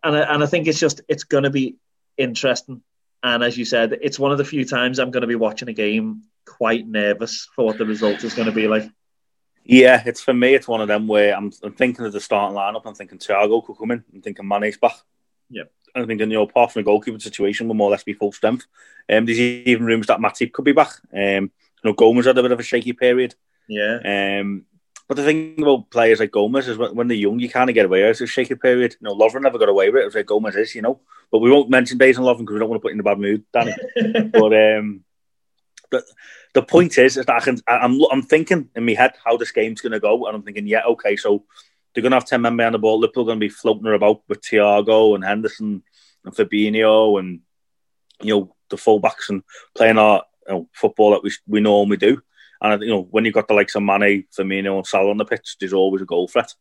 and 0.04 0.16
I, 0.16 0.34
and 0.34 0.44
I 0.44 0.46
think 0.46 0.68
it's 0.68 0.80
just 0.80 1.02
it's 1.08 1.24
going 1.24 1.44
to 1.44 1.50
be 1.50 1.78
interesting. 2.18 2.82
And 3.24 3.44
as 3.44 3.58
you 3.58 3.66
said, 3.66 3.98
it's 4.02 4.18
one 4.18 4.32
of 4.32 4.38
the 4.38 4.46
few 4.46 4.66
times 4.66 5.00
I'm 5.00 5.12
going 5.12 5.22
to 5.22 5.28
be 5.28 5.36
watching 5.36 5.70
a 5.70 5.74
game 5.74 6.24
quite 6.46 6.88
nervous 6.88 7.48
for 7.56 7.66
what 7.66 7.78
the 7.78 7.86
result 7.86 8.24
is 8.24 8.34
going 8.34 8.48
to 8.48 8.52
be 8.52 8.68
like. 8.68 8.90
Yeah, 9.64 10.02
it's 10.06 10.22
for 10.22 10.34
me. 10.34 10.54
It's 10.54 10.68
one 10.68 10.82
of 10.82 10.88
them 10.88 11.08
where 11.08 11.36
I'm, 11.36 11.52
I'm 11.64 11.74
thinking 11.74 12.06
of 12.06 12.14
the 12.14 12.20
starting 12.20 12.58
lineup. 12.58 12.82
I'm 12.86 12.96
thinking 12.96 13.20
Thiago 13.20 13.66
could 13.66 13.78
come 13.78 13.92
in. 13.92 14.04
I'm 14.14 14.22
thinking 14.22 14.48
Mane's 14.48 14.78
back. 14.78 14.96
Yeah. 15.50 15.64
I'm 15.96 16.08
thinking, 16.08 16.32
you 16.32 16.38
know, 16.38 16.44
apart 16.44 16.72
from 16.72 16.82
the 16.82 16.86
goalkeeper 16.86 17.20
situation, 17.20 17.68
we'll 17.68 17.76
more 17.76 17.90
or 17.90 17.92
less 17.92 18.04
be 18.04 18.14
full 18.14 18.32
strength. 18.32 18.66
Um, 19.12 19.26
there's 19.26 19.40
even 19.40 19.86
rumours 19.86 20.08
that 20.08 20.20
Matip 20.20 20.54
could 20.54 20.66
be 20.66 20.72
back. 20.72 20.94
Um, 21.14 21.52
you 21.52 21.52
know, 21.84 21.94
Gomez 21.94 22.26
had 22.26 22.38
a 22.38 22.42
bit 22.42 22.52
of 22.52 22.60
a 22.60 22.64
shaky 22.64 22.94
period. 22.94 23.36
Yeah. 23.68 24.40
Um, 24.40 24.66
but 25.08 25.18
the 25.18 25.26
thing 25.26 25.62
about 25.62 25.90
players 25.90 26.22
like 26.22 26.32
Gomez 26.32 26.70
is 26.70 26.78
when, 26.78 27.08
they're 27.10 27.18
young, 27.18 27.40
you 27.40 27.50
kind 27.50 27.70
of 27.70 27.74
get 27.74 27.86
away 27.86 28.08
with 28.08 28.22
a 28.22 28.28
shaky 28.28 28.56
period. 28.56 28.96
You 29.02 29.10
know, 29.10 29.16
Lovren 29.16 29.42
never 29.42 29.60
got 29.60 29.68
away 29.68 29.90
with 29.90 30.04
it. 30.04 30.06
It's 30.06 30.16
like 30.16 30.26
Gomez 30.26 30.56
is, 30.56 30.74
you 30.74 30.82
know. 30.82 31.02
But 31.30 31.40
we 31.40 31.52
won't 31.52 31.70
mention 31.70 31.98
Bays 31.98 32.18
and 32.18 32.26
Lovren 32.26 32.40
because 32.40 32.54
we 32.54 32.60
don't 32.60 32.70
want 32.70 32.82
to 32.82 32.84
put 32.84 32.94
in 32.94 33.00
a 33.00 33.04
bad 33.04 33.20
mood, 33.20 33.44
Danny. 33.52 33.74
but 34.32 34.54
um, 34.54 35.04
the 35.92 36.04
the 36.54 36.64
point 36.64 36.98
is, 36.98 37.18
is 37.18 37.26
that 37.26 37.36
I 37.36 37.40
can, 37.40 37.60
I'm 37.68 38.02
I'm 38.12 38.22
thinking 38.22 38.70
in 38.76 38.86
my 38.86 38.94
head 38.94 39.14
how 39.24 39.38
this 39.38 39.52
game's 39.52 39.82
going 39.82 39.92
to 39.92 40.00
go, 40.00 40.26
and 40.26 40.36
I'm 40.36 40.44
thinking, 40.44 40.68
yeah, 40.68 40.84
okay, 40.86 41.16
so 41.16 41.46
they're 41.94 42.02
going 42.02 42.12
to 42.12 42.18
have 42.18 42.26
ten 42.26 42.42
men 42.42 42.58
behind 42.58 42.76
the 42.76 42.80
ball. 42.80 43.00
Liverpool 43.00 43.26
going 43.26 43.40
to 43.40 43.46
be 43.46 43.50
floating 43.50 43.94
about 43.94 44.24
with 44.28 44.42
Thiago 44.42 45.16
and 45.16 45.24
Henderson 45.24 45.84
and 46.26 46.36
Fabinho 46.36 47.20
and 47.20 47.42
you 48.22 48.34
know 48.34 48.56
the 48.70 48.78
fullbacks 48.78 49.30
and 49.30 49.44
playing 49.76 49.98
our 49.98 50.24
you 50.48 50.54
know, 50.54 50.70
football 50.74 51.12
that 51.12 51.24
we 51.24 51.32
we 51.48 51.60
normally 51.60 51.98
do. 51.98 52.22
And 52.62 52.82
you 52.82 52.90
know, 52.90 53.08
when 53.10 53.26
you've 53.26 53.34
got 53.34 53.48
the 53.48 53.54
likes 53.54 53.76
of 53.76 53.84
Mane, 53.84 54.26
Firmino, 54.38 54.78
and 54.78 54.86
Salah 54.86 55.10
on 55.10 55.18
the 55.18 55.26
pitch, 55.26 55.58
there's 55.60 55.74
always 55.74 56.02
a 56.02 56.06
goal 56.06 56.28
threat. 56.28 56.54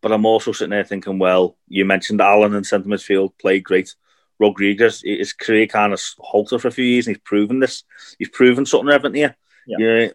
But 0.00 0.12
I'm 0.12 0.26
also 0.26 0.52
sitting 0.52 0.70
there 0.70 0.84
thinking, 0.84 1.18
well, 1.18 1.56
you 1.68 1.84
mentioned 1.84 2.20
Allen 2.20 2.54
and 2.54 2.66
centre 2.66 2.88
midfield 2.88 3.38
played 3.38 3.64
great. 3.64 3.94
Rodriguez, 4.42 5.02
his 5.04 5.32
career 5.32 5.66
kind 5.66 5.92
of 5.92 6.00
halted 6.18 6.60
for 6.60 6.68
a 6.68 6.72
few 6.72 6.84
years, 6.84 7.06
and 7.06 7.16
he's 7.16 7.22
proven 7.24 7.60
this. 7.60 7.84
He's 8.18 8.28
proven 8.28 8.66
something, 8.66 8.92
haven't 8.92 9.14
he? 9.14 9.26
Yeah. 9.66 10.08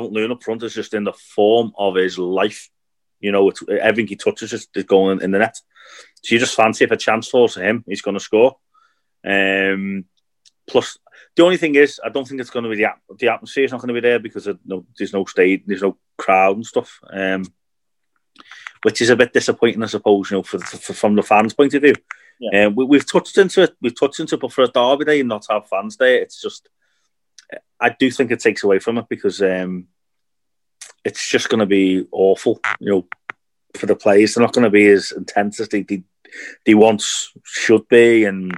Lewin 0.00 0.32
up 0.32 0.42
front 0.42 0.62
is 0.64 0.74
just 0.74 0.92
in 0.92 1.04
the 1.04 1.12
form 1.12 1.72
of 1.78 1.94
his 1.94 2.18
life. 2.18 2.68
You 3.20 3.32
know, 3.32 3.48
it's, 3.48 3.62
everything 3.68 4.08
he 4.08 4.16
touches 4.16 4.52
is, 4.52 4.68
is 4.74 4.84
going 4.84 5.22
in 5.22 5.30
the 5.30 5.38
net. 5.38 5.56
So 6.22 6.34
you 6.34 6.40
just 6.40 6.56
fancy 6.56 6.84
if 6.84 6.90
a 6.90 6.96
chance 6.96 7.28
falls 7.28 7.54
to 7.54 7.60
him, 7.60 7.84
he's 7.86 8.02
going 8.02 8.18
to 8.18 8.20
score. 8.20 8.56
Um, 9.24 10.06
plus, 10.66 10.98
the 11.36 11.44
only 11.44 11.56
thing 11.56 11.76
is, 11.76 12.00
I 12.04 12.08
don't 12.08 12.26
think 12.26 12.40
it's 12.40 12.50
going 12.50 12.64
to 12.64 12.70
be 12.70 12.76
the 12.76 12.88
the 13.18 13.28
atmosphere 13.28 13.64
is 13.64 13.72
not 13.72 13.80
going 13.80 13.94
to 13.94 14.00
be 14.00 14.06
there 14.08 14.18
because 14.18 14.46
of, 14.46 14.58
no, 14.64 14.84
there's 14.98 15.12
no 15.12 15.24
stage, 15.24 15.62
there's 15.66 15.82
no 15.82 15.96
crowd 16.18 16.56
and 16.56 16.66
stuff, 16.66 17.00
um, 17.10 17.44
which 18.82 19.00
is 19.00 19.10
a 19.10 19.16
bit 19.16 19.32
disappointing, 19.32 19.82
I 19.82 19.86
suppose. 19.86 20.30
You 20.30 20.38
know, 20.38 20.42
for, 20.42 20.58
for 20.58 20.92
from 20.92 21.14
the 21.14 21.22
fans' 21.22 21.54
point 21.54 21.74
of 21.74 21.82
view. 21.82 21.94
Yeah. 22.42 22.66
Um, 22.66 22.74
we, 22.74 22.96
have 22.96 23.06
touched 23.06 23.38
into 23.38 23.62
it. 23.62 23.76
We've 23.80 23.98
touched 23.98 24.18
into 24.18 24.34
it, 24.34 24.40
but 24.40 24.52
for 24.52 24.64
a 24.64 24.68
derby 24.68 25.04
day 25.04 25.20
and 25.20 25.28
not 25.28 25.46
have 25.48 25.68
fans 25.68 25.96
there, 25.96 26.16
it's 26.16 26.40
just. 26.42 26.68
I 27.78 27.94
do 27.98 28.10
think 28.10 28.30
it 28.30 28.40
takes 28.40 28.64
away 28.64 28.78
from 28.78 28.98
it 28.98 29.08
because 29.08 29.42
um, 29.42 29.86
it's 31.04 31.28
just 31.28 31.48
going 31.48 31.60
to 31.60 31.66
be 31.66 32.06
awful. 32.10 32.60
You 32.80 32.90
know, 32.90 33.08
for 33.76 33.86
the 33.86 33.94
players, 33.94 34.34
they're 34.34 34.42
not 34.42 34.54
going 34.54 34.64
to 34.64 34.70
be 34.70 34.86
as 34.88 35.12
intense 35.12 35.60
as 35.60 35.68
they, 35.68 35.82
they 35.82 36.02
they 36.66 36.74
once 36.74 37.32
should 37.44 37.86
be, 37.88 38.24
and 38.24 38.56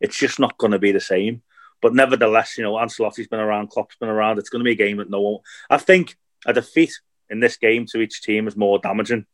it's 0.00 0.18
just 0.18 0.38
not 0.38 0.58
going 0.58 0.72
to 0.72 0.78
be 0.78 0.92
the 0.92 1.00
same. 1.00 1.42
But 1.80 1.94
nevertheless, 1.94 2.58
you 2.58 2.64
know, 2.64 2.74
Ancelotti's 2.74 3.28
been 3.28 3.40
around, 3.40 3.70
Klopp's 3.70 3.96
been 3.96 4.08
around. 4.08 4.38
It's 4.38 4.48
going 4.50 4.60
to 4.60 4.64
be 4.64 4.72
a 4.72 4.86
game 4.86 4.98
that 4.98 5.10
no 5.10 5.20
one. 5.20 5.42
I 5.70 5.78
think 5.78 6.16
a 6.44 6.52
defeat 6.52 7.00
in 7.30 7.40
this 7.40 7.56
game 7.56 7.86
to 7.86 8.00
each 8.00 8.22
team 8.22 8.46
is 8.46 8.56
more 8.56 8.78
damaging 8.78 9.26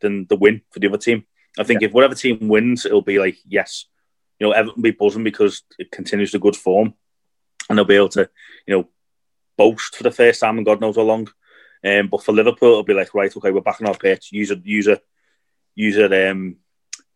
than 0.00 0.26
the 0.28 0.36
win 0.36 0.62
for 0.70 0.78
the 0.78 0.88
other 0.88 0.98
team. 0.98 1.24
I 1.58 1.64
think 1.64 1.80
yeah. 1.80 1.88
if 1.88 1.94
whatever 1.94 2.14
team 2.14 2.48
wins, 2.48 2.86
it'll 2.86 3.02
be 3.02 3.18
like 3.18 3.38
yes, 3.46 3.86
you 4.38 4.46
know, 4.46 4.52
Everton 4.52 4.76
will 4.76 4.90
be 4.90 4.90
buzzing 4.90 5.24
because 5.24 5.62
it 5.78 5.90
continues 5.90 6.32
the 6.32 6.38
good 6.38 6.56
form, 6.56 6.94
and 7.68 7.78
they'll 7.78 7.84
be 7.84 7.96
able 7.96 8.10
to, 8.10 8.28
you 8.66 8.76
know, 8.76 8.88
boast 9.56 9.96
for 9.96 10.02
the 10.02 10.10
first 10.10 10.40
time 10.40 10.58
in 10.58 10.64
God 10.64 10.80
knows 10.80 10.96
how 10.96 11.02
long. 11.02 11.28
Um, 11.84 12.08
but 12.08 12.22
for 12.22 12.32
Liverpool, 12.32 12.70
it'll 12.70 12.82
be 12.82 12.94
like 12.94 13.14
right, 13.14 13.34
okay, 13.34 13.50
we're 13.50 13.60
back 13.60 13.80
on 13.80 13.86
our 13.86 13.96
pitch. 13.96 14.32
Use 14.32 14.50
a, 14.50 14.60
use 14.64 14.88
a, 14.88 15.00
use 15.74 15.96
a, 15.96 16.30
um, 16.30 16.56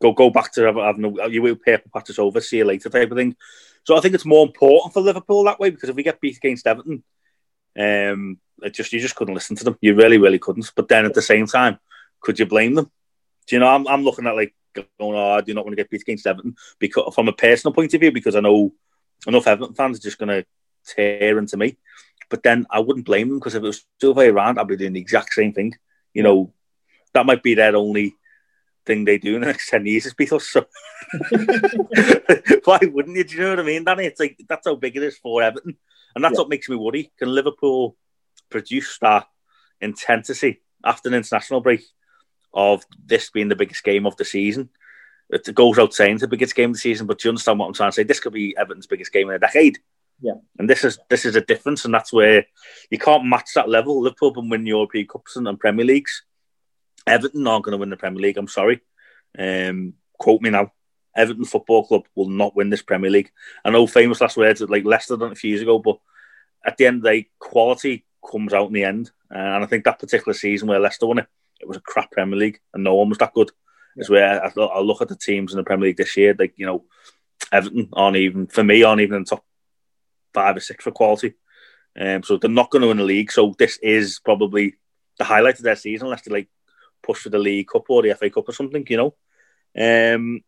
go 0.01 0.13
go 0.13 0.31
back 0.31 0.53
to 0.53 0.63
have, 0.63 0.99
no, 0.99 1.27
you 1.27 1.43
will 1.43 1.57
pay 1.57 1.77
for 1.77 1.89
patches 1.89 2.19
over, 2.19 2.41
see 2.41 2.59
you 2.59 2.65
later 2.65 2.89
type 2.89 3.11
of 3.11 3.17
thing. 3.17 3.37
So 3.85 3.97
I 3.97 4.01
think 4.01 4.15
it's 4.15 4.27
more 4.27 4.47
important 4.47 4.93
for 4.93 5.01
Liverpool 5.01 5.45
that 5.45 5.59
way 5.59 5.71
because 5.71 5.89
if 5.89 5.97
we 5.97 6.03
get 6.03 6.21
beat 6.21 6.37
against 6.37 6.67
Everton, 6.67 7.03
um, 7.79 8.39
it 8.63 8.75
just 8.75 8.93
you 8.93 9.01
just 9.01 9.17
couldn't 9.17 9.35
listen 9.35 9.57
to 9.57 9.65
them. 9.65 9.79
You 9.81 9.95
really, 9.95 10.19
really 10.19 10.39
couldn't. 10.39 10.73
But 10.75 10.89
then 10.89 11.07
at 11.07 11.15
the 11.15 11.23
same 11.23 11.47
time, 11.47 11.79
could 12.21 12.39
you 12.39 12.47
blame 12.47 12.75
them? 12.75 12.91
Do 13.51 13.57
you 13.57 13.61
know? 13.61 13.67
I'm, 13.67 13.87
I'm 13.89 14.05
looking 14.05 14.29
at 14.29 14.37
like 14.37 14.55
going, 14.73 14.87
oh, 15.01 15.33
I 15.33 15.41
do 15.41 15.53
not 15.55 15.65
want 15.65 15.73
to 15.73 15.83
get 15.83 15.91
beat 15.91 16.03
against 16.03 16.25
Everton 16.25 16.55
because 16.79 17.13
from 17.13 17.27
a 17.27 17.33
personal 17.33 17.75
point 17.75 17.93
of 17.93 18.01
view, 18.01 18.13
because 18.13 18.37
I 18.37 18.41
know 18.41 18.73
enough 19.27 19.49
Everton 19.49 19.75
fans 19.75 19.99
are 19.99 20.03
just 20.03 20.19
going 20.19 20.29
to 20.29 20.47
tear 20.87 21.37
into 21.37 21.57
me. 21.57 21.77
But 22.29 22.45
then 22.45 22.65
I 22.71 22.79
wouldn't 22.79 23.07
blame 23.07 23.29
them 23.29 23.41
because 23.41 23.57
if 23.57 23.65
it 23.65 23.67
was 23.67 23.85
still 23.99 24.15
way 24.15 24.29
around, 24.29 24.61
I'd 24.61 24.69
be 24.69 24.77
doing 24.77 24.93
the 24.93 25.01
exact 25.01 25.33
same 25.33 25.53
thing. 25.53 25.75
You 26.15 26.23
know, 26.23 26.53
that 27.13 27.27
might 27.27 27.43
be 27.43 27.55
their 27.55 27.75
only 27.75 28.15
thing 28.87 29.05
they 29.05 29.19
do 29.19 29.35
in 29.35 29.41
the 29.41 29.49
next 29.49 29.69
10 29.69 29.85
years 29.85 30.07
is 30.07 30.15
beat 30.15 30.33
us. 30.33 30.47
So 30.47 30.67
why 32.65 32.79
wouldn't 32.83 33.17
you? 33.17 33.25
Do 33.25 33.35
you 33.35 33.41
know 33.43 33.51
what 33.51 33.59
I 33.59 33.63
mean, 33.65 33.83
Danny? 33.83 34.05
It's 34.05 34.21
like 34.21 34.41
that's 34.49 34.69
how 34.69 34.77
big 34.77 34.97
it 34.97 35.03
is 35.03 35.19
for 35.19 35.43
Everton. 35.43 35.77
And 36.15 36.23
that's 36.23 36.35
yeah. 36.35 36.43
what 36.43 36.51
makes 36.51 36.69
me 36.69 36.77
worry. 36.77 37.11
Can 37.19 37.35
Liverpool 37.35 37.97
produce 38.49 38.97
that 39.01 39.27
intensity 39.81 40.61
after 40.85 41.09
an 41.09 41.17
international 41.17 41.61
break 41.61 41.83
of 42.53 42.85
this 43.05 43.31
being 43.31 43.49
the 43.49 43.57
biggest 43.57 43.85
game 43.85 44.07
of 44.07 44.17
the 44.17 44.25
season. 44.25 44.71
It 45.31 45.55
goes 45.55 45.79
out 45.79 45.95
saying 45.95 46.15
it's 46.15 46.23
the 46.23 46.29
biggest 46.29 46.57
game 46.57 46.71
of 46.71 46.77
the 46.77 46.81
season, 46.81 47.07
but 47.07 47.19
do 47.19 47.29
you 47.29 47.31
understand 47.31 47.59
what 47.59 47.67
I'm 47.67 47.75
trying 47.75 47.91
to 47.91 47.95
say? 47.95 48.03
This 48.03 48.21
could 48.21 48.33
be 48.33 48.57
Everton's 48.57 48.89
biggest 48.89 49.13
game 49.13 49.29
in 49.29 49.37
a 49.37 49.39
decade. 49.39 49.79
Yeah. 50.21 50.35
And 50.59 50.69
this 50.69 50.85
is 50.85 50.99
this 51.09 51.25
is 51.25 51.37
a 51.37 51.41
difference, 51.41 51.85
and 51.85 51.95
that's 51.95 52.13
where 52.13 52.47
you 52.91 52.99
can't 52.99 53.25
match 53.25 53.51
that 53.55 53.69
level. 53.69 54.03
Liverpool 54.03 54.35
can 54.35 54.49
win 54.49 54.67
European 54.67 55.07
Cups 55.07 55.37
and, 55.37 55.49
and 55.49 55.59
Premier 55.59 55.85
Leagues. 55.85 56.25
Everton 57.07 57.47
aren't 57.47 57.65
going 57.65 57.73
to 57.73 57.79
win 57.79 57.91
the 57.91 57.97
Premier 57.97 58.21
League. 58.21 58.37
I'm 58.37 58.49
sorry. 58.49 58.81
Um, 59.39 59.95
quote 60.19 60.43
me 60.43 60.51
now. 60.51 60.73
Everton 61.17 61.45
Football 61.45 61.87
Club 61.87 62.05
will 62.15 62.29
not 62.29 62.55
win 62.55 62.71
this 62.71 62.83
Premier 62.83 63.11
League. 63.11 63.31
I 63.65 63.71
know 63.71 63.87
famous 63.87 64.21
last 64.21 64.37
words 64.37 64.61
like 64.61 64.85
Leicester 64.85 65.17
done 65.17 65.33
a 65.33 65.37
few 65.37 65.51
years 65.51 65.63
ago, 65.63 65.79
but 65.79 65.99
at 66.65 66.77
the 66.77 66.87
end 66.87 66.99
of 66.99 67.03
the 67.03 67.11
day, 67.11 67.29
quality 67.39 68.05
comes 68.29 68.53
out 68.53 68.69
in 68.69 68.73
the 68.73 68.85
end. 68.85 69.11
Uh, 69.33 69.39
and 69.39 69.65
I 69.65 69.67
think 69.67 69.85
that 69.85 69.99
particular 69.99 70.35
season 70.35 70.69
where 70.69 70.79
Leicester 70.79 71.07
won 71.07 71.19
it, 71.19 71.27
it 71.61 71.69
was 71.69 71.77
a 71.77 71.81
crap 71.81 72.11
Premier 72.11 72.39
League 72.39 72.61
and 72.75 72.85
no 72.85 72.95
one 72.95 73.09
was 73.09 73.19
that 73.19 73.35
good. 73.35 73.51
Yeah. 73.97 74.03
Is 74.03 74.11
where 74.11 74.45
I, 74.45 74.49
I 74.49 74.81
look 74.81 75.03
at 75.03 75.09
the 75.09 75.17
teams 75.17 75.53
in 75.53 75.57
the 75.57 75.65
Premier 75.65 75.89
League 75.89 75.97
this 75.97 76.17
year, 76.17 76.35
like, 76.39 76.55
you 76.57 76.67
know, 76.67 76.85
Everton 77.53 77.89
aren't 77.93 78.17
even, 78.17 78.47
for 78.47 78.63
me, 78.63 78.83
aren't 78.83 79.01
even 79.01 79.17
in 79.17 79.23
the 79.25 79.31
top 79.31 79.45
five 80.33 80.57
or 80.57 80.61
six 80.61 80.85
for 80.85 80.93
quality. 80.93 81.35
Um, 81.99 82.23
so 82.23 82.37
they're 82.37 82.51
not 82.51 82.71
going 82.71 82.83
to 82.83 82.89
win 82.89 82.99
the 82.99 83.05
league. 83.05 83.33
So 83.33 83.55
this 83.59 83.79
is 83.83 84.21
probably 84.25 84.77
the 85.19 85.25
highlight 85.25 85.59
of 85.59 85.65
their 85.65 85.77
season, 85.77 86.07
unless 86.07 86.23
they 86.23 86.33
like 86.33 86.49
push 87.03 87.23
for 87.23 87.31
the 87.31 87.39
League 87.39 87.69
Cup 87.69 87.89
or 87.89 88.03
the 88.03 88.15
FA 88.15 88.31
Cup 88.31 88.49
or 88.49 88.53
something, 88.53 88.87
you 88.89 88.97
know. 88.97 90.15
Um, 90.17 90.43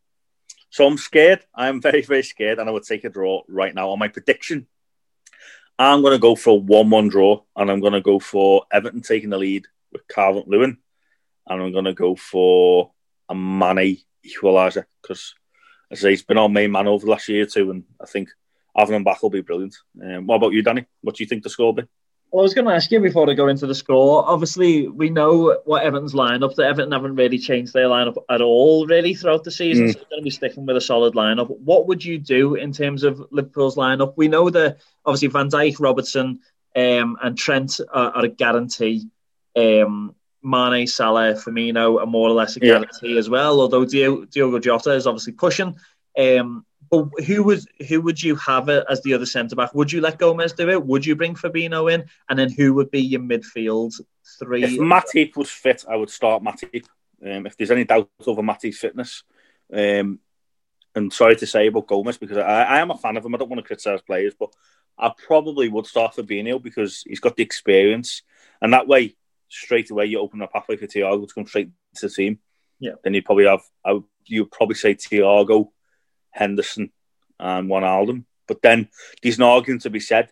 so 0.71 0.87
I'm 0.87 0.97
scared. 0.97 1.45
I'm 1.55 1.81
very, 1.81 2.03
very 2.03 2.23
scared, 2.23 2.59
and 2.59 2.69
I 2.69 2.73
would 2.73 2.85
take 2.85 3.05
a 3.05 3.11
draw 3.11 3.43
right 3.49 3.75
now. 3.75 3.91
On 3.91 3.99
my 3.99 4.09
prediction, 4.09 4.67
I'm 5.79 6.01
going 6.01 6.15
to 6.15 6.19
go 6.19 6.37
for 6.37 6.51
a 6.51 6.55
1 6.55 6.91
1 6.91 7.09
draw, 7.09 7.43
and 7.57 7.71
I'm 7.71 7.81
going 7.81 7.93
to 7.93 8.01
go 8.01 8.19
for 8.19 8.65
Everton 8.73 9.03
taking 9.03 9.31
the 9.31 9.39
lead 9.39 9.67
with 9.93 10.09
Calvert 10.09 10.49
Lewin, 10.49 10.79
and 11.47 11.63
I'm 11.63 11.73
going 11.73 11.85
to 11.85 11.95
go 11.95 12.15
for 12.17 12.93
a 13.29 13.35
Mane 13.35 13.99
equaliser 14.27 14.85
because, 15.01 15.35
as 15.91 16.01
I 16.01 16.03
say, 16.03 16.11
he's 16.11 16.23
been 16.23 16.39
our 16.39 16.49
main 16.49 16.73
man 16.73 16.89
over 16.89 17.05
the 17.05 17.11
last 17.11 17.29
year 17.29 17.43
or 17.43 17.47
two, 17.47 17.71
and 17.71 17.85
I 18.01 18.07
think 18.07 18.29
having 18.77 18.97
him 18.97 19.05
back 19.05 19.23
will 19.23 19.31
be 19.31 19.43
brilliant. 19.43 19.77
Um, 20.03 20.27
what 20.27 20.37
about 20.37 20.53
you, 20.53 20.63
Danny? 20.63 20.87
What 21.01 21.17
do 21.17 21.23
you 21.25 21.29
think 21.29 21.43
the 21.43 21.51
score 21.51 21.67
will 21.67 21.83
be? 21.83 21.89
Well, 22.31 22.41
I 22.41 22.45
was 22.45 22.55
going 22.55 22.67
to 22.67 22.73
ask 22.73 22.91
you 22.91 22.99
before 22.99 23.29
I 23.29 23.35
go 23.35 23.49
into 23.49 23.67
the 23.67 23.75
score. 23.75 24.27
Obviously, 24.27 24.89
we 24.89 25.11
know 25.11 25.59
what 25.67 25.83
Everton's 25.83 26.15
lineup. 26.15 26.55
That 26.55 26.65
Everton 26.65 26.93
haven't 26.93 27.17
really 27.17 27.39
changed 27.39 27.75
their 27.75 27.89
lineup 27.89 28.17
at 28.31 28.41
all, 28.41 28.87
really, 28.87 29.13
throughout 29.13 29.45
the 29.45 29.51
season. 29.51 29.89
Mm. 29.89 29.93
So 29.93 29.99
they're 29.99 30.09
going 30.09 30.23
to 30.23 30.25
be 30.25 30.31
sticking 30.31 30.65
with 30.65 30.79
a 30.79 30.81
solid 30.81 31.13
lineup. 31.13 31.51
What 31.61 31.87
would 31.89 32.03
you 32.03 32.17
do 32.19 32.55
in 32.55 32.73
terms 32.73 33.05
of 33.05 33.23
Liverpool's 33.31 33.77
lineup? 33.77 34.15
We 34.17 34.29
know 34.29 34.49
that 34.49 34.79
obviously 35.05 35.29
Van 35.29 35.51
Dijk, 35.51 35.79
Robertson, 35.79 36.41
um, 36.75 37.19
and 37.23 37.37
Trent 37.37 37.81
are, 37.93 38.13
are 38.13 38.25
a 38.25 38.29
guarantee. 38.29 39.11
Um, 39.55 40.15
Mane, 40.43 40.87
Salah, 40.87 41.35
Firmino 41.35 42.01
are 42.01 42.07
more 42.07 42.29
or 42.29 42.33
less 42.33 42.57
a 42.57 42.61
guarantee 42.61 43.13
yeah. 43.13 43.19
as 43.19 43.31
well. 43.31 43.61
Although 43.61 43.85
Diogo 43.85 44.59
Jota 44.59 44.93
is 44.93 45.07
obviously 45.07 45.33
pushing. 45.33 45.77
Um, 46.19 46.67
but 46.91 47.09
who 47.27 47.43
would 47.45 47.65
who 47.89 48.03
would 48.03 48.23
you 48.23 48.37
have 48.37 48.69
it 48.69 48.85
as 48.91 49.01
the 49.03 49.15
other 49.15 49.25
centre 49.25 49.57
back? 49.57 49.75
Would 49.75 49.91
you 49.91 50.03
let 50.03 50.19
Gomez 50.19 50.53
do 50.53 50.69
it? 50.69 50.85
Would 50.85 51.07
you 51.07 51.17
bring 51.17 51.35
Fabinho 51.35 51.91
in? 51.93 52.05
And 52.29 52.39
then 52.39 52.51
who 52.51 52.75
would 52.75 52.91
be 52.91 53.01
your 53.01 53.23
midfield 53.23 53.99
three? 54.39 54.65
If 54.65 54.73
Matip 54.73 55.37
was 55.37 55.51
fit, 55.51 55.85
I 55.89 55.97
would 55.97 56.11
start 56.11 56.43
Matip. 56.43 56.85
Um, 57.25 57.47
if 57.47 57.57
there's 57.57 57.71
any 57.71 57.85
doubt 57.85 58.11
over 58.27 58.43
Matip's 58.43 58.79
fitness, 58.79 59.23
um, 59.73 60.19
and 60.95 61.11
sorry 61.13 61.37
to 61.37 61.47
say 61.47 61.69
about 61.69 61.87
Gomez 61.87 62.19
because 62.19 62.37
I, 62.37 62.65
I 62.65 62.79
am 62.81 62.91
a 62.91 62.99
fan 62.99 63.17
of 63.17 63.25
him. 63.25 63.35
I 63.35 63.39
don't 63.39 63.49
want 63.49 63.61
to 63.61 63.67
criticise 63.67 64.03
players, 64.03 64.35
but 64.39 64.53
I 64.99 65.13
probably 65.27 65.69
would 65.69 65.87
start 65.87 66.17
Fabinho 66.17 66.63
because 66.63 67.05
he's 67.07 67.21
got 67.21 67.37
the 67.37 67.43
experience, 67.43 68.23
and 68.61 68.73
that 68.75 68.87
way 68.87 69.15
straight 69.53 69.91
away 69.91 70.07
you 70.07 70.19
open 70.19 70.43
a 70.43 70.49
pathway 70.49 70.77
for 70.77 70.87
Thiago 70.87 71.27
to 71.29 71.35
come 71.35 71.47
straight 71.47 71.71
to 71.97 72.09
the 72.09 72.15
team. 72.15 72.39
Yeah. 72.81 72.93
Then 73.05 73.15
you 73.15 73.23
probably 73.23 73.47
have 73.47 73.63
I 73.85 73.93
would, 73.93 74.05
you 74.25 74.47
probably 74.47 74.75
say 74.77 74.95
Thiago 74.95 75.69
Henderson, 76.33 76.91
and 77.39 77.69
Wijnaldum. 77.69 78.25
But 78.49 78.63
then 78.63 78.89
there's 79.23 79.37
an 79.37 79.45
argument 79.45 79.83
to 79.83 79.91
be 79.91 80.01
said 80.01 80.31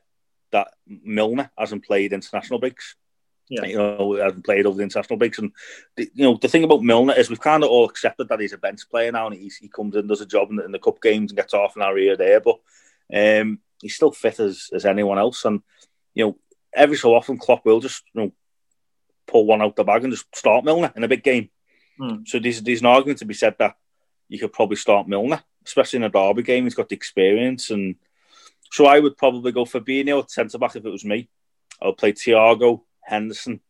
that 0.51 0.69
Milner 0.87 1.51
hasn't 1.57 1.85
played 1.85 2.13
international 2.13 2.59
breaks. 2.59 2.97
Yeah. 3.49 3.65
You 3.65 3.79
know, 3.79 4.15
hasn't 4.15 4.45
played 4.45 4.67
over 4.67 4.77
the 4.77 4.83
international 4.83 5.19
breaks. 5.19 5.39
And, 5.39 5.53
the, 5.97 6.11
you 6.15 6.25
know, 6.25 6.39
the 6.41 6.49
thing 6.49 6.65
about 6.65 6.83
Milner 6.83 7.15
is 7.15 7.29
we've 7.29 7.41
kind 7.41 7.65
of 7.65 7.71
all 7.71 7.85
accepted 7.85 8.29
that 8.29 8.41
he's 8.41 8.53
a 8.53 8.59
bench 8.59 8.89
player 8.91 9.11
now 9.11 9.27
and 9.27 9.37
he's, 9.37 9.57
he 9.57 9.69
comes 9.69 9.97
in, 9.97 10.07
does 10.07 10.21
a 10.21 10.27
job 10.27 10.51
in 10.51 10.57
the, 10.57 10.65
in 10.65 10.73
the 10.73 10.79
cup 10.79 11.01
games 11.03 11.31
and 11.31 11.37
gets 11.37 11.55
off 11.55 11.77
an 11.77 11.83
hour 11.83 11.97
here 11.97 12.17
there. 12.17 12.41
But 12.41 12.61
um, 13.13 13.59
he's 13.81 13.97
still 13.97 14.13
fit 14.13 14.39
as, 14.39 14.71
as 14.73 14.85
anyone 14.85 15.19
else. 15.19 15.45
And, 15.45 15.63
you 16.15 16.27
know, 16.27 16.39
every 16.73 16.97
so 16.97 17.15
often 17.15 17.39
Klopp 17.39 17.65
will 17.65 17.81
just, 17.81 18.05
you 18.15 18.23
know, 18.23 18.33
pull 19.31 19.47
one 19.47 19.63
out 19.63 19.77
the 19.77 19.85
bag 19.85 20.05
and 20.05 20.13
just 20.13 20.27
start 20.35 20.65
Milner 20.65 20.93
in 20.97 21.05
a 21.05 21.09
big 21.09 21.23
game. 21.23 21.51
Hmm. 21.99 22.23
So 22.27 22.39
there's, 22.39 22.63
there's 22.63 22.81
an 22.81 22.87
argument 22.87 23.21
to 23.21 23.25
be 23.25 23.35
said 23.35 23.57
that 23.59 23.77
you 24.29 24.39
could 24.39 24.53
probably 24.53 24.77
start 24.77 25.09
Milner 25.09 25.43
especially 25.67 25.99
in 25.99 26.05
a 26.05 26.09
derby 26.09 26.43
game. 26.43 26.65
He's 26.65 26.75
got 26.75 26.89
the 26.89 26.97
experience, 26.97 27.71
and 27.71 27.97
so 28.71 28.87
I 28.87 28.99
would 28.99 29.17
probably 29.17 29.53
go 29.53 29.65
for 29.65 29.81
Fabinho 29.81 30.23
at 30.23 30.31
centre 30.31 30.59
back 30.59 30.77
if 30.77 30.85
it 30.85 30.91
was 30.91 31.05
me. 31.05 31.29
I 31.83 31.87
would 31.87 31.97
play 31.97 32.13
Thiago, 32.13 32.83
Henderson, 33.03 33.61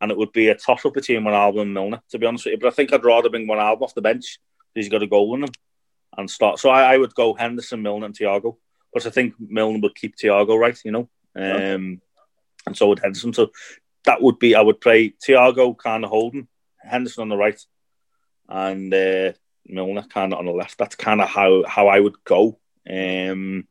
and 0.00 0.10
it 0.10 0.16
would 0.16 0.32
be 0.32 0.48
a 0.48 0.54
toss 0.54 0.84
up 0.84 0.94
between 0.94 1.22
Wijnaldum 1.22 1.62
and 1.62 1.74
Milner. 1.74 2.02
To 2.10 2.18
be 2.18 2.26
honest 2.26 2.46
with 2.46 2.52
you, 2.52 2.58
but 2.58 2.68
I 2.68 2.70
think 2.70 2.92
I'd 2.92 3.04
rather 3.04 3.28
bring 3.28 3.46
Wijnaldum 3.46 3.82
off 3.82 3.94
the 3.94 4.02
bench 4.02 4.38
because 4.74 4.86
he's 4.86 4.88
got 4.88 5.02
a 5.02 5.06
goal 5.06 5.34
in 5.34 5.44
him 5.44 5.50
and 6.16 6.30
start. 6.30 6.58
So 6.58 6.70
I, 6.70 6.94
I 6.94 6.98
would 6.98 7.14
go 7.14 7.34
Henderson, 7.34 7.82
Milner, 7.82 8.06
and 8.06 8.16
Thiago. 8.16 8.56
But 8.92 9.06
I 9.06 9.10
think 9.10 9.34
Milner 9.38 9.80
would 9.80 9.94
keep 9.94 10.16
Thiago 10.16 10.58
right, 10.58 10.78
you 10.84 10.90
know, 10.90 11.08
um, 11.34 12.00
and 12.66 12.76
so 12.76 12.88
would 12.88 13.00
Henderson. 13.00 13.34
So 13.34 13.50
that 14.06 14.22
would 14.22 14.38
be 14.38 14.54
I 14.54 14.62
would 14.62 14.80
play 14.80 15.10
Thiago 15.10 15.76
kind 15.76 16.04
of 16.04 16.10
holding 16.10 16.48
Henderson 16.80 17.22
on 17.22 17.28
the 17.28 17.36
right, 17.36 17.60
and 18.48 18.92
uh, 18.94 19.32
Milner 19.66 20.02
kind 20.02 20.32
of 20.32 20.38
on 20.38 20.46
the 20.46 20.52
left. 20.52 20.78
That's 20.78 20.94
kind 20.94 21.20
of 21.20 21.28
how 21.28 21.64
how 21.66 21.88
I 21.88 22.00
would 22.00 22.24
go. 22.24 22.58
Um, 22.88 23.66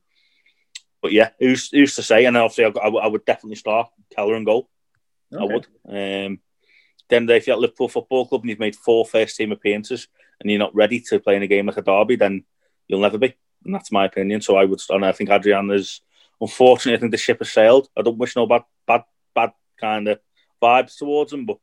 but 1.02 1.12
yeah, 1.12 1.30
who's 1.39 1.69
who's 1.69 1.95
to 1.95 2.04
say? 2.04 2.26
And 2.26 2.38
obviously, 2.38 2.65
I, 2.65 2.88
I, 2.88 3.08
would 3.08 3.26
definitely 3.26 3.56
start 3.56 3.89
Kelleher 4.13 4.36
and 4.36 4.45
goal. 4.45 4.69
Okay. 5.34 5.41
I 5.41 5.54
would. 5.54 5.67
Um, 5.88 6.39
then 7.10 7.30
if 7.30 7.48
you're 7.48 7.56
at 7.56 7.60
Liverpool 7.60 7.88
Football 7.88 8.28
Club 8.28 8.41
and 8.41 8.50
you've 8.50 8.60
made 8.60 8.76
four 8.76 9.06
first 9.06 9.38
team 9.38 9.52
appearances 9.52 10.08
and 10.39 10.50
you're 10.50 10.60
not 10.60 10.76
ready 10.76 11.00
to 11.00 11.19
play 11.19 11.36
in 11.36 11.43
a 11.43 11.48
game 11.48 11.67
like 11.67 11.78
a 11.78 11.82
derby, 11.82 12.15
then 12.15 12.43
you'll 12.88 13.02
never 13.02 13.19
be. 13.19 13.36
And 13.63 13.74
that's 13.74 13.91
my 13.91 14.06
opinion. 14.06 14.41
So 14.41 14.58
I 14.58 14.65
would. 14.65 14.82
And 14.89 15.06
I 15.06 15.12
think 15.12 15.30
Adrian 15.30 15.71
is. 15.71 16.02
Unfortunately, 16.41 16.98
I 16.98 17.00
think 17.00 17.12
the 17.12 17.17
ship 17.17 17.38
has 17.39 17.50
sailed. 17.50 17.88
I 17.98 18.02
don't 18.02 18.17
wish 18.17 18.36
no 18.36 18.45
bad, 18.45 18.63
bad, 18.86 19.04
bad 19.34 19.54
kind 19.80 20.10
of 20.10 20.19
vibes 20.65 20.97
towards 20.97 21.32
him, 21.34 21.45
but 21.45 21.58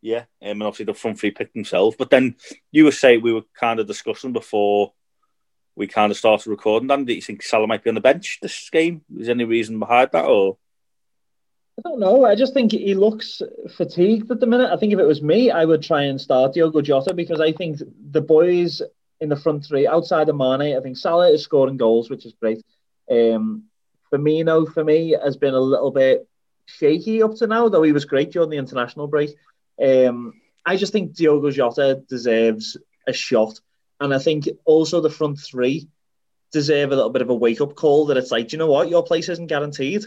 yeah, 0.00 0.24
um, 0.42 0.60
and 0.60 0.62
obviously 0.62 0.84
the 0.84 0.94
front 0.94 1.18
three 1.18 1.30
picked 1.30 1.54
themselves. 1.54 1.96
But 1.98 2.10
then 2.10 2.36
you 2.70 2.84
were 2.84 2.92
saying 2.92 3.22
we 3.22 3.32
were 3.32 3.42
kind 3.58 3.80
of 3.80 3.86
discussing 3.86 4.32
before 4.32 4.92
we 5.74 5.86
kind 5.86 6.10
of 6.10 6.16
started 6.16 6.48
recording. 6.48 6.88
Dan, 6.88 7.04
do 7.04 7.12
you 7.12 7.22
think 7.22 7.42
Salah 7.42 7.66
might 7.66 7.84
be 7.84 7.90
on 7.90 7.96
the 7.96 8.00
bench 8.00 8.38
this 8.40 8.70
game? 8.70 9.02
Is 9.18 9.26
there 9.26 9.34
any 9.34 9.44
reason 9.44 9.78
behind 9.78 10.10
that, 10.12 10.24
or? 10.24 10.58
I 11.78 11.82
don't 11.82 12.00
know. 12.00 12.24
I 12.24 12.34
just 12.34 12.54
think 12.54 12.72
he 12.72 12.94
looks 12.94 13.42
fatigued 13.76 14.30
at 14.30 14.40
the 14.40 14.46
minute. 14.46 14.70
I 14.72 14.78
think 14.78 14.94
if 14.94 14.98
it 14.98 15.04
was 15.06 15.20
me, 15.20 15.50
I 15.50 15.64
would 15.64 15.82
try 15.82 16.04
and 16.04 16.18
start 16.18 16.54
Diogo 16.54 16.80
Jota 16.80 17.12
because 17.12 17.40
I 17.40 17.52
think 17.52 17.82
the 18.10 18.22
boys 18.22 18.80
in 19.20 19.28
the 19.28 19.36
front 19.36 19.66
three, 19.66 19.86
outside 19.86 20.28
of 20.28 20.36
Mane, 20.36 20.76
I 20.76 20.80
think 20.80 20.96
Salah 20.96 21.30
is 21.30 21.42
scoring 21.42 21.76
goals, 21.76 22.08
which 22.08 22.24
is 22.24 22.34
great. 22.40 22.62
Um, 23.10 23.64
Firmino, 24.10 24.72
for 24.72 24.84
me, 24.84 25.16
has 25.22 25.36
been 25.36 25.54
a 25.54 25.60
little 25.60 25.90
bit 25.90 26.26
shaky 26.66 27.22
up 27.22 27.34
to 27.36 27.46
now, 27.46 27.68
though 27.68 27.82
he 27.82 27.92
was 27.92 28.04
great 28.04 28.32
during 28.32 28.50
the 28.50 28.58
international 28.58 29.06
break. 29.06 29.30
Um, 29.82 30.34
I 30.64 30.76
just 30.76 30.92
think 30.92 31.14
Diogo 31.14 31.50
Jota 31.50 32.02
deserves 32.08 32.76
a 33.06 33.12
shot. 33.12 33.60
And 34.00 34.12
I 34.12 34.18
think 34.18 34.48
also 34.64 35.00
the 35.00 35.10
front 35.10 35.38
three 35.38 35.88
deserve 36.52 36.92
a 36.92 36.96
little 36.96 37.10
bit 37.10 37.22
of 37.22 37.30
a 37.30 37.34
wake 37.34 37.60
up 37.60 37.74
call 37.74 38.06
that 38.06 38.16
it's 38.16 38.30
like, 38.30 38.48
do 38.48 38.56
you 38.56 38.58
know 38.58 38.70
what, 38.70 38.88
your 38.88 39.04
place 39.04 39.28
isn't 39.28 39.46
guaranteed. 39.46 40.04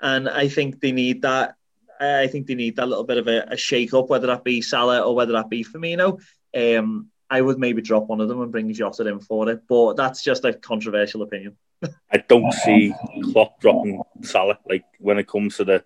And 0.00 0.28
I 0.28 0.48
think 0.48 0.80
they 0.80 0.92
need 0.92 1.22
that. 1.22 1.54
I 2.00 2.28
think 2.28 2.46
they 2.46 2.54
need 2.54 2.76
that 2.76 2.88
little 2.88 3.04
bit 3.04 3.18
of 3.18 3.26
a, 3.26 3.40
a 3.50 3.56
shake 3.56 3.92
up, 3.92 4.08
whether 4.08 4.28
that 4.28 4.44
be 4.44 4.62
Salah 4.62 5.00
or 5.00 5.14
whether 5.14 5.32
that 5.32 5.50
be 5.50 5.64
Firmino. 5.64 6.20
Um, 6.56 7.08
I 7.30 7.40
would 7.40 7.58
maybe 7.58 7.82
drop 7.82 8.06
one 8.06 8.20
of 8.20 8.28
them 8.28 8.40
and 8.40 8.50
bring 8.50 8.72
Jota 8.72 9.06
in 9.06 9.20
for 9.20 9.48
it, 9.50 9.62
but 9.68 9.94
that's 9.94 10.22
just 10.22 10.44
a 10.44 10.52
controversial 10.52 11.22
opinion. 11.22 11.56
I 12.12 12.18
don't 12.26 12.52
see 12.52 12.94
Klopp 13.32 13.60
dropping 13.60 14.02
Salah 14.22 14.58
like 14.68 14.84
when 14.98 15.18
it 15.18 15.28
comes 15.28 15.56
to 15.58 15.64
the 15.64 15.84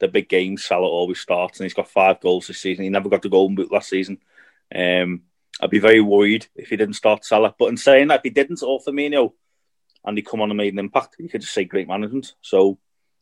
the 0.00 0.08
big 0.08 0.28
games, 0.28 0.64
Salah 0.64 0.88
always 0.88 1.20
starts, 1.20 1.60
and 1.60 1.64
he's 1.64 1.74
got 1.74 1.88
five 1.88 2.20
goals 2.20 2.46
this 2.46 2.58
season. 2.58 2.84
He 2.84 2.90
never 2.90 3.10
got 3.10 3.22
the 3.22 3.28
golden 3.28 3.54
boot 3.54 3.70
last 3.70 3.90
season. 3.90 4.18
Um, 4.74 5.22
I'd 5.60 5.70
be 5.70 5.78
very 5.78 6.00
worried 6.00 6.46
if 6.56 6.70
he 6.70 6.76
didn't 6.76 6.94
start 6.94 7.24
Salah. 7.24 7.54
But 7.58 7.66
in 7.66 7.76
saying 7.76 8.08
that, 8.08 8.20
if 8.20 8.22
he 8.22 8.30
didn't, 8.30 8.62
or 8.62 8.80
Firmino, 8.80 9.34
and 10.04 10.16
he 10.16 10.22
come 10.22 10.40
on 10.40 10.50
and 10.50 10.56
made 10.56 10.72
an 10.72 10.78
impact, 10.78 11.16
you 11.18 11.28
could 11.28 11.42
just 11.42 11.52
say 11.52 11.64
great 11.64 11.86
management. 11.86 12.34
So, 12.40 12.78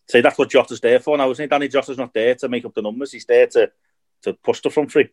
say 0.08 0.20
that's 0.20 0.38
what 0.38 0.50
Jota's 0.50 0.80
there 0.80 1.00
for 1.00 1.18
now, 1.18 1.30
isn't 1.30 1.42
he? 1.42 1.48
Danny 1.48 1.68
Jota's 1.68 1.98
not 1.98 2.14
there 2.14 2.36
to 2.36 2.48
make 2.48 2.64
up 2.64 2.74
the 2.74 2.82
numbers. 2.82 3.12
He's 3.12 3.26
there 3.26 3.48
to 3.48 3.72
to 4.22 4.32
push 4.34 4.60
the 4.60 4.70
front 4.70 4.92
three. 4.92 5.08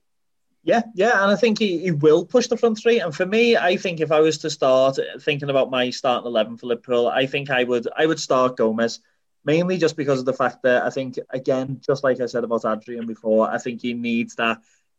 Yeah, 0.66 0.82
yeah, 0.96 1.22
and 1.22 1.32
I 1.32 1.36
think 1.36 1.60
he, 1.60 1.78
he 1.78 1.92
will 1.92 2.26
push 2.26 2.48
the 2.48 2.58
front 2.58 2.80
three. 2.80 3.00
And 3.00 3.16
for 3.16 3.26
me, 3.26 3.56
I 3.56 3.78
think 3.78 4.02
if 4.02 4.12
I 4.12 4.20
was 4.20 4.40
to 4.40 4.50
start 4.50 4.98
thinking 5.22 5.52
about 5.52 5.70
my 5.70 5.92
starting 5.92 6.26
eleven 6.26 6.58
for 6.58 6.66
Liverpool, 6.66 7.08
I 7.08 7.28
think 7.28 7.52
I 7.52 7.64
would 7.64 7.88
I 7.96 8.08
would 8.08 8.20
start 8.20 8.58
Gomez 8.58 9.00
mainly 9.46 9.78
just 9.78 9.96
because 9.96 10.20
of 10.20 10.26
the 10.26 10.34
fact 10.34 10.64
that 10.64 10.84
I 10.84 10.90
think, 10.90 11.20
again, 11.30 11.80
just 11.86 12.04
like 12.04 12.20
I 12.20 12.26
said 12.26 12.44
about 12.44 12.66
Adrian 12.66 13.06
before, 13.06 13.48
I 13.48 13.60
think 13.60 13.80
he 13.84 13.94
needs 13.94 14.34
that 14.36 14.58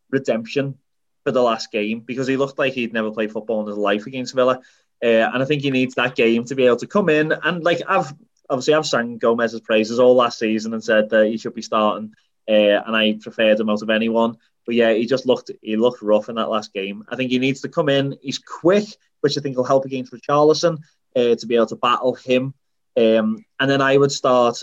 redemption 0.08 0.78
for 1.24 1.32
the 1.32 1.42
last 1.42 1.72
game 1.72 1.98
because 1.98 2.28
he 2.28 2.36
looked 2.36 2.60
like 2.60 2.72
he'd 2.72 2.92
never 2.92 3.10
played 3.10 3.32
football 3.32 3.62
in 3.62 3.66
his 3.66 3.76
life 3.76 4.06
against 4.06 4.36
Villa. 4.36 4.60
Uh, 5.02 5.28
and 5.32 5.42
I 5.42 5.46
think 5.46 5.62
he 5.62 5.72
needs 5.72 5.96
that 5.96 6.14
game 6.14 6.44
to 6.44 6.54
be 6.54 6.66
able 6.66 6.76
to 6.76 6.86
come 6.86 7.08
in. 7.08 7.32
And 7.32 7.64
like 7.64 7.82
I've 7.88 8.14
obviously 8.48 8.74
I've 8.74 8.86
sang 8.86 9.18
Gomez's 9.18 9.60
praises 9.62 9.98
all 9.98 10.14
last 10.14 10.38
season 10.38 10.72
and 10.74 10.84
said 10.84 11.10
that 11.10 11.26
he 11.26 11.38
should 11.38 11.54
be 11.54 11.62
starting. 11.62 12.14
Uh, 12.48 12.80
and 12.86 12.94
I 12.94 13.18
preferred 13.20 13.58
him 13.58 13.68
out 13.68 13.82
of 13.82 13.90
anyone. 13.90 14.36
But 14.66 14.74
yeah, 14.74 14.92
he 14.92 15.06
just 15.06 15.26
looked 15.26 15.50
he 15.62 15.76
looked 15.76 16.02
rough 16.02 16.28
in 16.28 16.34
that 16.34 16.50
last 16.50 16.72
game. 16.74 17.04
I 17.08 17.16
think 17.16 17.30
he 17.30 17.38
needs 17.38 17.60
to 17.62 17.68
come 17.68 17.88
in. 17.88 18.16
He's 18.20 18.38
quick, 18.38 18.86
which 19.20 19.38
I 19.38 19.40
think 19.40 19.56
will 19.56 19.64
help 19.64 19.84
against 19.84 20.12
Richarlison 20.12 20.78
uh, 21.14 21.36
to 21.36 21.46
be 21.46 21.54
able 21.54 21.66
to 21.66 21.76
battle 21.76 22.14
him. 22.14 22.52
Um, 22.96 23.44
and 23.60 23.70
then 23.70 23.80
I 23.80 23.96
would 23.96 24.12
start 24.12 24.60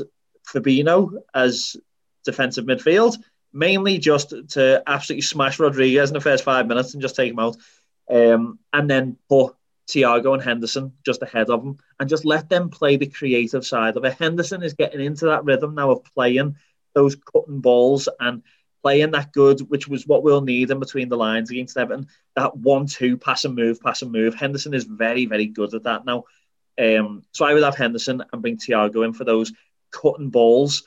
Fabinho 0.48 1.20
as 1.34 1.78
defensive 2.26 2.66
midfield, 2.66 3.18
mainly 3.54 3.98
just 3.98 4.34
to 4.50 4.84
absolutely 4.86 5.22
smash 5.22 5.60
Rodriguez 5.60 6.10
in 6.10 6.14
the 6.14 6.22
first 6.22 6.44
five 6.44 6.68
minutes 6.68 6.94
and 6.94 7.02
just 7.02 7.16
take 7.16 7.32
him 7.32 7.40
out. 7.40 7.58
Um, 8.10 8.60
and 8.74 8.90
then 8.90 9.18
put 9.30 9.56
Thiago 9.88 10.34
and 10.34 10.44
Henderson 10.44 10.94
just 11.06 11.22
ahead 11.22 11.50
of 11.50 11.64
him 11.64 11.78
and 12.00 12.10
just 12.10 12.26
let 12.26 12.50
them 12.50 12.70
play 12.70 12.98
the 12.98 13.08
creative 13.08 13.66
side 13.66 13.96
of 13.96 14.04
it. 14.04 14.14
Henderson 14.20 14.64
is 14.64 14.74
getting 14.74 15.02
into 15.02 15.26
that 15.26 15.46
rhythm 15.46 15.76
now 15.76 15.92
of 15.92 16.04
playing 16.14 16.58
those 16.94 17.16
cutting 17.16 17.62
balls 17.62 18.10
and 18.20 18.44
playing 18.84 19.12
that 19.12 19.32
good, 19.32 19.62
which 19.70 19.88
was 19.88 20.06
what 20.06 20.24
we'll 20.24 20.42
need 20.42 20.70
in 20.70 20.80
between 20.80 21.10
the 21.10 21.18
lines 21.18 21.50
against 21.50 21.78
Everton. 21.78 22.08
That 22.36 22.56
one-two 22.56 23.18
pass 23.18 23.46
and 23.46 23.56
move, 23.56 23.82
pass 23.82 24.02
and 24.02 24.12
move. 24.12 24.36
Henderson 24.36 24.74
is 24.74 24.84
very, 24.84 25.26
very 25.26 25.48
good 25.48 25.74
at 25.74 25.84
that 25.84 26.06
now. 26.06 26.26
Um, 26.78 27.24
so 27.32 27.46
I 27.46 27.54
would 27.54 27.64
have 27.64 27.78
Henderson 27.78 28.24
and 28.32 28.42
bring 28.42 28.58
Thiago 28.58 29.06
in 29.06 29.14
for 29.14 29.24
those 29.24 29.54
cutting 29.92 30.30
balls. 30.30 30.84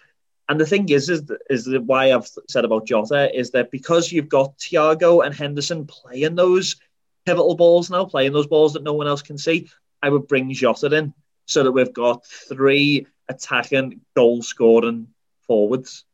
And 0.48 0.60
the 0.60 0.66
thing 0.66 0.88
is, 0.90 1.08
is, 1.08 1.22
is 1.48 1.68
why 1.78 2.12
I've 2.12 2.28
said 2.48 2.64
about 2.64 2.86
Jota 2.86 3.36
is 3.36 3.50
that 3.52 3.70
because 3.70 4.12
you've 4.12 4.28
got 4.28 4.58
Thiago 4.58 5.24
and 5.24 5.34
Henderson 5.34 5.86
playing 5.86 6.34
those 6.34 6.76
pivotal 7.24 7.56
balls 7.56 7.90
now, 7.90 8.04
playing 8.04 8.32
those 8.32 8.46
balls 8.46 8.74
that 8.74 8.84
no 8.84 8.92
one 8.92 9.08
else 9.08 9.22
can 9.22 9.38
see, 9.38 9.68
I 10.02 10.10
would 10.10 10.28
bring 10.28 10.52
Jota 10.52 10.94
in 10.94 11.14
so 11.46 11.64
that 11.64 11.72
we've 11.72 11.92
got 11.92 12.26
three 12.26 13.06
attacking, 13.28 14.00
goal 14.14 14.42
scoring 14.42 15.08
forwards. 15.46 16.04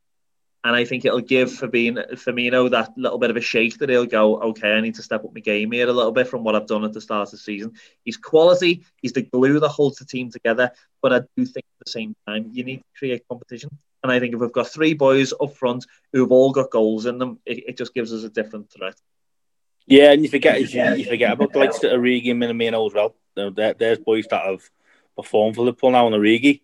And 0.64 0.76
I 0.76 0.84
think 0.84 1.04
it'll 1.04 1.20
give 1.20 1.50
Fabinho, 1.50 2.12
Firmino 2.12 2.70
that 2.70 2.96
little 2.96 3.18
bit 3.18 3.30
of 3.30 3.36
a 3.36 3.40
shake 3.40 3.78
that 3.78 3.88
he'll 3.88 4.06
go, 4.06 4.38
okay, 4.40 4.72
I 4.72 4.80
need 4.80 4.94
to 4.94 5.02
step 5.02 5.24
up 5.24 5.34
my 5.34 5.40
game 5.40 5.72
here 5.72 5.88
a 5.88 5.92
little 5.92 6.12
bit 6.12 6.28
from 6.28 6.44
what 6.44 6.54
I've 6.54 6.68
done 6.68 6.84
at 6.84 6.92
the 6.92 7.00
start 7.00 7.26
of 7.28 7.32
the 7.32 7.38
season. 7.38 7.72
He's 8.04 8.16
quality, 8.16 8.84
he's 9.00 9.12
the 9.12 9.22
glue 9.22 9.58
that 9.58 9.68
holds 9.68 9.98
the 9.98 10.04
team 10.04 10.30
together. 10.30 10.70
But 11.00 11.12
I 11.12 11.18
do 11.36 11.44
think 11.44 11.66
at 11.80 11.86
the 11.86 11.90
same 11.90 12.14
time, 12.28 12.50
you 12.52 12.62
need 12.62 12.78
to 12.78 12.84
create 12.96 13.26
competition. 13.28 13.70
And 14.04 14.12
I 14.12 14.20
think 14.20 14.34
if 14.34 14.40
we've 14.40 14.52
got 14.52 14.68
three 14.68 14.94
boys 14.94 15.32
up 15.40 15.56
front 15.56 15.86
who've 16.12 16.30
all 16.30 16.52
got 16.52 16.70
goals 16.70 17.06
in 17.06 17.18
them, 17.18 17.40
it, 17.44 17.70
it 17.70 17.76
just 17.76 17.92
gives 17.92 18.12
us 18.12 18.22
a 18.22 18.28
different 18.28 18.70
threat. 18.70 18.94
Yeah, 19.86 20.12
and 20.12 20.22
you 20.22 20.28
forget 20.28 20.60
you, 20.60 20.94
you 20.94 21.04
forget 21.04 21.32
about 21.32 21.52
the 21.52 21.58
likes 21.58 21.82
of 21.82 21.90
Origi 21.90 22.30
and 22.30 22.40
Minamino 22.40 22.86
as 22.86 22.94
well. 22.94 23.16
There, 23.34 23.74
there's 23.74 23.98
boys 23.98 24.26
that 24.30 24.44
have 24.44 24.62
performed 25.16 25.56
for 25.56 25.62
Liverpool 25.62 25.90
now, 25.90 26.06
and 26.06 26.14
Origi 26.14 26.60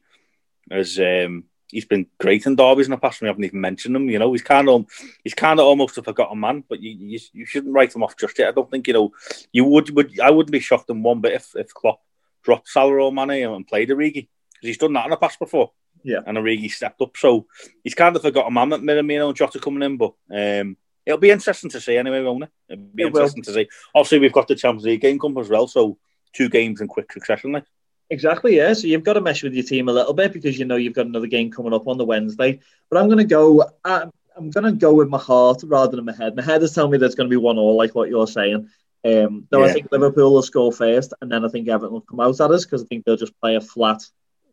as 0.71 0.99
um, 0.99 1.45
he's 1.71 1.85
been 1.85 2.07
great 2.19 2.47
in 2.47 2.57
derbies 2.57 2.87
in 2.87 2.91
the 2.93 2.97
past. 2.97 3.21
and 3.21 3.27
We 3.27 3.29
haven't 3.29 3.45
even 3.45 3.61
mentioned 3.61 3.95
him. 3.95 4.09
You 4.09 4.19
know, 4.19 4.33
he's 4.33 4.43
kind 4.43 4.69
of 4.69 4.87
he's 5.23 5.35
kind 5.35 5.61
of 5.61 5.67
almost 5.67 5.99
a 5.99 6.03
forgotten 6.03 6.41
man. 6.41 6.65
But 6.69 6.81
you, 6.81 6.91
you, 6.91 7.19
you 7.33 7.47
shouldn't 7.47 7.75
write 7.75 7.95
him 7.95 8.03
off 8.03 8.17
just 8.17 8.39
yet. 8.39 8.49
I 8.49 8.53
don't 8.53 8.71
think 8.71 8.87
you 8.87 8.95
know 8.95 9.13
you 9.53 9.65
would 9.65 9.91
would 9.95 10.19
I 10.21 10.31
wouldn't 10.31 10.53
be 10.53 10.61
shocked 10.61 10.91
in 10.91 11.03
one 11.03 11.21
bit 11.21 11.35
if 11.35 11.55
if 11.55 11.73
Klopp 11.73 12.01
dropped 12.43 12.69
Salah 12.69 12.95
or 12.95 13.13
Mane 13.13 13.47
and 13.49 13.67
played 13.67 13.91
Origi 13.91 14.29
because 14.53 14.69
he's 14.69 14.79
done 14.79 14.93
that 14.95 15.05
in 15.05 15.11
the 15.11 15.17
past 15.17 15.39
before. 15.39 15.73
Yeah, 16.03 16.21
and 16.27 16.39
Origi 16.39 16.71
stepped 16.71 17.01
up, 17.03 17.17
so 17.17 17.47
he's 17.83 17.95
kind 17.95 18.15
of 18.15 18.23
forgotten 18.23 18.55
man. 18.55 18.73
at 18.73 18.81
Minamino 18.81 19.29
and 19.29 19.37
Jota 19.37 19.59
coming 19.59 19.83
in, 19.83 19.97
but 19.97 20.15
um, 20.33 20.77
it'll 21.05 21.19
be 21.19 21.31
interesting 21.31 21.71
to 21.71 21.81
see 21.81 21.97
anyway, 21.97 22.23
won't 22.23 22.45
it? 22.45 22.51
It'll 22.69 22.85
be 22.85 23.03
it 23.03 23.07
interesting 23.07 23.43
will. 23.45 23.53
to 23.53 23.55
see. 23.55 23.69
Obviously, 23.95 24.21
we've 24.21 24.33
got 24.33 24.47
the 24.47 24.55
Champions 24.55 24.85
League 24.85 25.01
game 25.01 25.19
coming 25.19 25.41
as 25.41 25.49
well, 25.49 25.67
so 25.67 25.99
two 26.33 26.49
games 26.49 26.81
in 26.81 26.89
quick 26.89 27.13
succession. 27.13 27.53
Like. 27.53 27.65
Exactly, 28.11 28.57
yeah. 28.57 28.73
So 28.73 28.87
you've 28.87 29.05
got 29.05 29.15
to 29.15 29.21
mesh 29.21 29.43
with 29.43 29.55
your 29.55 29.65
team 29.65 29.89
a 29.89 29.93
little 29.93 30.15
bit 30.15 30.33
because 30.33 30.59
you 30.59 30.65
know 30.65 30.77
you've 30.77 30.95
got 30.95 31.07
another 31.07 31.27
game 31.27 31.51
coming 31.51 31.75
up 31.75 31.87
on 31.87 31.99
the 31.99 32.05
Wednesday. 32.05 32.61
But 32.91 32.99
I'm 32.99 33.07
going 33.07 33.19
to 33.19 33.25
go. 33.25 33.65
I'm, 33.85 34.11
I'm 34.37 34.51
going 34.51 34.65
to 34.65 34.73
go 34.73 34.95
with 34.95 35.09
my 35.09 35.19
heart 35.19 35.63
rather 35.65 35.97
than 35.97 36.05
my 36.07 36.15
head. 36.15 36.37
My 36.37 36.43
head 36.43 36.63
is 36.63 36.73
telling 36.73 36.93
me 36.93 36.99
there's 36.99 37.15
going 37.15 37.29
to 37.29 37.33
be 37.33 37.37
one 37.37 37.59
all, 37.59 37.77
like 37.77 37.95
what 37.95 38.09
you're 38.09 38.27
saying. 38.27 38.69
Um, 39.05 39.47
though 39.51 39.65
yeah. 39.65 39.71
I 39.71 39.73
think 39.73 39.93
Liverpool 39.93 40.33
will 40.33 40.43
score 40.43 40.73
first, 40.73 41.13
and 41.21 41.31
then 41.31 41.45
I 41.45 41.49
think 41.49 41.69
Everton 41.69 41.93
will 41.93 42.01
come 42.01 42.21
out 42.21 42.41
at 42.41 42.51
us 42.51 42.65
because 42.65 42.83
I 42.83 42.87
think 42.87 43.05
they'll 43.05 43.17
just 43.17 43.39
play 43.41 43.57
a 43.57 43.61
flat, 43.61 44.03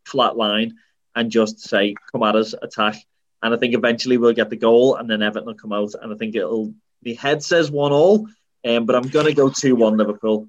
flat 0.04 0.36
line 0.36 0.74
and 1.14 1.30
just 1.30 1.60
say, 1.60 1.94
"Come 2.12 2.22
at 2.22 2.36
us, 2.36 2.54
attack." 2.60 2.96
And 3.42 3.54
I 3.54 3.56
think 3.56 3.74
eventually 3.74 4.18
we'll 4.18 4.32
get 4.32 4.50
the 4.50 4.56
goal, 4.56 4.96
and 4.96 5.08
then 5.08 5.22
Everton 5.22 5.46
will 5.46 5.54
come 5.54 5.72
out, 5.72 5.94
and 6.00 6.12
I 6.12 6.16
think 6.16 6.34
it'll. 6.34 6.74
The 7.02 7.14
head 7.14 7.42
says 7.42 7.70
one 7.70 7.92
all, 7.92 8.26
um, 8.66 8.86
but 8.86 8.96
I'm 8.96 9.08
going 9.08 9.26
to 9.26 9.34
go 9.34 9.48
two 9.48 9.76
one 9.76 9.96
Liverpool. 9.96 10.48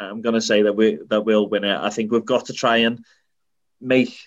I'm 0.00 0.20
going 0.20 0.34
to 0.34 0.40
say 0.40 0.62
that 0.62 0.74
we 0.74 0.98
that 1.08 1.24
we'll 1.24 1.48
win 1.48 1.64
it. 1.64 1.76
I 1.76 1.90
think 1.90 2.12
we've 2.12 2.24
got 2.24 2.46
to 2.46 2.52
try 2.52 2.78
and 2.78 3.04
make 3.80 4.18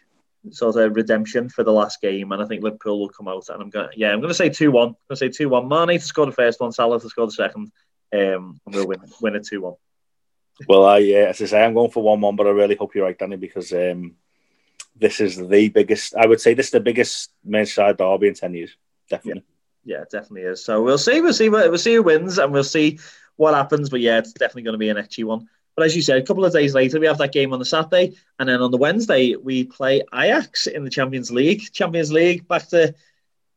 sort 0.49 0.75
of 0.75 0.95
redemption 0.95 1.49
for 1.49 1.63
the 1.63 1.71
last 1.71 2.01
game, 2.01 2.31
and 2.31 2.41
I 2.41 2.45
think 2.45 2.63
Liverpool 2.63 2.99
will 2.99 3.09
come 3.09 3.27
out. 3.27 3.47
And 3.49 3.61
I'm 3.61 3.69
going, 3.69 3.89
to, 3.89 3.99
yeah, 3.99 4.11
I'm 4.11 4.19
going 4.19 4.29
to 4.29 4.35
say 4.35 4.49
two 4.49 4.71
one. 4.71 4.89
I'm 4.89 4.95
going 5.07 5.15
to 5.15 5.15
say 5.17 5.29
two 5.29 5.49
one. 5.49 5.67
Mane 5.67 5.99
to 5.99 6.05
score 6.05 6.25
the 6.25 6.31
first 6.31 6.59
one, 6.59 6.71
Salah 6.71 6.99
to 6.99 7.09
score 7.09 7.27
the 7.27 7.31
second, 7.31 7.71
um, 8.13 8.59
and 8.65 8.75
we'll 8.75 8.87
win 8.87 8.99
win 9.21 9.35
it 9.35 9.45
two 9.45 9.61
one. 9.61 9.75
Well, 10.67 10.85
I 10.85 10.97
yeah, 10.99 11.25
as 11.29 11.41
I 11.41 11.45
say, 11.45 11.63
I'm 11.63 11.73
going 11.73 11.91
for 11.91 12.03
one 12.03 12.21
one, 12.21 12.35
but 12.35 12.47
I 12.47 12.51
really 12.51 12.75
hope 12.75 12.95
you're 12.95 13.05
right, 13.05 13.17
Danny, 13.17 13.37
because 13.37 13.71
um, 13.71 14.15
this 14.95 15.19
is 15.21 15.37
the 15.37 15.69
biggest. 15.69 16.15
I 16.15 16.27
would 16.27 16.41
say 16.41 16.53
this 16.53 16.67
is 16.67 16.71
the 16.71 16.79
biggest 16.79 17.31
Merseyside 17.47 17.97
derby 17.97 18.27
in 18.27 18.33
ten 18.33 18.53
years, 18.53 18.75
definitely. 19.09 19.43
Yeah, 19.85 19.97
yeah 19.99 20.03
definitely 20.11 20.43
is. 20.43 20.63
So 20.63 20.81
we'll 20.81 20.97
see. 20.97 21.21
We'll 21.21 21.33
see. 21.33 21.49
We'll 21.49 21.77
see 21.77 21.95
who 21.95 22.03
wins, 22.03 22.37
and 22.37 22.51
we'll 22.51 22.63
see 22.63 22.99
what 23.37 23.53
happens. 23.53 23.89
But 23.89 24.01
yeah, 24.01 24.19
it's 24.19 24.33
definitely 24.33 24.63
going 24.63 24.73
to 24.73 24.79
be 24.79 24.89
an 24.89 24.97
etchy 24.97 25.23
one. 25.23 25.47
But 25.81 25.87
as 25.87 25.95
you 25.95 26.03
said, 26.03 26.21
a 26.21 26.23
couple 26.23 26.45
of 26.45 26.53
days 26.53 26.75
later, 26.75 26.99
we 26.99 27.07
have 27.07 27.17
that 27.17 27.31
game 27.31 27.53
on 27.53 27.57
the 27.57 27.65
Saturday, 27.65 28.15
and 28.37 28.47
then 28.47 28.61
on 28.61 28.69
the 28.69 28.77
Wednesday 28.77 29.35
we 29.35 29.63
play 29.63 30.03
Ajax 30.13 30.67
in 30.67 30.83
the 30.83 30.91
Champions 30.91 31.31
League. 31.31 31.73
Champions 31.73 32.11
League 32.11 32.47
back 32.47 32.67
to 32.67 32.93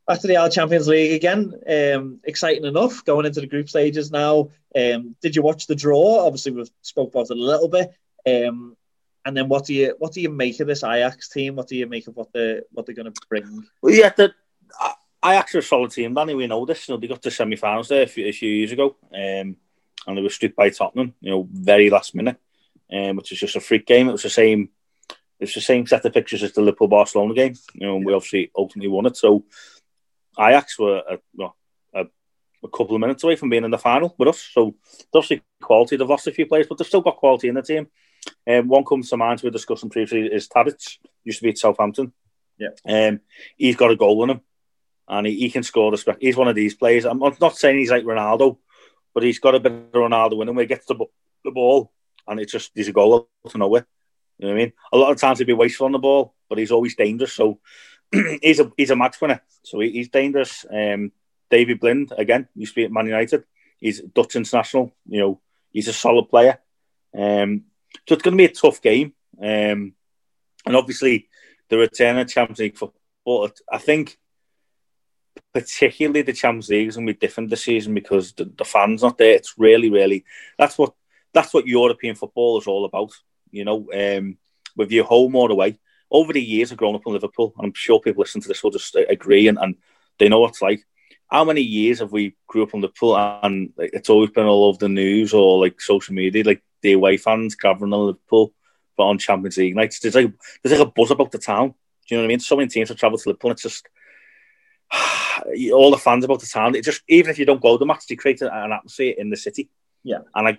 back 0.07 0.21
to 0.21 0.27
the 0.27 0.37
Al 0.37 0.49
Champions 0.49 0.87
League 0.87 1.11
again. 1.11 1.53
Um, 1.69 2.21
exciting 2.23 2.65
enough 2.65 3.05
going 3.05 3.27
into 3.27 3.41
the 3.41 3.45
group 3.45 3.69
stages 3.69 4.09
now. 4.09 4.49
Um, 4.75 5.15
did 5.21 5.35
you 5.35 5.43
watch 5.43 5.67
the 5.67 5.75
draw? 5.75 6.25
Obviously, 6.25 6.53
we've 6.53 6.71
spoke 6.81 7.09
about 7.09 7.29
it 7.29 7.37
a 7.37 7.39
little 7.39 7.67
bit. 7.67 7.93
Um, 8.25 8.75
and 9.23 9.37
then 9.37 9.47
what 9.47 9.65
do 9.65 9.75
you 9.75 9.95
what 9.99 10.11
do 10.11 10.19
you 10.19 10.29
make 10.29 10.59
of 10.59 10.65
this 10.65 10.83
Ajax 10.83 11.29
team? 11.29 11.57
What 11.57 11.67
do 11.67 11.75
you 11.75 11.85
make 11.85 12.07
of 12.07 12.15
what 12.15 12.33
they 12.33 12.61
what 12.71 12.87
they're 12.87 12.95
going 12.95 13.13
to 13.13 13.21
bring? 13.29 13.67
Well, 13.83 13.93
yeah, 13.93 14.09
the 14.09 14.33
Ajax 15.23 15.53
are 15.53 15.59
a 15.59 15.61
solid 15.61 15.91
team. 15.91 16.15
Danny, 16.15 16.33
we 16.33 16.47
know 16.47 16.65
this. 16.65 16.89
You 16.89 16.95
know, 16.95 16.99
they 16.99 17.05
got 17.05 17.21
to 17.21 17.29
semi-finals 17.29 17.89
there 17.89 18.01
a 18.01 18.07
few, 18.07 18.25
a 18.25 18.31
few 18.31 18.49
years 18.49 18.71
ago. 18.71 18.95
Um, 19.13 19.57
and 20.07 20.17
they 20.17 20.21
were 20.21 20.29
stripped 20.29 20.55
by 20.55 20.69
Tottenham, 20.69 21.13
you 21.19 21.31
know, 21.31 21.47
very 21.51 21.89
last 21.89 22.15
minute, 22.15 22.37
um, 22.91 23.17
which 23.17 23.31
is 23.31 23.39
just 23.39 23.55
a 23.55 23.59
freak 23.59 23.85
game. 23.85 24.09
It 24.09 24.13
was 24.13 24.23
the 24.23 24.29
same, 24.29 24.69
it's 25.39 25.53
the 25.53 25.61
same 25.61 25.85
set 25.87 26.05
of 26.05 26.13
pictures 26.13 26.43
as 26.43 26.53
the 26.53 26.61
Liverpool 26.61 26.87
Barcelona 26.87 27.33
game. 27.33 27.55
You 27.73 27.87
know, 27.87 27.97
we 27.97 28.13
obviously 28.13 28.51
ultimately 28.55 28.89
won 28.89 29.05
it. 29.05 29.17
So 29.17 29.45
Ajax 30.39 30.77
were 30.77 31.01
a, 31.09 31.43
a, 31.93 32.05
a, 32.63 32.67
couple 32.69 32.95
of 32.95 33.01
minutes 33.01 33.23
away 33.23 33.35
from 33.35 33.49
being 33.49 33.63
in 33.63 33.71
the 33.71 33.77
final 33.77 34.15
with 34.17 34.29
us. 34.29 34.41
So 34.51 34.75
obviously 35.13 35.41
quality. 35.61 35.97
They've 35.97 36.07
lost 36.07 36.27
a 36.27 36.31
few 36.31 36.45
players, 36.45 36.67
but 36.67 36.77
they've 36.77 36.87
still 36.87 37.01
got 37.01 37.17
quality 37.17 37.47
in 37.47 37.55
the 37.55 37.61
team. 37.61 37.87
Um, 38.47 38.67
one 38.67 38.85
comes 38.85 39.09
to 39.09 39.17
mind 39.17 39.41
we 39.41 39.47
were 39.47 39.51
discussing 39.51 39.89
previously 39.89 40.27
is 40.27 40.47
Tadic, 40.47 40.97
used 41.23 41.39
to 41.39 41.43
be 41.43 41.49
at 41.49 41.57
Southampton. 41.57 42.13
Yeah. 42.57 42.69
Um, 42.87 43.19
he's 43.57 43.75
got 43.75 43.91
a 43.91 43.95
goal 43.95 44.23
in 44.23 44.29
him, 44.31 44.41
and 45.07 45.27
he, 45.27 45.35
he 45.35 45.49
can 45.49 45.63
score 45.63 45.91
the 45.91 45.97
spec. 45.97 46.17
He's 46.21 46.37
one 46.37 46.47
of 46.47 46.55
these 46.55 46.73
players. 46.73 47.05
I'm 47.05 47.19
not 47.19 47.57
saying 47.57 47.77
he's 47.77 47.91
like 47.91 48.03
Ronaldo, 48.03 48.57
but 49.15 49.23
he's 49.23 49.39
got 49.39 49.55
a 49.55 49.59
bit 49.59 49.71
of 49.71 49.91
Ronaldo 49.93 50.41
in 50.41 50.49
him 50.49 50.57
he 50.59 50.65
gets 50.67 50.85
the, 50.85 50.95
the 51.43 51.51
ball 51.51 51.91
and 52.27 52.39
it's 52.39 52.51
just, 52.51 52.71
he's 52.75 52.89
a 52.89 52.93
goal 52.93 53.15
out 53.15 53.29
of 53.45 53.55
nowhere. 53.57 53.87
You 54.37 54.47
know 54.47 54.53
what 54.53 54.59
I 54.59 54.63
mean? 54.65 54.73
A 54.91 54.97
lot 54.97 55.11
of 55.11 55.17
times 55.17 55.39
he'd 55.39 55.47
be 55.47 55.53
wasteful 55.53 55.85
on 55.85 55.93
the 55.93 55.99
ball, 55.99 56.35
but 56.49 56.57
he's 56.57 56.71
always 56.71 56.95
dangerous. 56.95 57.33
So 57.33 57.59
he's 58.41 58.59
a 58.59 58.71
he's 58.77 58.91
a 58.91 58.95
match 58.95 59.19
winner. 59.21 59.41
So 59.63 59.79
he, 59.79 59.91
he's 59.91 60.09
dangerous. 60.09 60.65
Um, 60.69 61.11
Daley 61.49 61.75
Blind, 61.75 62.11
again, 62.17 62.47
used 62.55 62.73
to 62.73 62.81
be 62.81 62.85
at 62.85 62.91
Man 62.91 63.05
United. 63.05 63.45
He's 63.79 64.01
Dutch 64.01 64.35
international. 64.35 64.93
You 65.07 65.19
know, 65.19 65.41
he's 65.71 65.87
a 65.87 65.93
solid 65.93 66.29
player. 66.29 66.59
Um, 67.17 67.65
so 68.07 68.15
it's 68.15 68.23
going 68.23 68.33
to 68.33 68.41
be 68.41 68.45
a 68.45 68.49
tough 68.49 68.81
game. 68.81 69.13
Um, 69.41 69.93
and 70.65 70.75
obviously, 70.75 71.29
the 71.69 71.77
return 71.77 72.17
of 72.17 72.27
Champions 72.27 72.59
League 72.59 72.77
football, 72.77 73.49
I 73.71 73.77
think 73.77 74.17
particularly 75.55 76.21
the 76.21 76.33
Champions 76.33 76.67
League 76.67 76.89
is 76.89 76.95
going 76.97 77.07
to 77.07 77.13
be 77.13 77.17
different 77.17 77.49
this 77.49 77.63
season 77.63 77.93
because 77.93 78.33
the, 78.33 78.43
the 78.43 78.65
fans 78.65 79.01
not 79.01 79.17
there. 79.17 79.31
It's 79.31 79.53
really, 79.57 79.89
really 79.89 80.25
that's 80.59 80.77
what 80.77 80.93
that's 81.33 81.53
what 81.53 81.65
European 81.65 82.15
football 82.15 82.59
is 82.59 82.67
all 82.67 82.83
about. 82.83 83.13
You 83.51 83.63
know, 83.63 83.87
um, 83.93 84.37
with 84.75 84.91
your 84.91 85.05
home 85.05 85.33
or 85.35 85.49
away. 85.49 85.79
Over 86.11 86.33
the 86.33 86.41
years, 86.41 86.71
I've 86.71 86.77
grown 86.77 86.95
up 86.95 87.07
in 87.07 87.13
Liverpool, 87.13 87.53
and 87.57 87.65
I'm 87.65 87.73
sure 87.73 88.01
people 88.01 88.21
listening 88.21 88.43
to 88.43 88.47
this 88.49 88.61
will 88.63 88.71
just 88.71 88.95
agree, 88.95 89.47
and, 89.47 89.57
and 89.57 89.75
they 90.19 90.27
know 90.27 90.41
what 90.41 90.49
it's 90.49 90.61
like. 90.61 90.85
How 91.27 91.43
many 91.45 91.61
years 91.61 91.99
have 91.99 92.11
we 92.11 92.35
grew 92.47 92.63
up 92.63 92.73
in 92.73 92.81
Liverpool, 92.81 93.17
and 93.17 93.71
like, 93.77 93.91
it's 93.93 94.09
always 94.09 94.31
been 94.31 94.45
all 94.45 94.65
over 94.65 94.77
the 94.77 94.89
news 94.89 95.33
or 95.33 95.59
like 95.59 95.79
social 95.79 96.13
media, 96.13 96.43
like 96.43 96.61
the 96.81 96.91
away 96.91 97.17
fans 97.17 97.55
gathering 97.55 97.93
in 97.93 97.99
Liverpool 97.99 98.53
but 98.97 99.03
on 99.03 99.17
Champions 99.17 99.57
League 99.57 99.75
nights. 99.75 99.99
There's 99.99 100.15
like 100.15 100.31
there's 100.61 100.77
like 100.77 100.87
a 100.87 100.91
buzz 100.91 101.11
about 101.11 101.31
the 101.31 101.37
town 101.37 101.69
Do 101.69 101.75
you 102.07 102.17
know 102.17 102.23
what 102.23 102.27
I 102.27 102.29
mean? 102.29 102.39
So 102.39 102.55
many 102.55 102.69
teams 102.69 102.89
have 102.89 102.97
travelled 102.97 103.21
to 103.21 103.29
Liverpool. 103.29 103.51
It's 103.51 103.63
just 103.63 103.87
all 105.73 105.91
the 105.91 105.97
fans 105.97 106.25
about 106.25 106.39
the 106.39 106.47
town. 106.47 106.75
It 106.75 106.83
just 106.83 107.01
even 107.07 107.31
if 107.31 107.39
you 107.39 107.45
don't 107.45 107.61
go 107.61 107.73
to 107.73 107.79
the 107.79 107.85
match, 107.85 108.05
you 108.09 108.17
create 108.17 108.41
an 108.41 108.71
atmosphere 108.71 109.15
in 109.17 109.29
the 109.29 109.37
city. 109.37 109.69
Yeah, 110.03 110.19
and 110.33 110.47
I 110.47 110.57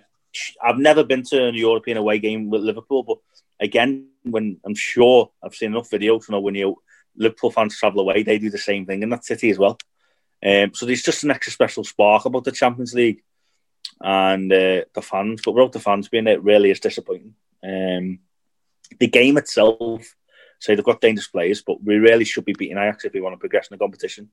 I've 0.61 0.77
never 0.77 1.03
been 1.03 1.23
to 1.23 1.47
a 1.47 1.51
European 1.51 1.97
away 1.97 2.19
game 2.19 2.49
with 2.49 2.61
Liverpool, 2.61 3.03
but 3.03 3.17
again, 3.59 4.07
when 4.23 4.59
I'm 4.65 4.75
sure 4.75 5.31
I've 5.43 5.55
seen 5.55 5.71
enough 5.71 5.89
videos 5.89 6.25
to 6.25 6.31
know 6.31 6.39
when 6.39 6.55
you 6.55 6.81
Liverpool 7.15 7.51
fans 7.51 7.77
travel 7.77 8.01
away, 8.01 8.23
they 8.23 8.37
do 8.37 8.49
the 8.49 8.57
same 8.57 8.85
thing 8.85 9.03
in 9.03 9.09
that 9.09 9.25
city 9.25 9.49
as 9.49 9.57
well. 9.57 9.77
Um, 10.45 10.73
so 10.73 10.85
there's 10.85 11.01
just 11.01 11.23
an 11.23 11.31
extra 11.31 11.51
special 11.51 11.83
spark 11.83 12.25
about 12.25 12.43
the 12.43 12.51
Champions 12.51 12.93
League 12.93 13.23
and 13.99 14.51
uh, 14.51 14.83
the 14.93 15.01
fans, 15.01 15.41
but 15.43 15.53
without 15.53 15.71
the 15.71 15.79
fans 15.79 16.09
being 16.09 16.27
it, 16.27 16.43
really 16.43 16.69
is 16.69 16.79
disappointing. 16.79 17.33
Um, 17.63 18.19
the 18.99 19.07
game 19.07 19.37
itself, 19.37 20.15
say 20.59 20.75
they've 20.75 20.83
got 20.83 21.01
dangerous 21.01 21.27
players, 21.27 21.61
but 21.61 21.83
we 21.83 21.95
really 21.95 22.25
should 22.25 22.45
be 22.45 22.53
beating 22.53 22.77
Ajax 22.77 23.05
if 23.05 23.13
we 23.13 23.21
want 23.21 23.33
to 23.33 23.39
progress 23.39 23.67
in 23.69 23.75
the 23.75 23.79
competition. 23.79 24.29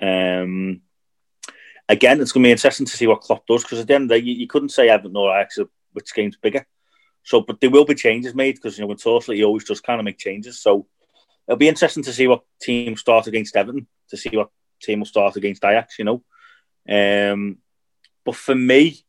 Um, 0.00 0.82
again, 1.88 2.20
it's 2.20 2.32
going 2.32 2.44
to 2.44 2.46
be 2.48 2.52
interesting 2.52 2.86
to 2.86 2.96
see 2.96 3.06
what 3.06 3.20
Klopp 3.20 3.46
does 3.46 3.62
because 3.62 3.80
at 3.80 3.86
the 3.86 3.94
end 3.94 4.04
of 4.04 4.08
the 4.10 4.20
day, 4.20 4.26
you, 4.26 4.34
you 4.34 4.46
couldn't 4.46 4.68
say 4.70 4.88
Everton 4.88 5.16
or 5.16 5.36
Ajax 5.36 5.58
which 5.92 6.14
game's 6.14 6.36
bigger. 6.36 6.66
So, 7.22 7.40
but 7.40 7.60
there 7.60 7.70
will 7.70 7.84
be 7.84 7.94
changes 7.94 8.34
made 8.34 8.54
because 8.54 8.78
you 8.78 8.82
know 8.82 8.88
when 8.88 8.96
Torsley 8.96 9.36
he 9.36 9.44
always 9.44 9.64
does 9.64 9.80
kind 9.80 10.00
of 10.00 10.04
make 10.04 10.18
changes. 10.18 10.62
So 10.62 10.86
it'll 11.46 11.58
be 11.58 11.68
interesting 11.68 12.02
to 12.04 12.12
see 12.12 12.26
what 12.26 12.44
team 12.60 12.96
start 12.96 13.26
against 13.26 13.56
Everton, 13.56 13.86
to 14.08 14.16
see 14.16 14.36
what 14.36 14.50
team 14.80 15.00
will 15.00 15.06
start 15.06 15.36
against 15.36 15.64
Ajax. 15.64 15.98
You 15.98 16.04
know, 16.06 17.32
um, 17.32 17.58
but 18.24 18.36
for 18.36 18.54
me, 18.54 19.04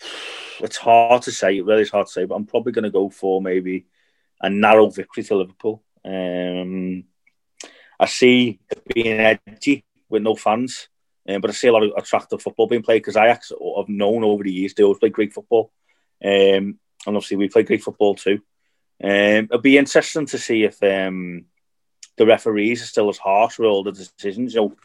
it's 0.60 0.76
hard 0.76 1.22
to 1.22 1.32
say. 1.32 1.56
It 1.56 1.64
really 1.64 1.82
is 1.82 1.90
hard 1.90 2.06
to 2.06 2.12
say. 2.12 2.24
But 2.24 2.34
I'm 2.34 2.46
probably 2.46 2.72
going 2.72 2.84
to 2.84 2.90
go 2.90 3.10
for 3.10 3.40
maybe 3.40 3.86
a 4.40 4.50
narrow 4.50 4.88
victory 4.88 5.22
to 5.24 5.36
Liverpool. 5.36 5.82
Um, 6.04 7.04
I 7.98 8.06
see 8.06 8.58
it 8.70 8.82
being 8.94 9.20
edgy 9.20 9.84
with 10.08 10.22
no 10.22 10.34
fans, 10.34 10.88
um, 11.28 11.40
but 11.40 11.50
I 11.50 11.52
see 11.52 11.68
a 11.68 11.72
lot 11.72 11.82
of 11.82 11.92
attractive 11.96 12.40
football 12.40 12.66
being 12.66 12.82
played 12.82 13.02
because 13.02 13.16
Ajax 13.16 13.50
have 13.50 13.88
known 13.88 14.24
over 14.24 14.42
the 14.42 14.52
years 14.52 14.74
they 14.74 14.82
always 14.82 14.98
play 14.98 15.10
great 15.10 15.34
football. 15.34 15.70
Um, 16.24 16.78
and 17.06 17.16
obviously 17.16 17.36
we 17.36 17.48
play 17.48 17.62
great 17.62 17.82
football 17.82 18.14
too. 18.14 18.40
Um, 19.02 19.44
it'll 19.44 19.60
be 19.60 19.78
interesting 19.78 20.26
to 20.26 20.38
see 20.38 20.64
if 20.64 20.82
um, 20.82 21.46
the 22.16 22.26
referees 22.26 22.82
are 22.82 22.86
still 22.86 23.08
as 23.08 23.18
harsh 23.18 23.58
with 23.58 23.68
all 23.68 23.82
the 23.82 23.92
decisions, 23.92 24.54
you 24.54 24.60
know, 24.60 24.76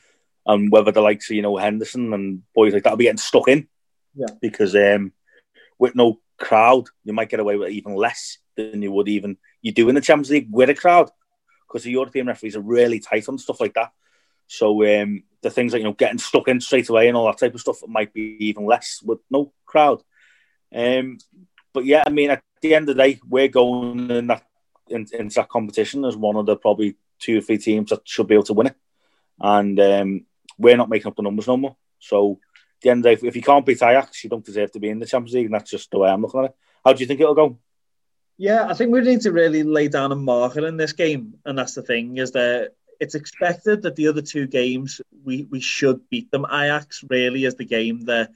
and 0.45 0.71
whether 0.71 0.91
the 0.91 1.01
likes 1.01 1.29
of 1.29 1.35
you 1.35 1.41
know 1.41 1.57
Henderson 1.57 2.13
and 2.13 2.43
boys 2.53 2.73
like 2.73 2.83
that 2.83 2.91
will 2.91 2.97
be 2.97 3.05
getting 3.05 3.17
stuck 3.17 3.47
in. 3.47 3.67
Yeah. 4.13 4.27
Because 4.41 4.75
um, 4.75 5.11
with 5.77 5.95
no 5.95 6.19
crowd, 6.37 6.87
you 7.03 7.13
might 7.13 7.29
get 7.29 7.39
away 7.39 7.57
with 7.57 7.71
even 7.71 7.95
less 7.95 8.37
than 8.55 8.81
you 8.81 8.91
would 8.91 9.07
even 9.07 9.37
you 9.61 9.71
do 9.71 9.89
in 9.89 9.95
the 9.95 10.01
Champions 10.01 10.29
League 10.29 10.47
with 10.51 10.69
a 10.69 10.75
crowd, 10.75 11.09
because 11.67 11.83
the 11.83 11.91
European 11.91 12.27
referees 12.27 12.55
are 12.55 12.61
really 12.61 12.99
tight 12.99 13.27
on 13.27 13.37
stuff 13.37 13.59
like 13.59 13.73
that. 13.73 13.91
So 14.47 14.83
um, 14.83 15.23
the 15.41 15.49
things 15.49 15.73
like 15.73 15.79
you 15.79 15.85
know 15.85 15.93
getting 15.93 16.19
stuck 16.19 16.47
in 16.47 16.61
straight 16.61 16.89
away 16.89 17.07
and 17.07 17.17
all 17.17 17.25
that 17.25 17.39
type 17.39 17.53
of 17.53 17.61
stuff 17.61 17.79
might 17.87 18.13
be 18.13 18.37
even 18.39 18.65
less 18.65 19.01
with 19.03 19.19
no 19.29 19.53
crowd. 19.65 20.03
Um, 20.73 21.17
but 21.73 21.85
yeah, 21.85 22.03
I 22.05 22.09
mean, 22.09 22.31
at 22.31 22.43
the 22.61 22.75
end 22.75 22.89
of 22.89 22.95
the 22.95 23.03
day, 23.03 23.19
we're 23.27 23.47
going 23.47 24.09
in 24.11 24.27
that 24.27 24.43
in, 24.87 25.07
into 25.13 25.35
that 25.35 25.49
competition 25.49 26.05
as 26.05 26.15
one 26.15 26.35
of 26.35 26.45
the 26.45 26.55
probably 26.55 26.95
two 27.19 27.39
or 27.39 27.41
three 27.41 27.57
teams 27.57 27.89
that 27.89 28.07
should 28.07 28.27
be 28.27 28.35
able 28.35 28.43
to 28.43 28.53
win 28.53 28.67
it, 28.67 28.75
and 29.39 29.79
um, 29.79 30.25
we're 30.57 30.77
not 30.77 30.89
making 30.89 31.07
up 31.07 31.15
the 31.15 31.23
numbers 31.23 31.47
no 31.47 31.57
more. 31.57 31.75
So 31.99 32.39
the 32.81 32.89
end 32.89 33.05
of 33.05 33.23
if 33.23 33.35
you 33.35 33.41
can't 33.41 33.65
beat 33.65 33.81
Ajax, 33.81 34.23
you 34.23 34.29
don't 34.29 34.45
deserve 34.45 34.71
to 34.71 34.79
be 34.79 34.89
in 34.89 34.99
the 34.99 35.05
Champions 35.05 35.33
League, 35.33 35.45
and 35.45 35.53
that's 35.53 35.71
just 35.71 35.91
the 35.91 35.99
way 35.99 36.09
I'm 36.09 36.21
looking 36.21 36.41
at 36.41 36.47
it. 36.47 36.55
How 36.83 36.93
do 36.93 37.01
you 37.01 37.07
think 37.07 37.19
it'll 37.19 37.33
go? 37.33 37.57
Yeah, 38.37 38.67
I 38.67 38.73
think 38.73 38.91
we 38.91 39.01
need 39.01 39.21
to 39.21 39.31
really 39.31 39.63
lay 39.63 39.87
down 39.87 40.11
a 40.11 40.15
marker 40.15 40.65
in 40.67 40.77
this 40.77 40.93
game, 40.93 41.35
and 41.45 41.57
that's 41.57 41.73
the 41.73 41.81
thing 41.81 42.17
is 42.17 42.31
that 42.31 42.73
it's 42.99 43.15
expected 43.15 43.81
that 43.81 43.95
the 43.95 44.07
other 44.07 44.21
two 44.21 44.47
games 44.47 45.01
we 45.23 45.47
we 45.49 45.59
should 45.59 46.09
beat 46.09 46.31
them. 46.31 46.45
Ajax 46.45 47.03
really 47.09 47.45
is 47.45 47.55
the 47.55 47.65
game 47.65 48.01
that 48.05 48.31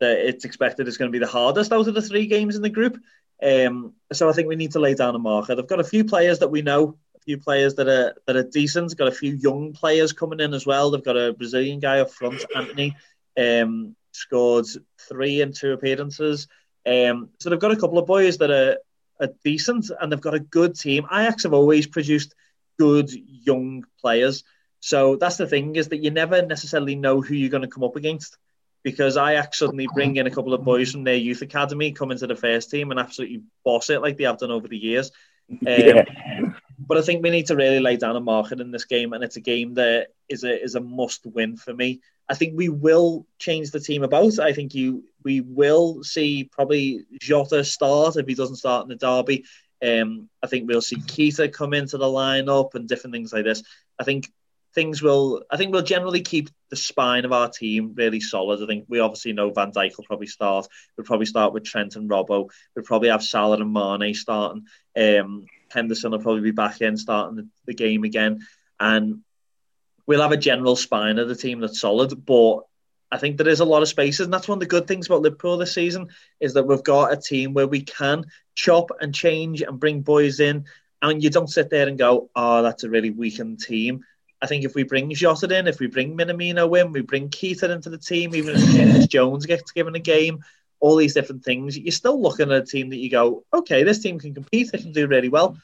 that 0.00 0.18
it's 0.18 0.44
expected 0.44 0.86
is 0.86 0.96
going 0.96 1.10
to 1.10 1.18
be 1.18 1.24
the 1.24 1.30
hardest 1.30 1.72
out 1.72 1.88
of 1.88 1.94
the 1.94 2.02
three 2.02 2.26
games 2.26 2.56
in 2.56 2.62
the 2.62 2.70
group. 2.70 2.98
Um, 3.42 3.94
so 4.12 4.28
I 4.28 4.32
think 4.32 4.48
we 4.48 4.56
need 4.56 4.72
to 4.72 4.80
lay 4.80 4.94
down 4.94 5.14
a 5.14 5.18
marker. 5.18 5.54
They've 5.54 5.66
got 5.66 5.80
a 5.80 5.84
few 5.84 6.04
players 6.04 6.40
that 6.40 6.48
we 6.48 6.62
know, 6.62 6.96
a 7.16 7.20
few 7.20 7.38
players 7.38 7.74
that 7.76 7.88
are 7.88 8.16
that 8.26 8.36
are 8.36 8.42
decent. 8.44 8.96
Got 8.96 9.08
a 9.08 9.12
few 9.12 9.34
young 9.34 9.72
players 9.72 10.12
coming 10.12 10.40
in 10.40 10.54
as 10.54 10.66
well. 10.66 10.90
They've 10.90 11.04
got 11.04 11.16
a 11.16 11.32
Brazilian 11.32 11.80
guy 11.80 12.00
up 12.00 12.10
front, 12.10 12.44
Antony, 12.54 12.96
um, 13.38 13.96
scored 14.12 14.66
three 15.08 15.40
in 15.40 15.52
two 15.52 15.72
appearances. 15.72 16.48
Um, 16.86 17.30
so 17.38 17.50
they've 17.50 17.58
got 17.58 17.72
a 17.72 17.76
couple 17.76 17.98
of 17.98 18.06
boys 18.06 18.38
that 18.38 18.50
are, 18.50 18.78
are 19.20 19.32
decent, 19.44 19.90
and 20.00 20.10
they've 20.10 20.20
got 20.20 20.34
a 20.34 20.40
good 20.40 20.74
team. 20.74 21.06
Ajax 21.12 21.44
have 21.44 21.52
always 21.52 21.86
produced 21.86 22.34
good 22.78 23.10
young 23.12 23.84
players. 24.00 24.44
So 24.80 25.16
that's 25.16 25.36
the 25.36 25.46
thing 25.46 25.76
is 25.76 25.88
that 25.88 26.02
you 26.02 26.10
never 26.10 26.42
necessarily 26.42 26.94
know 26.94 27.20
who 27.20 27.34
you're 27.34 27.50
going 27.50 27.62
to 27.62 27.68
come 27.68 27.84
up 27.84 27.96
against 27.96 28.36
because 28.84 29.16
Ajax 29.16 29.58
suddenly 29.58 29.88
bring 29.92 30.16
in 30.16 30.26
a 30.26 30.30
couple 30.30 30.54
of 30.54 30.64
boys 30.64 30.92
from 30.92 31.04
their 31.04 31.16
youth 31.16 31.42
academy, 31.42 31.92
come 31.92 32.12
into 32.12 32.26
the 32.26 32.36
first 32.36 32.70
team 32.70 32.90
and 32.90 33.00
absolutely 33.00 33.42
boss 33.64 33.90
it 33.90 34.00
like 34.00 34.16
they 34.16 34.24
have 34.24 34.38
done 34.38 34.50
over 34.50 34.68
the 34.68 34.76
years. 34.76 35.10
Um, 35.50 35.58
yeah. 35.66 36.52
But 36.88 36.96
I 36.96 37.02
think 37.02 37.22
we 37.22 37.30
need 37.30 37.46
to 37.46 37.56
really 37.56 37.80
lay 37.80 37.96
down 37.96 38.16
a 38.16 38.20
market 38.20 38.60
in 38.60 38.70
this 38.70 38.86
game, 38.86 39.12
and 39.12 39.22
it's 39.22 39.36
a 39.36 39.40
game 39.40 39.74
that 39.74 40.08
is 40.28 40.42
a 40.42 40.62
is 40.62 40.74
a 40.74 40.80
must 40.80 41.26
win 41.26 41.56
for 41.56 41.74
me. 41.74 42.00
I 42.30 42.34
think 42.34 42.54
we 42.56 42.70
will 42.70 43.26
change 43.38 43.70
the 43.70 43.80
team 43.80 44.02
about. 44.02 44.38
I 44.38 44.54
think 44.54 44.74
you 44.74 45.04
we 45.22 45.42
will 45.42 46.02
see 46.02 46.44
probably 46.44 47.04
Jota 47.20 47.62
start 47.62 48.16
if 48.16 48.26
he 48.26 48.34
doesn't 48.34 48.56
start 48.56 48.84
in 48.84 48.88
the 48.88 48.96
derby. 48.96 49.44
Um, 49.82 50.28
I 50.42 50.46
think 50.46 50.66
we'll 50.66 50.82
see 50.82 50.96
Keita 50.96 51.52
come 51.52 51.74
into 51.74 51.98
the 51.98 52.06
lineup 52.06 52.74
and 52.74 52.88
different 52.88 53.14
things 53.14 53.32
like 53.32 53.44
this. 53.44 53.62
I 53.98 54.04
think 54.04 54.32
things 54.74 55.02
will. 55.02 55.44
I 55.50 55.56
think 55.56 55.72
we'll 55.72 55.82
generally 55.82 56.22
keep 56.22 56.48
the 56.70 56.76
spine 56.76 57.24
of 57.24 57.32
our 57.32 57.48
team 57.48 57.94
really 57.96 58.20
solid. 58.20 58.62
I 58.62 58.66
think 58.66 58.86
we 58.88 59.00
obviously 59.00 59.32
know 59.32 59.50
Van 59.50 59.72
Dijk 59.72 59.96
will 59.96 60.04
probably 60.04 60.26
start. 60.26 60.68
We'll 60.96 61.04
probably 61.04 61.26
start 61.26 61.52
with 61.52 61.64
Trent 61.64 61.96
and 61.96 62.08
Robbo. 62.08 62.48
We'll 62.74 62.84
probably 62.84 63.08
have 63.08 63.22
Salah 63.22 63.60
and 63.60 63.72
Mane 63.72 64.14
starting. 64.14 64.64
Um, 64.96 65.46
Henderson 65.70 66.12
will 66.12 66.18
probably 66.18 66.42
be 66.42 66.50
back 66.50 66.80
in 66.80 66.96
starting 66.96 67.36
the, 67.36 67.48
the 67.66 67.74
game 67.74 68.04
again, 68.04 68.46
and 68.80 69.20
we'll 70.06 70.22
have 70.22 70.32
a 70.32 70.36
general 70.36 70.76
spine 70.76 71.18
of 71.18 71.28
the 71.28 71.36
team 71.36 71.60
that's 71.60 71.80
solid. 71.80 72.24
But 72.24 72.60
I 73.10 73.18
think 73.18 73.36
there 73.36 73.48
is 73.48 73.60
a 73.60 73.64
lot 73.64 73.82
of 73.82 73.88
spaces, 73.88 74.24
and 74.24 74.32
that's 74.32 74.48
one 74.48 74.56
of 74.56 74.60
the 74.60 74.66
good 74.66 74.86
things 74.86 75.06
about 75.06 75.22
Liverpool 75.22 75.56
this 75.56 75.74
season 75.74 76.08
is 76.40 76.54
that 76.54 76.66
we've 76.66 76.82
got 76.82 77.12
a 77.12 77.16
team 77.16 77.54
where 77.54 77.66
we 77.66 77.82
can 77.82 78.24
chop 78.54 78.90
and 79.00 79.14
change 79.14 79.62
and 79.62 79.80
bring 79.80 80.02
boys 80.02 80.40
in, 80.40 80.64
and 81.00 81.22
you 81.22 81.30
don't 81.30 81.50
sit 81.50 81.70
there 81.70 81.88
and 81.88 81.98
go, 81.98 82.30
"Oh, 82.34 82.62
that's 82.62 82.84
a 82.84 82.90
really 82.90 83.10
weakened 83.10 83.60
team." 83.60 84.04
I 84.40 84.46
think 84.46 84.64
if 84.64 84.74
we 84.74 84.84
bring 84.84 85.12
Jota 85.12 85.58
in, 85.58 85.66
if 85.66 85.80
we 85.80 85.88
bring 85.88 86.16
Minamino 86.16 86.80
in, 86.80 86.92
we 86.92 87.00
bring 87.00 87.28
Keita 87.28 87.70
into 87.70 87.90
the 87.90 87.98
team, 87.98 88.34
even 88.34 88.54
if 88.56 88.70
James 88.70 89.06
Jones 89.08 89.46
gets 89.46 89.72
given 89.72 89.96
a 89.96 90.00
game, 90.00 90.44
all 90.80 90.96
these 90.96 91.14
different 91.14 91.44
things, 91.44 91.78
you're 91.78 91.92
still 91.92 92.20
looking 92.20 92.50
at 92.50 92.62
a 92.62 92.64
team 92.64 92.90
that 92.90 92.98
you 92.98 93.10
go, 93.10 93.44
okay, 93.52 93.82
this 93.82 94.00
team 94.00 94.18
can 94.18 94.34
compete, 94.34 94.70
they 94.72 94.78
can 94.78 94.92
do 94.92 95.06
really 95.06 95.28
well. 95.28 95.56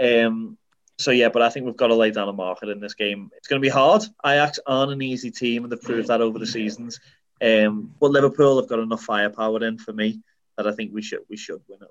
Um, 0.00 0.56
so 0.98 1.10
yeah, 1.10 1.30
but 1.30 1.42
I 1.42 1.48
think 1.48 1.66
we've 1.66 1.76
got 1.76 1.88
to 1.88 1.94
lay 1.94 2.10
down 2.10 2.28
a 2.28 2.32
market 2.32 2.68
in 2.68 2.80
this 2.80 2.94
game. 2.94 3.30
It's 3.36 3.48
going 3.48 3.60
to 3.60 3.64
be 3.64 3.70
hard. 3.70 4.02
Ajax 4.24 4.58
aren't 4.66 4.92
an 4.92 5.02
easy 5.02 5.30
team, 5.30 5.64
and 5.64 5.72
they've 5.72 5.80
proved 5.80 6.08
that 6.08 6.20
over 6.20 6.38
the 6.38 6.46
seasons. 6.46 7.00
Um, 7.42 7.94
but 7.98 8.10
Liverpool 8.10 8.60
have 8.60 8.68
got 8.68 8.80
enough 8.80 9.02
firepower 9.02 9.64
in 9.64 9.78
for 9.78 9.94
me 9.94 10.20
that 10.56 10.66
I 10.66 10.72
think 10.72 10.92
we 10.92 11.00
should 11.00 11.20
we 11.30 11.38
should 11.38 11.62
win 11.68 11.78
it. 11.82 11.88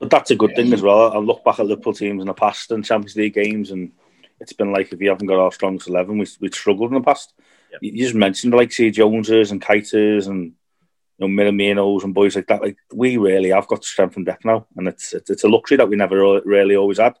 But 0.00 0.10
that's 0.10 0.32
a 0.32 0.36
good 0.36 0.56
thing 0.56 0.72
as 0.72 0.82
well. 0.82 1.12
I 1.12 1.18
look 1.18 1.44
back 1.44 1.60
at 1.60 1.66
Liverpool 1.66 1.92
teams 1.92 2.20
in 2.20 2.26
the 2.26 2.34
past 2.34 2.72
and 2.72 2.84
Champions 2.84 3.16
League 3.16 3.34
games, 3.34 3.70
and 3.70 3.92
it's 4.40 4.52
been 4.52 4.72
like 4.72 4.92
if 4.92 5.00
you 5.00 5.08
haven't 5.08 5.28
got 5.28 5.38
our 5.38 5.52
strongest 5.52 5.88
eleven, 5.88 6.18
we 6.18 6.26
we 6.40 6.50
struggled 6.50 6.90
in 6.90 6.98
the 6.98 7.04
past. 7.04 7.32
Yep. 7.72 7.82
You 7.82 8.04
just 8.04 8.14
mentioned 8.14 8.54
like 8.54 8.72
say 8.72 8.90
Joneses 8.90 9.52
and 9.52 9.62
Keitas 9.62 10.26
and 10.26 10.54
you 11.18 11.74
know 11.74 12.00
and 12.00 12.14
boys 12.14 12.36
like 12.36 12.46
that. 12.48 12.62
Like 12.62 12.76
we 12.92 13.16
really 13.16 13.50
have 13.50 13.66
got 13.66 13.84
strength 13.84 14.16
and 14.16 14.26
depth 14.26 14.44
now, 14.44 14.66
and 14.76 14.88
it's 14.88 15.12
it's, 15.12 15.30
it's 15.30 15.44
a 15.44 15.48
luxury 15.48 15.76
that 15.78 15.88
we 15.88 15.96
never 15.96 16.40
really 16.44 16.76
always 16.76 16.98
had. 16.98 17.16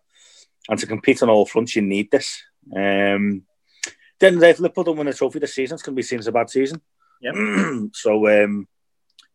And 0.68 0.78
to 0.78 0.86
compete 0.86 1.22
on 1.22 1.30
all 1.30 1.46
fronts, 1.46 1.76
you 1.76 1.82
need 1.82 2.10
this. 2.10 2.42
Um, 2.74 3.42
then 4.18 4.42
if 4.42 4.58
Liverpool 4.60 4.84
don't 4.84 4.96
win 4.96 5.08
a 5.08 5.12
trophy 5.12 5.38
this 5.38 5.54
season, 5.54 5.74
it's 5.76 5.82
going 5.82 5.94
to 5.94 5.96
be 5.96 6.02
seen 6.02 6.18
as 6.18 6.26
a 6.26 6.32
bad 6.32 6.50
season. 6.50 6.80
Yeah. 7.20 7.32
so 7.92 8.44
um, 8.44 8.66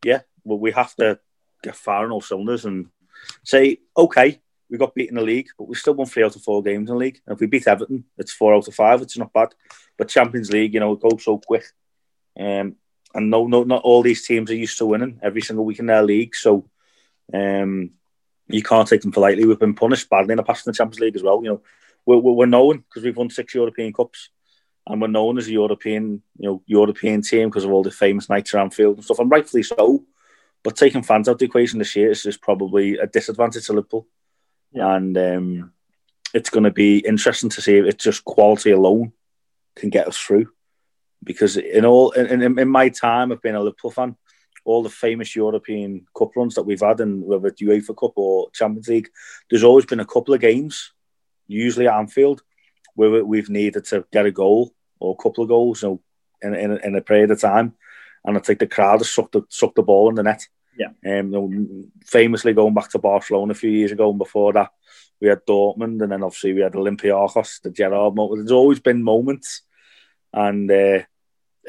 yeah, 0.03 0.21
well, 0.43 0.59
we 0.59 0.71
have 0.71 0.93
to 0.95 1.19
get 1.63 1.75
far 1.75 2.05
in 2.05 2.11
all 2.11 2.21
cylinders 2.21 2.65
and 2.65 2.87
say, 3.43 3.77
okay, 3.95 4.41
we 4.69 4.77
got 4.77 4.95
beaten 4.95 5.17
in 5.17 5.23
the 5.23 5.31
league, 5.31 5.49
but 5.57 5.67
we 5.67 5.75
still 5.75 5.93
won 5.93 6.07
three 6.07 6.23
out 6.23 6.35
of 6.35 6.41
four 6.41 6.63
games 6.63 6.89
in 6.89 6.95
the 6.95 6.95
league. 6.95 7.19
And 7.25 7.35
if 7.35 7.41
we 7.41 7.47
beat 7.47 7.67
Everton, 7.67 8.05
it's 8.17 8.31
four 8.31 8.55
out 8.55 8.67
of 8.67 8.73
five. 8.73 9.01
It's 9.01 9.17
not 9.17 9.33
bad. 9.33 9.53
But 9.97 10.09
Champions 10.09 10.51
League, 10.51 10.73
you 10.73 10.79
know, 10.79 10.93
it 10.93 11.01
goes 11.01 11.23
so 11.23 11.37
quick. 11.37 11.65
Um, 12.39 12.77
and 13.13 13.29
no, 13.29 13.47
no, 13.47 13.63
not 13.63 13.83
all 13.83 14.01
these 14.01 14.25
teams 14.25 14.49
are 14.51 14.55
used 14.55 14.77
to 14.77 14.85
winning 14.85 15.19
every 15.21 15.41
single 15.41 15.65
week 15.65 15.79
in 15.79 15.85
their 15.85 16.03
league. 16.03 16.35
So 16.35 16.69
um, 17.33 17.91
you 18.47 18.63
can't 18.63 18.87
take 18.87 19.01
them 19.01 19.11
for 19.11 19.21
lightly. 19.21 19.45
We've 19.45 19.59
been 19.59 19.75
punished 19.75 20.09
badly 20.09 20.33
in 20.33 20.37
the 20.37 20.43
past 20.43 20.65
in 20.65 20.71
the 20.71 20.77
Champions 20.77 20.99
League 20.99 21.15
as 21.15 21.23
well. 21.23 21.41
You 21.43 21.49
know, 21.49 21.61
we're, 22.05 22.17
we're 22.17 22.45
known 22.45 22.79
because 22.79 23.03
we've 23.03 23.17
won 23.17 23.29
six 23.29 23.53
European 23.53 23.93
Cups, 23.93 24.29
and 24.87 25.01
we're 25.01 25.07
known 25.07 25.37
as 25.37 25.47
a 25.47 25.51
European, 25.51 26.21
you 26.37 26.49
know, 26.49 26.63
European 26.65 27.21
team 27.21 27.49
because 27.49 27.65
of 27.65 27.71
all 27.71 27.83
the 27.83 27.91
famous 27.91 28.29
nights 28.29 28.53
around 28.53 28.73
field 28.73 28.95
and 28.95 29.05
stuff, 29.05 29.19
and 29.19 29.31
rightfully 29.31 29.63
so. 29.63 30.05
But 30.63 30.75
taking 30.75 31.03
fans 31.03 31.27
out 31.27 31.33
of 31.33 31.37
the 31.39 31.45
equation 31.45 31.79
this 31.79 31.95
year 31.95 32.11
is 32.11 32.23
just 32.23 32.41
probably 32.41 32.97
a 32.97 33.07
disadvantage 33.07 33.65
to 33.65 33.73
Liverpool. 33.73 34.07
Yeah. 34.71 34.95
And 34.95 35.17
um, 35.17 35.73
it's 36.33 36.49
going 36.49 36.63
to 36.63 36.71
be 36.71 36.99
interesting 36.99 37.49
to 37.49 37.61
see 37.61 37.77
if 37.77 37.85
it's 37.85 38.03
just 38.03 38.23
quality 38.23 38.71
alone 38.71 39.11
can 39.75 39.89
get 39.89 40.07
us 40.07 40.17
through. 40.17 40.51
Because 41.23 41.57
in 41.57 41.85
all 41.85 42.11
in, 42.11 42.41
in, 42.41 42.59
in 42.59 42.67
my 42.67 42.89
time 42.89 43.31
of 43.31 43.41
being 43.41 43.55
a 43.55 43.59
Liverpool 43.59 43.91
fan, 43.91 44.15
all 44.63 44.83
the 44.83 44.89
famous 44.89 45.35
European 45.35 46.05
Cup 46.17 46.35
runs 46.35 46.55
that 46.55 46.63
we've 46.63 46.81
had, 46.81 46.99
and 46.99 47.23
whether 47.23 47.47
it's 47.47 47.61
UEFA 47.61 47.95
Cup 47.97 48.13
or 48.15 48.49
Champions 48.51 48.87
League, 48.87 49.09
there's 49.49 49.63
always 49.63 49.85
been 49.85 49.99
a 49.99 50.05
couple 50.05 50.33
of 50.33 50.41
games, 50.41 50.93
usually 51.47 51.87
at 51.87 51.95
Anfield, 51.95 52.43
where 52.95 53.23
we've 53.23 53.49
needed 53.49 53.85
to 53.85 54.05
get 54.11 54.25
a 54.25 54.31
goal 54.31 54.73
or 54.99 55.15
a 55.17 55.23
couple 55.23 55.43
of 55.43 55.49
goals, 55.49 55.81
you 55.81 55.89
know, 55.89 56.01
in, 56.41 56.55
in, 56.55 56.79
in 56.83 56.95
a 56.95 57.01
period 57.01 57.31
of 57.31 57.39
time, 57.39 57.73
and 58.25 58.37
it's 58.37 58.49
like 58.49 58.59
the 58.59 58.67
crowd 58.67 58.99
has 58.99 59.09
sucked 59.09 59.33
the, 59.33 59.43
sucked 59.49 59.75
the 59.75 59.83
ball 59.83 60.09
in 60.09 60.15
the 60.15 60.23
net. 60.23 60.47
Yeah. 60.77 60.89
Um, 61.05 61.31
you 61.33 61.39
know, 61.49 61.85
famously 62.05 62.53
going 62.53 62.73
back 62.73 62.89
to 62.91 62.99
Barcelona 62.99 63.51
a 63.51 63.55
few 63.55 63.69
years 63.69 63.91
ago, 63.91 64.09
and 64.09 64.19
before 64.19 64.53
that, 64.53 64.71
we 65.19 65.27
had 65.27 65.45
Dortmund, 65.45 66.01
and 66.01 66.11
then 66.11 66.23
obviously 66.23 66.53
we 66.53 66.61
had 66.61 66.73
Olympiacos, 66.73 67.61
the 67.61 67.69
Gerrard 67.69 68.15
moment. 68.15 68.41
There's 68.41 68.51
always 68.51 68.79
been 68.79 69.03
moments, 69.03 69.61
and 70.33 70.71
uh, 70.71 70.99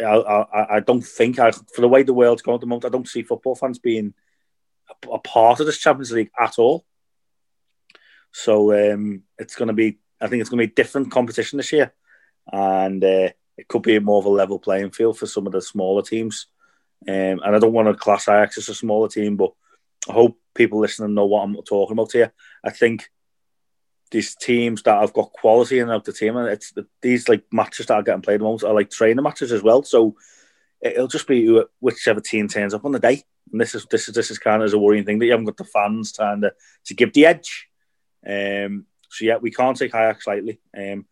I, 0.00 0.04
I, 0.04 0.76
I 0.76 0.80
don't 0.80 1.02
think, 1.02 1.38
I, 1.38 1.50
for 1.50 1.80
the 1.80 1.88
way 1.88 2.02
the 2.02 2.14
world's 2.14 2.42
going 2.42 2.56
at 2.56 2.60
the 2.60 2.66
moment, 2.66 2.84
I 2.84 2.88
don't 2.88 3.08
see 3.08 3.22
football 3.22 3.54
fans 3.54 3.78
being 3.78 4.14
a, 4.90 5.10
a 5.10 5.18
part 5.18 5.60
of 5.60 5.66
this 5.66 5.78
Champions 5.78 6.12
League 6.12 6.30
at 6.38 6.58
all. 6.58 6.84
So 8.32 8.72
um, 8.72 9.22
it's 9.38 9.56
going 9.56 9.68
to 9.68 9.74
be, 9.74 9.98
I 10.20 10.28
think 10.28 10.40
it's 10.40 10.50
going 10.50 10.60
to 10.60 10.66
be 10.66 10.72
a 10.72 10.74
different 10.74 11.10
competition 11.10 11.56
this 11.56 11.72
year, 11.72 11.92
and 12.50 13.02
uh, 13.04 13.28
it 13.58 13.68
could 13.68 13.82
be 13.82 13.98
more 13.98 14.18
of 14.18 14.24
a 14.24 14.30
level 14.30 14.58
playing 14.58 14.92
field 14.92 15.18
for 15.18 15.26
some 15.26 15.46
of 15.46 15.52
the 15.52 15.60
smaller 15.60 16.02
teams. 16.02 16.46
Um, 17.06 17.40
and 17.44 17.56
I 17.56 17.58
don't 17.58 17.72
want 17.72 17.88
to 17.88 17.94
class 17.94 18.28
Ajax 18.28 18.58
as 18.58 18.68
a 18.68 18.74
smaller 18.74 19.08
team, 19.08 19.36
but 19.36 19.52
I 20.08 20.12
hope 20.12 20.38
people 20.54 20.80
listening 20.80 21.14
know 21.14 21.26
what 21.26 21.42
I'm 21.42 21.56
talking 21.62 21.92
about 21.92 22.12
here. 22.12 22.32
I 22.64 22.70
think 22.70 23.10
these 24.12 24.36
teams 24.36 24.82
that 24.82 25.00
have 25.00 25.12
got 25.12 25.32
quality 25.32 25.78
in 25.78 25.88
the 25.88 26.00
team, 26.00 26.36
and 26.36 26.48
it's 26.48 26.72
these 27.00 27.28
like 27.28 27.44
matches 27.50 27.86
that 27.86 27.94
are 27.94 28.02
getting 28.02 28.22
played 28.22 28.40
the 28.40 28.44
most 28.44 28.62
are 28.62 28.74
like 28.74 28.90
training 28.90 29.22
matches 29.22 29.50
as 29.50 29.62
well. 29.62 29.82
So 29.82 30.14
it'll 30.80 31.08
just 31.08 31.26
be 31.26 31.62
whichever 31.80 32.20
team 32.20 32.46
turns 32.46 32.74
up 32.74 32.84
on 32.84 32.92
the 32.92 33.00
day. 33.00 33.22
And 33.50 33.60
this 33.60 33.74
is 33.74 33.86
this 33.90 34.08
is 34.08 34.14
this 34.14 34.30
is 34.30 34.38
kind 34.38 34.62
of 34.62 34.72
a 34.72 34.78
worrying 34.78 35.04
thing 35.04 35.18
that 35.18 35.24
you 35.24 35.32
haven't 35.32 35.46
got 35.46 35.56
the 35.56 35.64
fans 35.64 36.12
trying 36.12 36.42
to, 36.42 36.52
to 36.84 36.94
give 36.94 37.12
the 37.14 37.26
edge. 37.26 37.68
Um, 38.24 38.86
so 39.08 39.24
yeah, 39.24 39.38
we 39.38 39.50
can't 39.50 39.76
take 39.76 39.94
Ajax 39.94 40.26
lightly. 40.26 40.60
Um, 40.76 41.06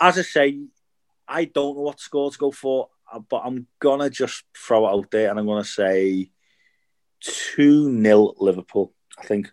as 0.00 0.16
I 0.16 0.22
say, 0.22 0.60
I 1.26 1.44
don't 1.44 1.76
know 1.76 1.82
what 1.82 2.00
score 2.00 2.30
to 2.30 2.38
go 2.38 2.52
for, 2.52 2.88
uh, 3.12 3.18
but 3.18 3.42
I'm 3.44 3.66
gonna 3.80 4.10
just 4.10 4.44
throw 4.56 4.86
it 4.86 4.92
out 4.92 5.10
there, 5.10 5.30
and 5.30 5.38
I'm 5.38 5.46
gonna 5.46 5.64
say 5.64 6.30
two 7.20 8.00
0 8.02 8.34
Liverpool. 8.38 8.94
I 9.18 9.24
think. 9.24 9.50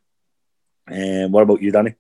Um, 0.88 1.32
what 1.32 1.42
about 1.42 1.64
you, 1.64 1.72
Danny? 1.72 1.96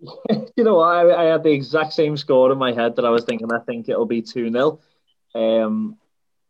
you 0.56 0.64
know, 0.64 0.80
I, 0.80 1.22
I 1.22 1.24
had 1.32 1.42
the 1.42 1.52
exact 1.52 1.92
same 1.92 2.16
score 2.16 2.52
in 2.52 2.58
my 2.58 2.72
head 2.72 2.96
that 2.96 3.04
I 3.04 3.10
was 3.10 3.24
thinking. 3.24 3.52
I 3.52 3.58
think 3.58 3.88
it'll 3.88 4.06
be 4.06 4.22
two 4.22 4.50
0 4.50 4.80
um, 5.34 5.96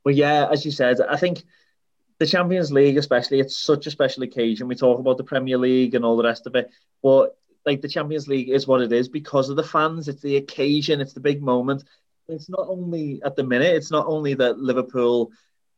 But 0.04 0.14
yeah, 0.14 0.48
as 0.50 0.64
you 0.64 0.70
said, 0.70 1.00
I 1.00 1.16
think 1.16 1.44
the 2.18 2.26
Champions 2.26 2.72
League, 2.72 2.98
especially, 2.98 3.40
it's 3.40 3.56
such 3.56 3.86
a 3.86 3.90
special 3.90 4.22
occasion. 4.24 4.68
We 4.68 4.74
talk 4.74 4.98
about 4.98 5.16
the 5.16 5.24
Premier 5.24 5.56
League 5.58 5.94
and 5.94 6.04
all 6.04 6.16
the 6.16 6.24
rest 6.24 6.46
of 6.46 6.54
it, 6.56 6.70
but 7.02 7.36
like 7.64 7.80
the 7.80 7.88
Champions 7.88 8.28
League 8.28 8.48
is 8.48 8.66
what 8.66 8.80
it 8.80 8.92
is 8.92 9.08
because 9.08 9.48
of 9.48 9.56
the 9.56 9.62
fans. 9.62 10.08
It's 10.08 10.22
the 10.22 10.36
occasion. 10.36 11.00
It's 11.00 11.12
the 11.12 11.20
big 11.20 11.42
moment. 11.42 11.84
It's 12.28 12.50
not 12.50 12.66
only 12.68 13.20
at 13.24 13.36
the 13.36 13.44
minute. 13.44 13.74
It's 13.74 13.90
not 13.90 14.06
only 14.06 14.34
that 14.34 14.58
Liverpool 14.58 15.32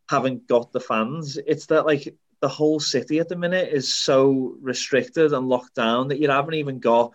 haven't 0.09 0.49
got 0.49 0.73
the 0.73 0.81
fans. 0.81 1.39
It's 1.47 1.67
that 1.67 1.87
like 1.87 2.15
the 2.41 2.49
whole 2.49 2.81
city 2.81 3.19
at 3.19 3.29
the 3.29 3.37
minute 3.37 3.73
is 3.73 3.95
so 3.95 4.57
restricted 4.61 5.33
and 5.33 5.49
locked 5.49 5.75
down 5.75 6.09
that 6.09 6.19
you 6.19 6.29
haven't 6.29 6.55
even 6.55 6.81
got 6.81 7.13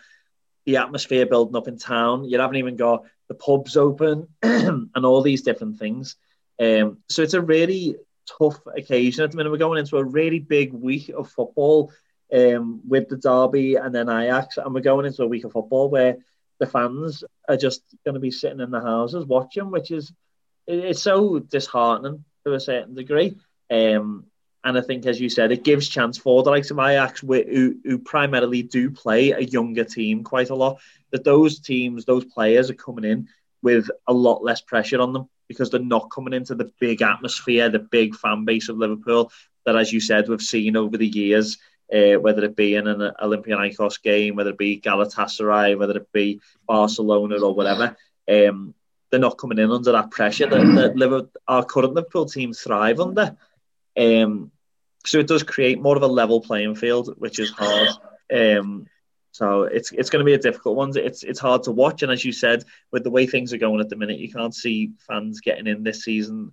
the 0.65 0.77
atmosphere 0.77 1.25
building 1.25 1.55
up 1.55 1.67
in 1.67 1.77
town. 1.77 2.25
You 2.25 2.39
haven't 2.39 2.57
even 2.57 2.75
got 2.75 3.03
the 3.27 3.35
pubs 3.35 3.77
open 3.77 4.27
and 4.41 5.05
all 5.05 5.21
these 5.21 5.43
different 5.43 5.79
things. 5.79 6.15
Um, 6.59 6.99
so 7.09 7.21
it's 7.21 7.33
a 7.33 7.41
really 7.41 7.95
tough 8.39 8.59
occasion 8.75 9.23
at 9.23 9.31
the 9.31 9.37
minute. 9.37 9.51
We're 9.51 9.57
going 9.57 9.79
into 9.79 9.97
a 9.97 10.03
really 10.03 10.39
big 10.39 10.73
week 10.73 11.09
of 11.09 11.29
football 11.29 11.91
um, 12.33 12.81
with 12.87 13.09
the 13.09 13.17
derby 13.17 13.75
and 13.75 13.93
then 13.93 14.09
Ajax, 14.09 14.57
and 14.57 14.73
we're 14.73 14.81
going 14.81 15.05
into 15.05 15.23
a 15.23 15.27
week 15.27 15.43
of 15.43 15.51
football 15.51 15.89
where 15.89 16.17
the 16.59 16.65
fans 16.65 17.23
are 17.47 17.57
just 17.57 17.83
going 18.03 18.15
to 18.15 18.19
be 18.19 18.31
sitting 18.31 18.59
in 18.59 18.71
the 18.71 18.81
houses 18.81 19.25
watching, 19.25 19.71
which 19.71 19.91
is 19.91 20.11
it's 20.67 21.01
so 21.01 21.39
disheartening 21.39 22.23
to 22.45 22.53
a 22.53 22.59
certain 22.59 22.95
degree. 22.95 23.37
Um, 23.69 24.25
and 24.65 24.77
I 24.77 24.81
think, 24.81 25.05
as 25.05 25.21
you 25.21 25.29
said, 25.29 25.51
it 25.51 25.63
gives 25.63 25.87
chance 25.87 26.17
for 26.17 26.41
the 26.41 26.49
likes 26.49 26.71
of 26.71 26.79
Ajax, 26.79 27.21
who, 27.21 27.75
who 27.83 27.99
primarily 27.99 28.63
do 28.63 28.89
play 28.89 29.29
a 29.29 29.39
younger 29.39 29.83
team 29.83 30.23
quite 30.23 30.49
a 30.49 30.55
lot, 30.55 30.79
that 31.11 31.23
those 31.23 31.59
teams, 31.59 32.03
those 32.03 32.25
players 32.25 32.71
are 32.71 32.75
coming 32.75 33.05
in 33.05 33.29
with 33.61 33.89
a 34.07 34.13
lot 34.13 34.43
less 34.43 34.61
pressure 34.61 34.99
on 34.99 35.13
them 35.13 35.29
because 35.47 35.69
they're 35.69 35.79
not 35.79 36.09
coming 36.09 36.33
into 36.33 36.55
the 36.55 36.71
big 36.79 37.03
atmosphere, 37.03 37.69
the 37.69 37.77
big 37.77 38.15
fan 38.15 38.43
base 38.43 38.67
of 38.67 38.77
Liverpool 38.77 39.31
that, 39.67 39.75
as 39.75 39.93
you 39.93 39.99
said, 39.99 40.27
we've 40.27 40.41
seen 40.41 40.75
over 40.75 40.97
the 40.97 41.07
years, 41.07 41.59
uh, 41.93 42.19
whether 42.19 42.43
it 42.43 42.55
be 42.55 42.73
in 42.73 42.87
an 42.87 43.11
Olympiacos 43.21 44.01
game, 44.01 44.35
whether 44.35 44.49
it 44.49 44.57
be 44.57 44.81
Galatasaray, 44.81 45.77
whether 45.77 45.97
it 45.97 46.11
be 46.11 46.41
Barcelona 46.67 47.39
or 47.39 47.53
whatever. 47.53 47.95
Um, 48.27 48.73
they're 49.11 49.19
not 49.19 49.37
coming 49.37 49.59
in 49.59 49.69
under 49.69 49.91
that 49.91 50.09
pressure 50.09 50.47
that, 50.47 50.75
that 50.75 50.95
Liverpool, 50.95 51.29
our 51.47 51.63
current 51.63 51.93
Liverpool 51.93 52.25
team 52.25 52.51
thrive 52.51 52.99
under. 52.99 53.37
Um, 53.95 54.51
so 55.05 55.19
it 55.19 55.27
does 55.27 55.43
create 55.43 55.81
more 55.81 55.95
of 55.95 56.03
a 56.03 56.07
level 56.07 56.41
playing 56.41 56.75
field, 56.75 57.15
which 57.17 57.39
is 57.39 57.51
hard. 57.51 57.89
Um, 58.33 58.87
so 59.31 59.63
it's 59.63 59.91
it's 59.91 60.09
going 60.09 60.21
to 60.21 60.25
be 60.25 60.33
a 60.33 60.39
difficult 60.39 60.77
one. 60.77 60.93
It's 60.95 61.23
it's 61.23 61.39
hard 61.39 61.63
to 61.63 61.71
watch, 61.71 62.03
and 62.03 62.11
as 62.11 62.23
you 62.23 62.31
said, 62.31 62.63
with 62.91 63.03
the 63.03 63.11
way 63.11 63.27
things 63.27 63.53
are 63.53 63.57
going 63.57 63.81
at 63.81 63.89
the 63.89 63.97
minute, 63.97 64.19
you 64.19 64.31
can't 64.31 64.55
see 64.55 64.91
fans 65.07 65.41
getting 65.41 65.67
in 65.67 65.83
this 65.83 66.03
season 66.03 66.51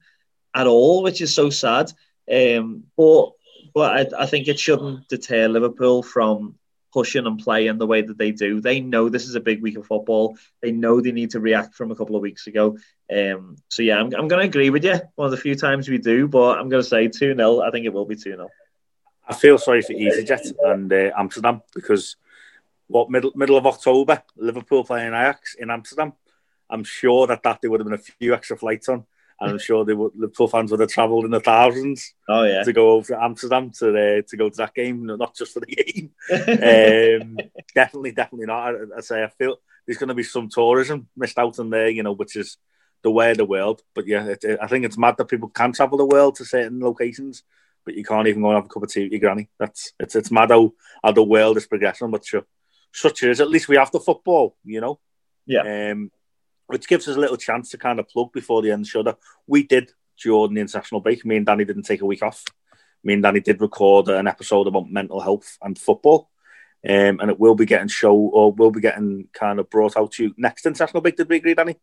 at 0.55 0.67
all, 0.67 1.03
which 1.03 1.21
is 1.21 1.35
so 1.35 1.49
sad. 1.49 1.93
Um, 2.31 2.85
but 2.97 3.31
but 3.75 4.15
I, 4.15 4.23
I 4.23 4.27
think 4.27 4.49
it 4.49 4.59
shouldn't 4.59 5.09
deter 5.09 5.49
Liverpool 5.49 6.03
from 6.03 6.57
pushing 6.93 7.27
and 7.27 7.39
playing 7.39 7.79
the 7.79 7.87
way 7.87 8.03
that 8.03 8.19
they 8.19 8.31
do. 8.31 8.61
They 8.61 8.81
know 8.81 9.09
this 9.09 9.27
is 9.27 9.35
a 9.35 9.41
big 9.41 9.63
week 9.63 9.77
of 9.77 9.87
football. 9.87 10.37
They 10.61 10.73
know 10.73 11.01
they 11.01 11.13
need 11.13 11.31
to 11.31 11.41
react 11.41 11.75
from 11.75 11.91
a 11.91 11.97
couple 11.97 12.17
of 12.17 12.23
weeks 12.23 12.47
ago. 12.47 12.77
Um, 13.11 13.57
so 13.69 13.83
yeah, 13.83 13.99
I'm, 13.99 14.13
I'm 14.15 14.29
going 14.29 14.43
to 14.43 14.49
agree 14.49 14.71
with 14.71 14.85
you. 14.85 15.01
One 15.15 15.27
of 15.27 15.31
the 15.31 15.37
few 15.37 15.55
times 15.55 15.89
we 15.89 15.99
do, 15.99 16.29
but 16.29 16.59
I'm 16.59 16.69
going 16.69 16.83
to 16.83 16.89
say 16.89 17.09
2 17.09 17.35
0. 17.35 17.61
I 17.61 17.71
think 17.71 17.87
it 17.87 17.93
will 17.93 18.05
be 18.05 18.17
2 18.17 18.23
0. 18.23 18.49
I 19.27 19.35
feel 19.35 19.59
sorry 19.59 19.83
for 19.83 19.93
EasyJet 19.93 20.53
and 20.65 20.93
uh, 20.93 21.11
Amsterdam 21.17 21.63
because 21.75 22.17
what 22.89 23.11
middle 23.11 23.33
middle 23.35 23.57
of 23.57 23.67
October, 23.67 24.23
Liverpool 24.37 24.85
playing 24.85 25.09
Ajax 25.09 25.55
in 25.55 25.71
Amsterdam. 25.71 26.13
I'm 26.69 26.85
sure 26.85 27.27
that 27.27 27.43
that 27.43 27.61
there 27.61 27.71
would 27.71 27.81
have 27.81 27.87
been 27.87 27.99
a 27.99 27.99
few 27.99 28.35
extra 28.35 28.57
flights 28.57 28.89
on 28.89 29.05
and 29.43 29.53
I'm 29.53 29.59
sure 29.59 29.85
they 29.85 29.93
would, 29.93 30.13
Liverpool 30.15 30.49
fans 30.49 30.71
would 30.71 30.81
have 30.81 30.89
travelled 30.89 31.25
in 31.25 31.33
the 31.33 31.41
thousands. 31.41 32.15
Oh 32.29 32.45
yeah, 32.45 32.63
to 32.63 32.73
go 32.73 32.93
over 32.93 33.09
to 33.09 33.23
Amsterdam 33.23 33.71
to 33.79 33.89
uh, 33.89 34.23
to 34.29 34.37
go 34.37 34.49
to 34.49 34.57
that 34.57 34.75
game, 34.75 35.05
not 35.05 35.35
just 35.35 35.53
for 35.53 35.61
the 35.61 35.67
game. 35.67 36.11
um, 36.31 37.37
definitely, 37.75 38.13
definitely 38.13 38.47
not. 38.47 38.75
I, 38.75 38.99
I, 38.99 39.01
say 39.01 39.25
I 39.25 39.29
feel 39.29 39.57
there's 39.87 39.99
going 39.99 40.09
to 40.09 40.15
be 40.15 40.23
some 40.23 40.49
tourism 40.49 41.09
missed 41.17 41.39
out 41.39 41.59
in 41.59 41.71
there, 41.71 41.89
you 41.89 42.03
know, 42.03 42.13
which 42.13 42.37
is 42.37 42.57
the 43.03 43.11
way 43.11 43.33
of 43.33 43.37
the 43.37 43.45
world. 43.45 43.83
But 43.95 44.07
yeah, 44.07 44.25
it, 44.27 44.45
it, 44.45 44.59
I 44.63 44.69
think 44.69 44.85
it's 44.85 44.99
mad 44.99 45.17
that 45.19 45.29
people 45.29 45.49
can 45.49 45.73
travel 45.73 45.99
the 45.99 46.07
world 46.07 46.37
to 46.37 46.45
certain 46.45 46.81
locations, 46.81 47.43
but 47.85 47.95
you 47.95 48.05
can't 48.05 48.29
even 48.29 48.43
go 48.43 48.51
and 48.51 48.57
have 48.57 48.67
a 48.67 48.69
cup 48.69 48.83
of 48.83 48.91
tea 48.91 49.05
with 49.05 49.13
your 49.13 49.21
granny. 49.21 49.49
That's 49.59 49.93
it's 49.99 50.15
it's 50.15 50.31
mad 50.31 50.51
how, 50.51 50.73
how 51.03 51.13
the 51.13 51.25
world 51.25 51.57
is 51.57 51.67
progressing. 51.67 52.11
But 52.11 52.25
sure, 52.25 52.47
such 52.93 53.25
is. 53.25 53.41
At 53.41 53.51
least 53.51 53.69
we 53.69 53.77
have 53.77 53.91
the 53.91 54.01
football, 54.01 54.57
you 54.65 54.81
know. 54.81 55.01
Yeah. 55.47 55.91
Um, 55.91 56.13
which 56.73 56.89
gives 56.89 57.07
us 57.07 57.17
a 57.17 57.21
little 57.21 57.37
chance 57.37 57.71
to 57.71 57.79
kind 57.79 58.01
of 58.01 58.09
plug 58.09 58.33
before 58.33 58.63
the 58.63 58.71
end 58.71 58.81
of 58.81 58.87
the 58.87 58.91
show. 58.91 59.19
We 59.47 59.63
did 59.65 59.93
during 60.23 60.55
the 60.55 60.61
international 60.61 61.01
break. 61.01 61.25
Me 61.25 61.37
and 61.37 61.47
Danny 61.47 61.65
didn't 61.65 61.85
take 61.85 62.01
a 62.01 62.07
week 62.07 62.23
off. 62.23 62.45
Me 63.05 63.15
and 63.15 63.23
Danny 63.23 63.41
did 63.41 63.61
record 63.61 64.09
an 64.09 64.27
episode 64.27 64.67
about 64.67 64.91
mental 64.91 65.21
health 65.21 65.59
and 65.63 65.79
football. 65.79 66.31
Um, 66.89 67.21
and 67.21 67.31
it 67.31 67.39
will 67.39 67.55
be 67.55 67.67
getting 67.67 67.89
show 67.89 68.15
or 68.15 68.53
will 68.53 68.71
be 68.71 68.81
getting 68.81 69.29
kind 69.33 69.61
of 69.61 69.71
brought 69.71 69.97
out 69.97 70.13
to 70.13 70.25
you 70.25 70.35
next 70.37 70.67
international 70.67 71.01
break. 71.01 71.17
Did 71.17 71.29
we 71.29 71.37
agree, 71.37 71.55
Danny? 71.55 71.77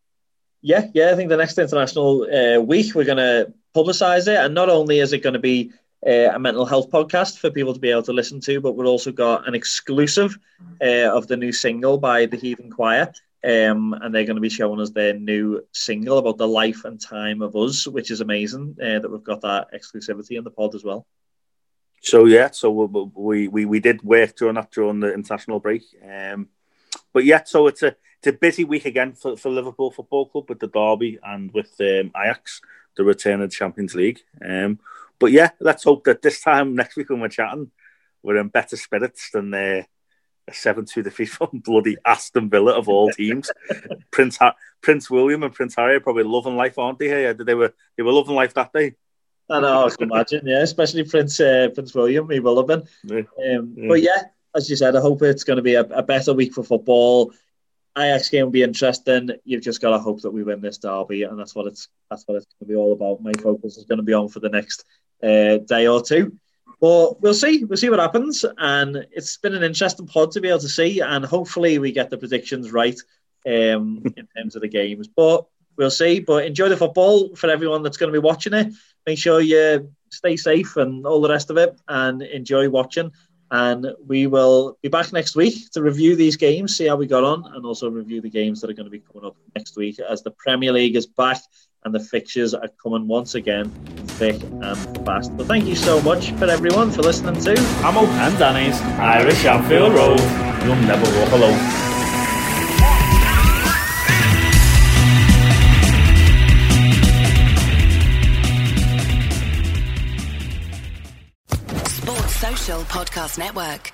Yeah, 0.61 0.87
yeah. 0.93 1.11
I 1.11 1.15
think 1.15 1.29
the 1.29 1.37
next 1.37 1.57
international 1.57 2.23
uh, 2.23 2.59
week 2.59 2.93
we're 2.93 3.05
going 3.05 3.17
to 3.17 3.53
publicise 3.73 4.27
it, 4.27 4.35
and 4.35 4.53
not 4.53 4.69
only 4.69 4.99
is 4.99 5.13
it 5.13 5.23
going 5.23 5.33
to 5.33 5.39
be 5.39 5.71
uh, 6.05 6.31
a 6.33 6.39
mental 6.39 6.65
health 6.65 6.89
podcast 6.89 7.37
for 7.37 7.49
people 7.49 7.73
to 7.73 7.79
be 7.79 7.91
able 7.91 8.03
to 8.03 8.13
listen 8.13 8.41
to, 8.41 8.59
but 8.59 8.73
we've 8.73 8.87
also 8.87 9.11
got 9.11 9.47
an 9.47 9.55
exclusive 9.55 10.37
uh, 10.81 11.15
of 11.15 11.27
the 11.27 11.37
new 11.37 11.53
single 11.53 11.97
by 11.97 12.25
the 12.25 12.37
Heathen 12.37 12.69
Choir. 12.69 13.13
Um, 13.41 13.93
and 13.93 14.13
they're 14.13 14.25
going 14.25 14.35
to 14.35 14.41
be 14.41 14.49
showing 14.49 14.81
us 14.81 14.89
their 14.89 15.13
new 15.13 15.61
single 15.71 16.17
about 16.17 16.37
the 16.37 16.47
life 16.47 16.83
and 16.83 16.99
time 16.99 17.41
of 17.41 17.55
us, 17.55 17.87
which 17.87 18.11
is 18.11 18.19
amazing 18.19 18.75
uh, 18.81 18.99
that 18.99 19.09
we've 19.09 19.23
got 19.23 19.41
that 19.41 19.67
exclusivity 19.73 20.37
in 20.37 20.43
the 20.43 20.51
pod 20.51 20.75
as 20.75 20.83
well. 20.83 21.05
So 22.01 22.25
yeah, 22.25 22.51
so 22.51 22.69
we 23.15 23.47
we, 23.47 23.65
we 23.65 23.79
did 23.79 24.01
work 24.03 24.35
during 24.35 24.55
that 24.55 24.71
during 24.71 24.99
the 24.99 25.13
international 25.13 25.59
break, 25.59 25.83
um, 26.09 26.49
but 27.13 27.25
yeah, 27.25 27.43
so 27.43 27.67
it's 27.67 27.83
a 27.83 27.95
it's 28.19 28.27
a 28.27 28.33
busy 28.33 28.65
week 28.65 28.85
again 28.85 29.13
for, 29.13 29.37
for 29.37 29.49
Liverpool 29.49 29.91
Football 29.91 30.25
Club 30.27 30.49
with 30.49 30.59
the 30.59 30.67
derby 30.67 31.19
and 31.23 31.53
with 31.53 31.73
um, 31.79 32.11
Ajax, 32.17 32.61
the 32.97 33.03
return 33.03 33.41
of 33.41 33.49
the 33.49 33.55
Champions 33.55 33.95
League. 33.95 34.19
Um, 34.45 34.79
but 35.19 35.31
yeah, 35.31 35.49
let's 35.59 35.83
hope 35.83 36.03
that 36.05 36.21
this 36.21 36.41
time 36.41 36.75
next 36.75 36.95
week 36.95 37.09
when 37.09 37.21
we're 37.21 37.29
chatting, 37.29 37.71
we're 38.23 38.37
in 38.37 38.49
better 38.49 38.75
spirits 38.75 39.31
than 39.31 39.53
uh, 39.53 39.83
a 40.50 40.54
7 40.54 40.86
2 40.86 41.04
defeat 41.04 41.26
from 41.30 41.50
bloody 41.54 41.97
Aston 42.06 42.50
Villa 42.50 42.74
of 42.78 42.89
all 42.89 43.12
teams. 43.12 43.52
Prince 44.12 44.38
ha- 44.38 44.56
Prince 44.82 45.10
William 45.10 45.43
and 45.43 45.54
Prince 45.54 45.76
Harry 45.76 45.95
are 45.95 46.00
probably 46.00 46.24
loving 46.24 46.56
life, 46.56 46.78
aren't 46.78 47.00
they? 47.00 47.08
Here, 47.08 47.34
they 47.34 47.56
were 47.56 47.74
they 47.97 48.04
were 48.04 48.14
loving 48.14 48.36
life 48.36 48.54
that 48.54 48.74
day. 48.74 48.95
I 49.50 49.60
know, 49.62 49.88
I 49.88 49.89
can 49.89 50.12
imagine, 50.12 50.45
yeah, 50.45 50.62
especially 50.62 51.04
Prince 51.06 51.39
uh, 51.39 51.70
Prince 51.74 51.95
William, 51.95 52.30
he 52.30 52.39
will 52.39 52.58
have 52.58 52.68
been. 52.68 52.88
Yeah. 53.04 53.58
Um, 53.58 53.74
yeah. 53.76 53.88
But 53.88 54.02
yeah, 54.02 54.24
as 54.56 54.70
you 54.70 54.76
said, 54.76 54.95
I 54.95 55.02
hope 55.02 55.22
it's 55.24 55.43
going 55.43 55.58
to 55.58 55.64
be 55.64 55.74
a, 55.74 55.82
a 55.82 56.04
better 56.04 56.34
week 56.34 56.54
for 56.54 56.64
football. 56.64 57.34
Ajax 57.97 58.30
game 58.30 58.45
will 58.45 58.52
be 58.52 58.64
interesting. 58.64 59.32
You've 59.43 59.64
just 59.64 59.82
got 59.82 59.91
to 59.91 60.00
hope 60.00 60.22
that 60.22 60.32
we 60.32 60.43
win 60.43 60.62
this 60.62 60.78
derby, 60.78 61.24
and 61.24 61.38
that's 61.39 61.56
what 61.56 61.68
it's 61.68 61.88
that's 62.10 62.24
what 62.26 62.36
it's 62.36 62.45
going 62.45 62.68
to 62.68 62.74
be 62.74 62.76
all 62.76 62.93
about. 62.93 63.24
My 63.24 63.34
focus 63.41 63.78
is 63.78 63.86
going 63.86 63.97
to 63.97 64.04
be 64.04 64.14
on 64.14 64.30
for 64.30 64.39
the 64.39 64.50
next 64.50 64.86
uh, 65.24 65.58
day 65.58 65.88
or 65.88 66.02
two. 66.02 66.38
But 66.80 67.21
we'll 67.21 67.34
see. 67.34 67.63
We'll 67.65 67.77
see 67.77 67.89
what 67.89 67.99
happens. 67.99 68.45
And 68.57 69.05
it's 69.11 69.38
been 69.38 69.55
an 69.55 69.63
interesting 69.63 70.07
pod 70.07 70.32
to 70.32 70.41
be 70.41 70.49
able 70.49 70.59
to 70.59 70.69
see. 70.69 71.01
And 71.01 71.25
hopefully 71.25 71.77
we 71.77 71.91
get 71.91 72.09
the 72.09 72.17
predictions 72.17 72.71
right 72.71 72.99
um, 73.45 74.01
in 74.17 74.27
terms 74.36 74.55
of 74.55 74.61
the 74.61 74.69
games. 74.69 75.07
But 75.07 75.45
we'll 75.77 75.91
see. 75.91 76.19
But 76.19 76.45
enjoy 76.45 76.69
the 76.69 76.77
football 76.77 77.36
for 77.36 77.49
everyone 77.49 77.84
that's 77.84 77.97
going 77.97 78.11
to 78.11 78.19
be 78.19 78.25
watching 78.25 78.53
it. 78.53 78.73
Make 79.05 79.19
sure 79.19 79.41
you 79.41 79.91
stay 80.09 80.38
safe 80.38 80.77
and 80.77 81.05
all 81.05 81.21
the 81.21 81.30
rest 81.30 81.49
of 81.49 81.57
it 81.57 81.80
and 81.88 82.21
enjoy 82.21 82.69
watching. 82.69 83.11
And 83.51 83.88
we 84.05 84.27
will 84.27 84.77
be 84.84 84.89
back 84.89 85.11
next 85.11 85.36
week 85.36 85.71
to 85.71 85.82
review 85.82 86.15
these 86.15 86.38
games, 86.38 86.77
see 86.77 86.88
how 86.88 86.95
we 86.95 87.07
got 87.07 87.23
on, 87.23 87.51
and 87.55 87.65
also 87.65 87.89
review 87.89 88.21
the 88.21 88.30
games 88.30 88.61
that 88.61 88.69
are 88.69 88.73
going 88.73 88.86
to 88.86 88.91
be 88.91 88.99
coming 88.99 89.25
up 89.25 89.36
next 89.55 89.75
week 89.75 89.99
as 89.99 90.21
the 90.21 90.32
Premier 90.32 90.71
League 90.71 90.95
is 90.95 91.07
back 91.07 91.41
and 91.84 91.93
the 91.93 91.99
fixtures 91.99 92.53
are 92.53 92.67
coming 92.82 93.07
once 93.07 93.36
again 93.36 93.69
thick 94.19 94.41
and 94.43 95.05
fast. 95.05 95.36
But 95.38 95.47
thank 95.47 95.65
you 95.65 95.75
so 95.75 96.01
much 96.01 96.32
for 96.34 96.45
everyone 96.45 96.91
for 96.91 97.01
listening 97.01 97.41
to 97.43 97.57
Amo 97.86 98.05
and 98.05 98.38
Danny's 98.38 98.80
Irish 98.99 99.45
Anfield 99.45 99.93
Road. 99.93 100.19
You'll 100.65 100.75
never 100.75 101.05
walk 101.19 101.32
alone. 101.32 101.59
Sports 111.88 112.36
Social 112.36 112.82
Podcast 112.84 113.38
Network. 113.38 113.93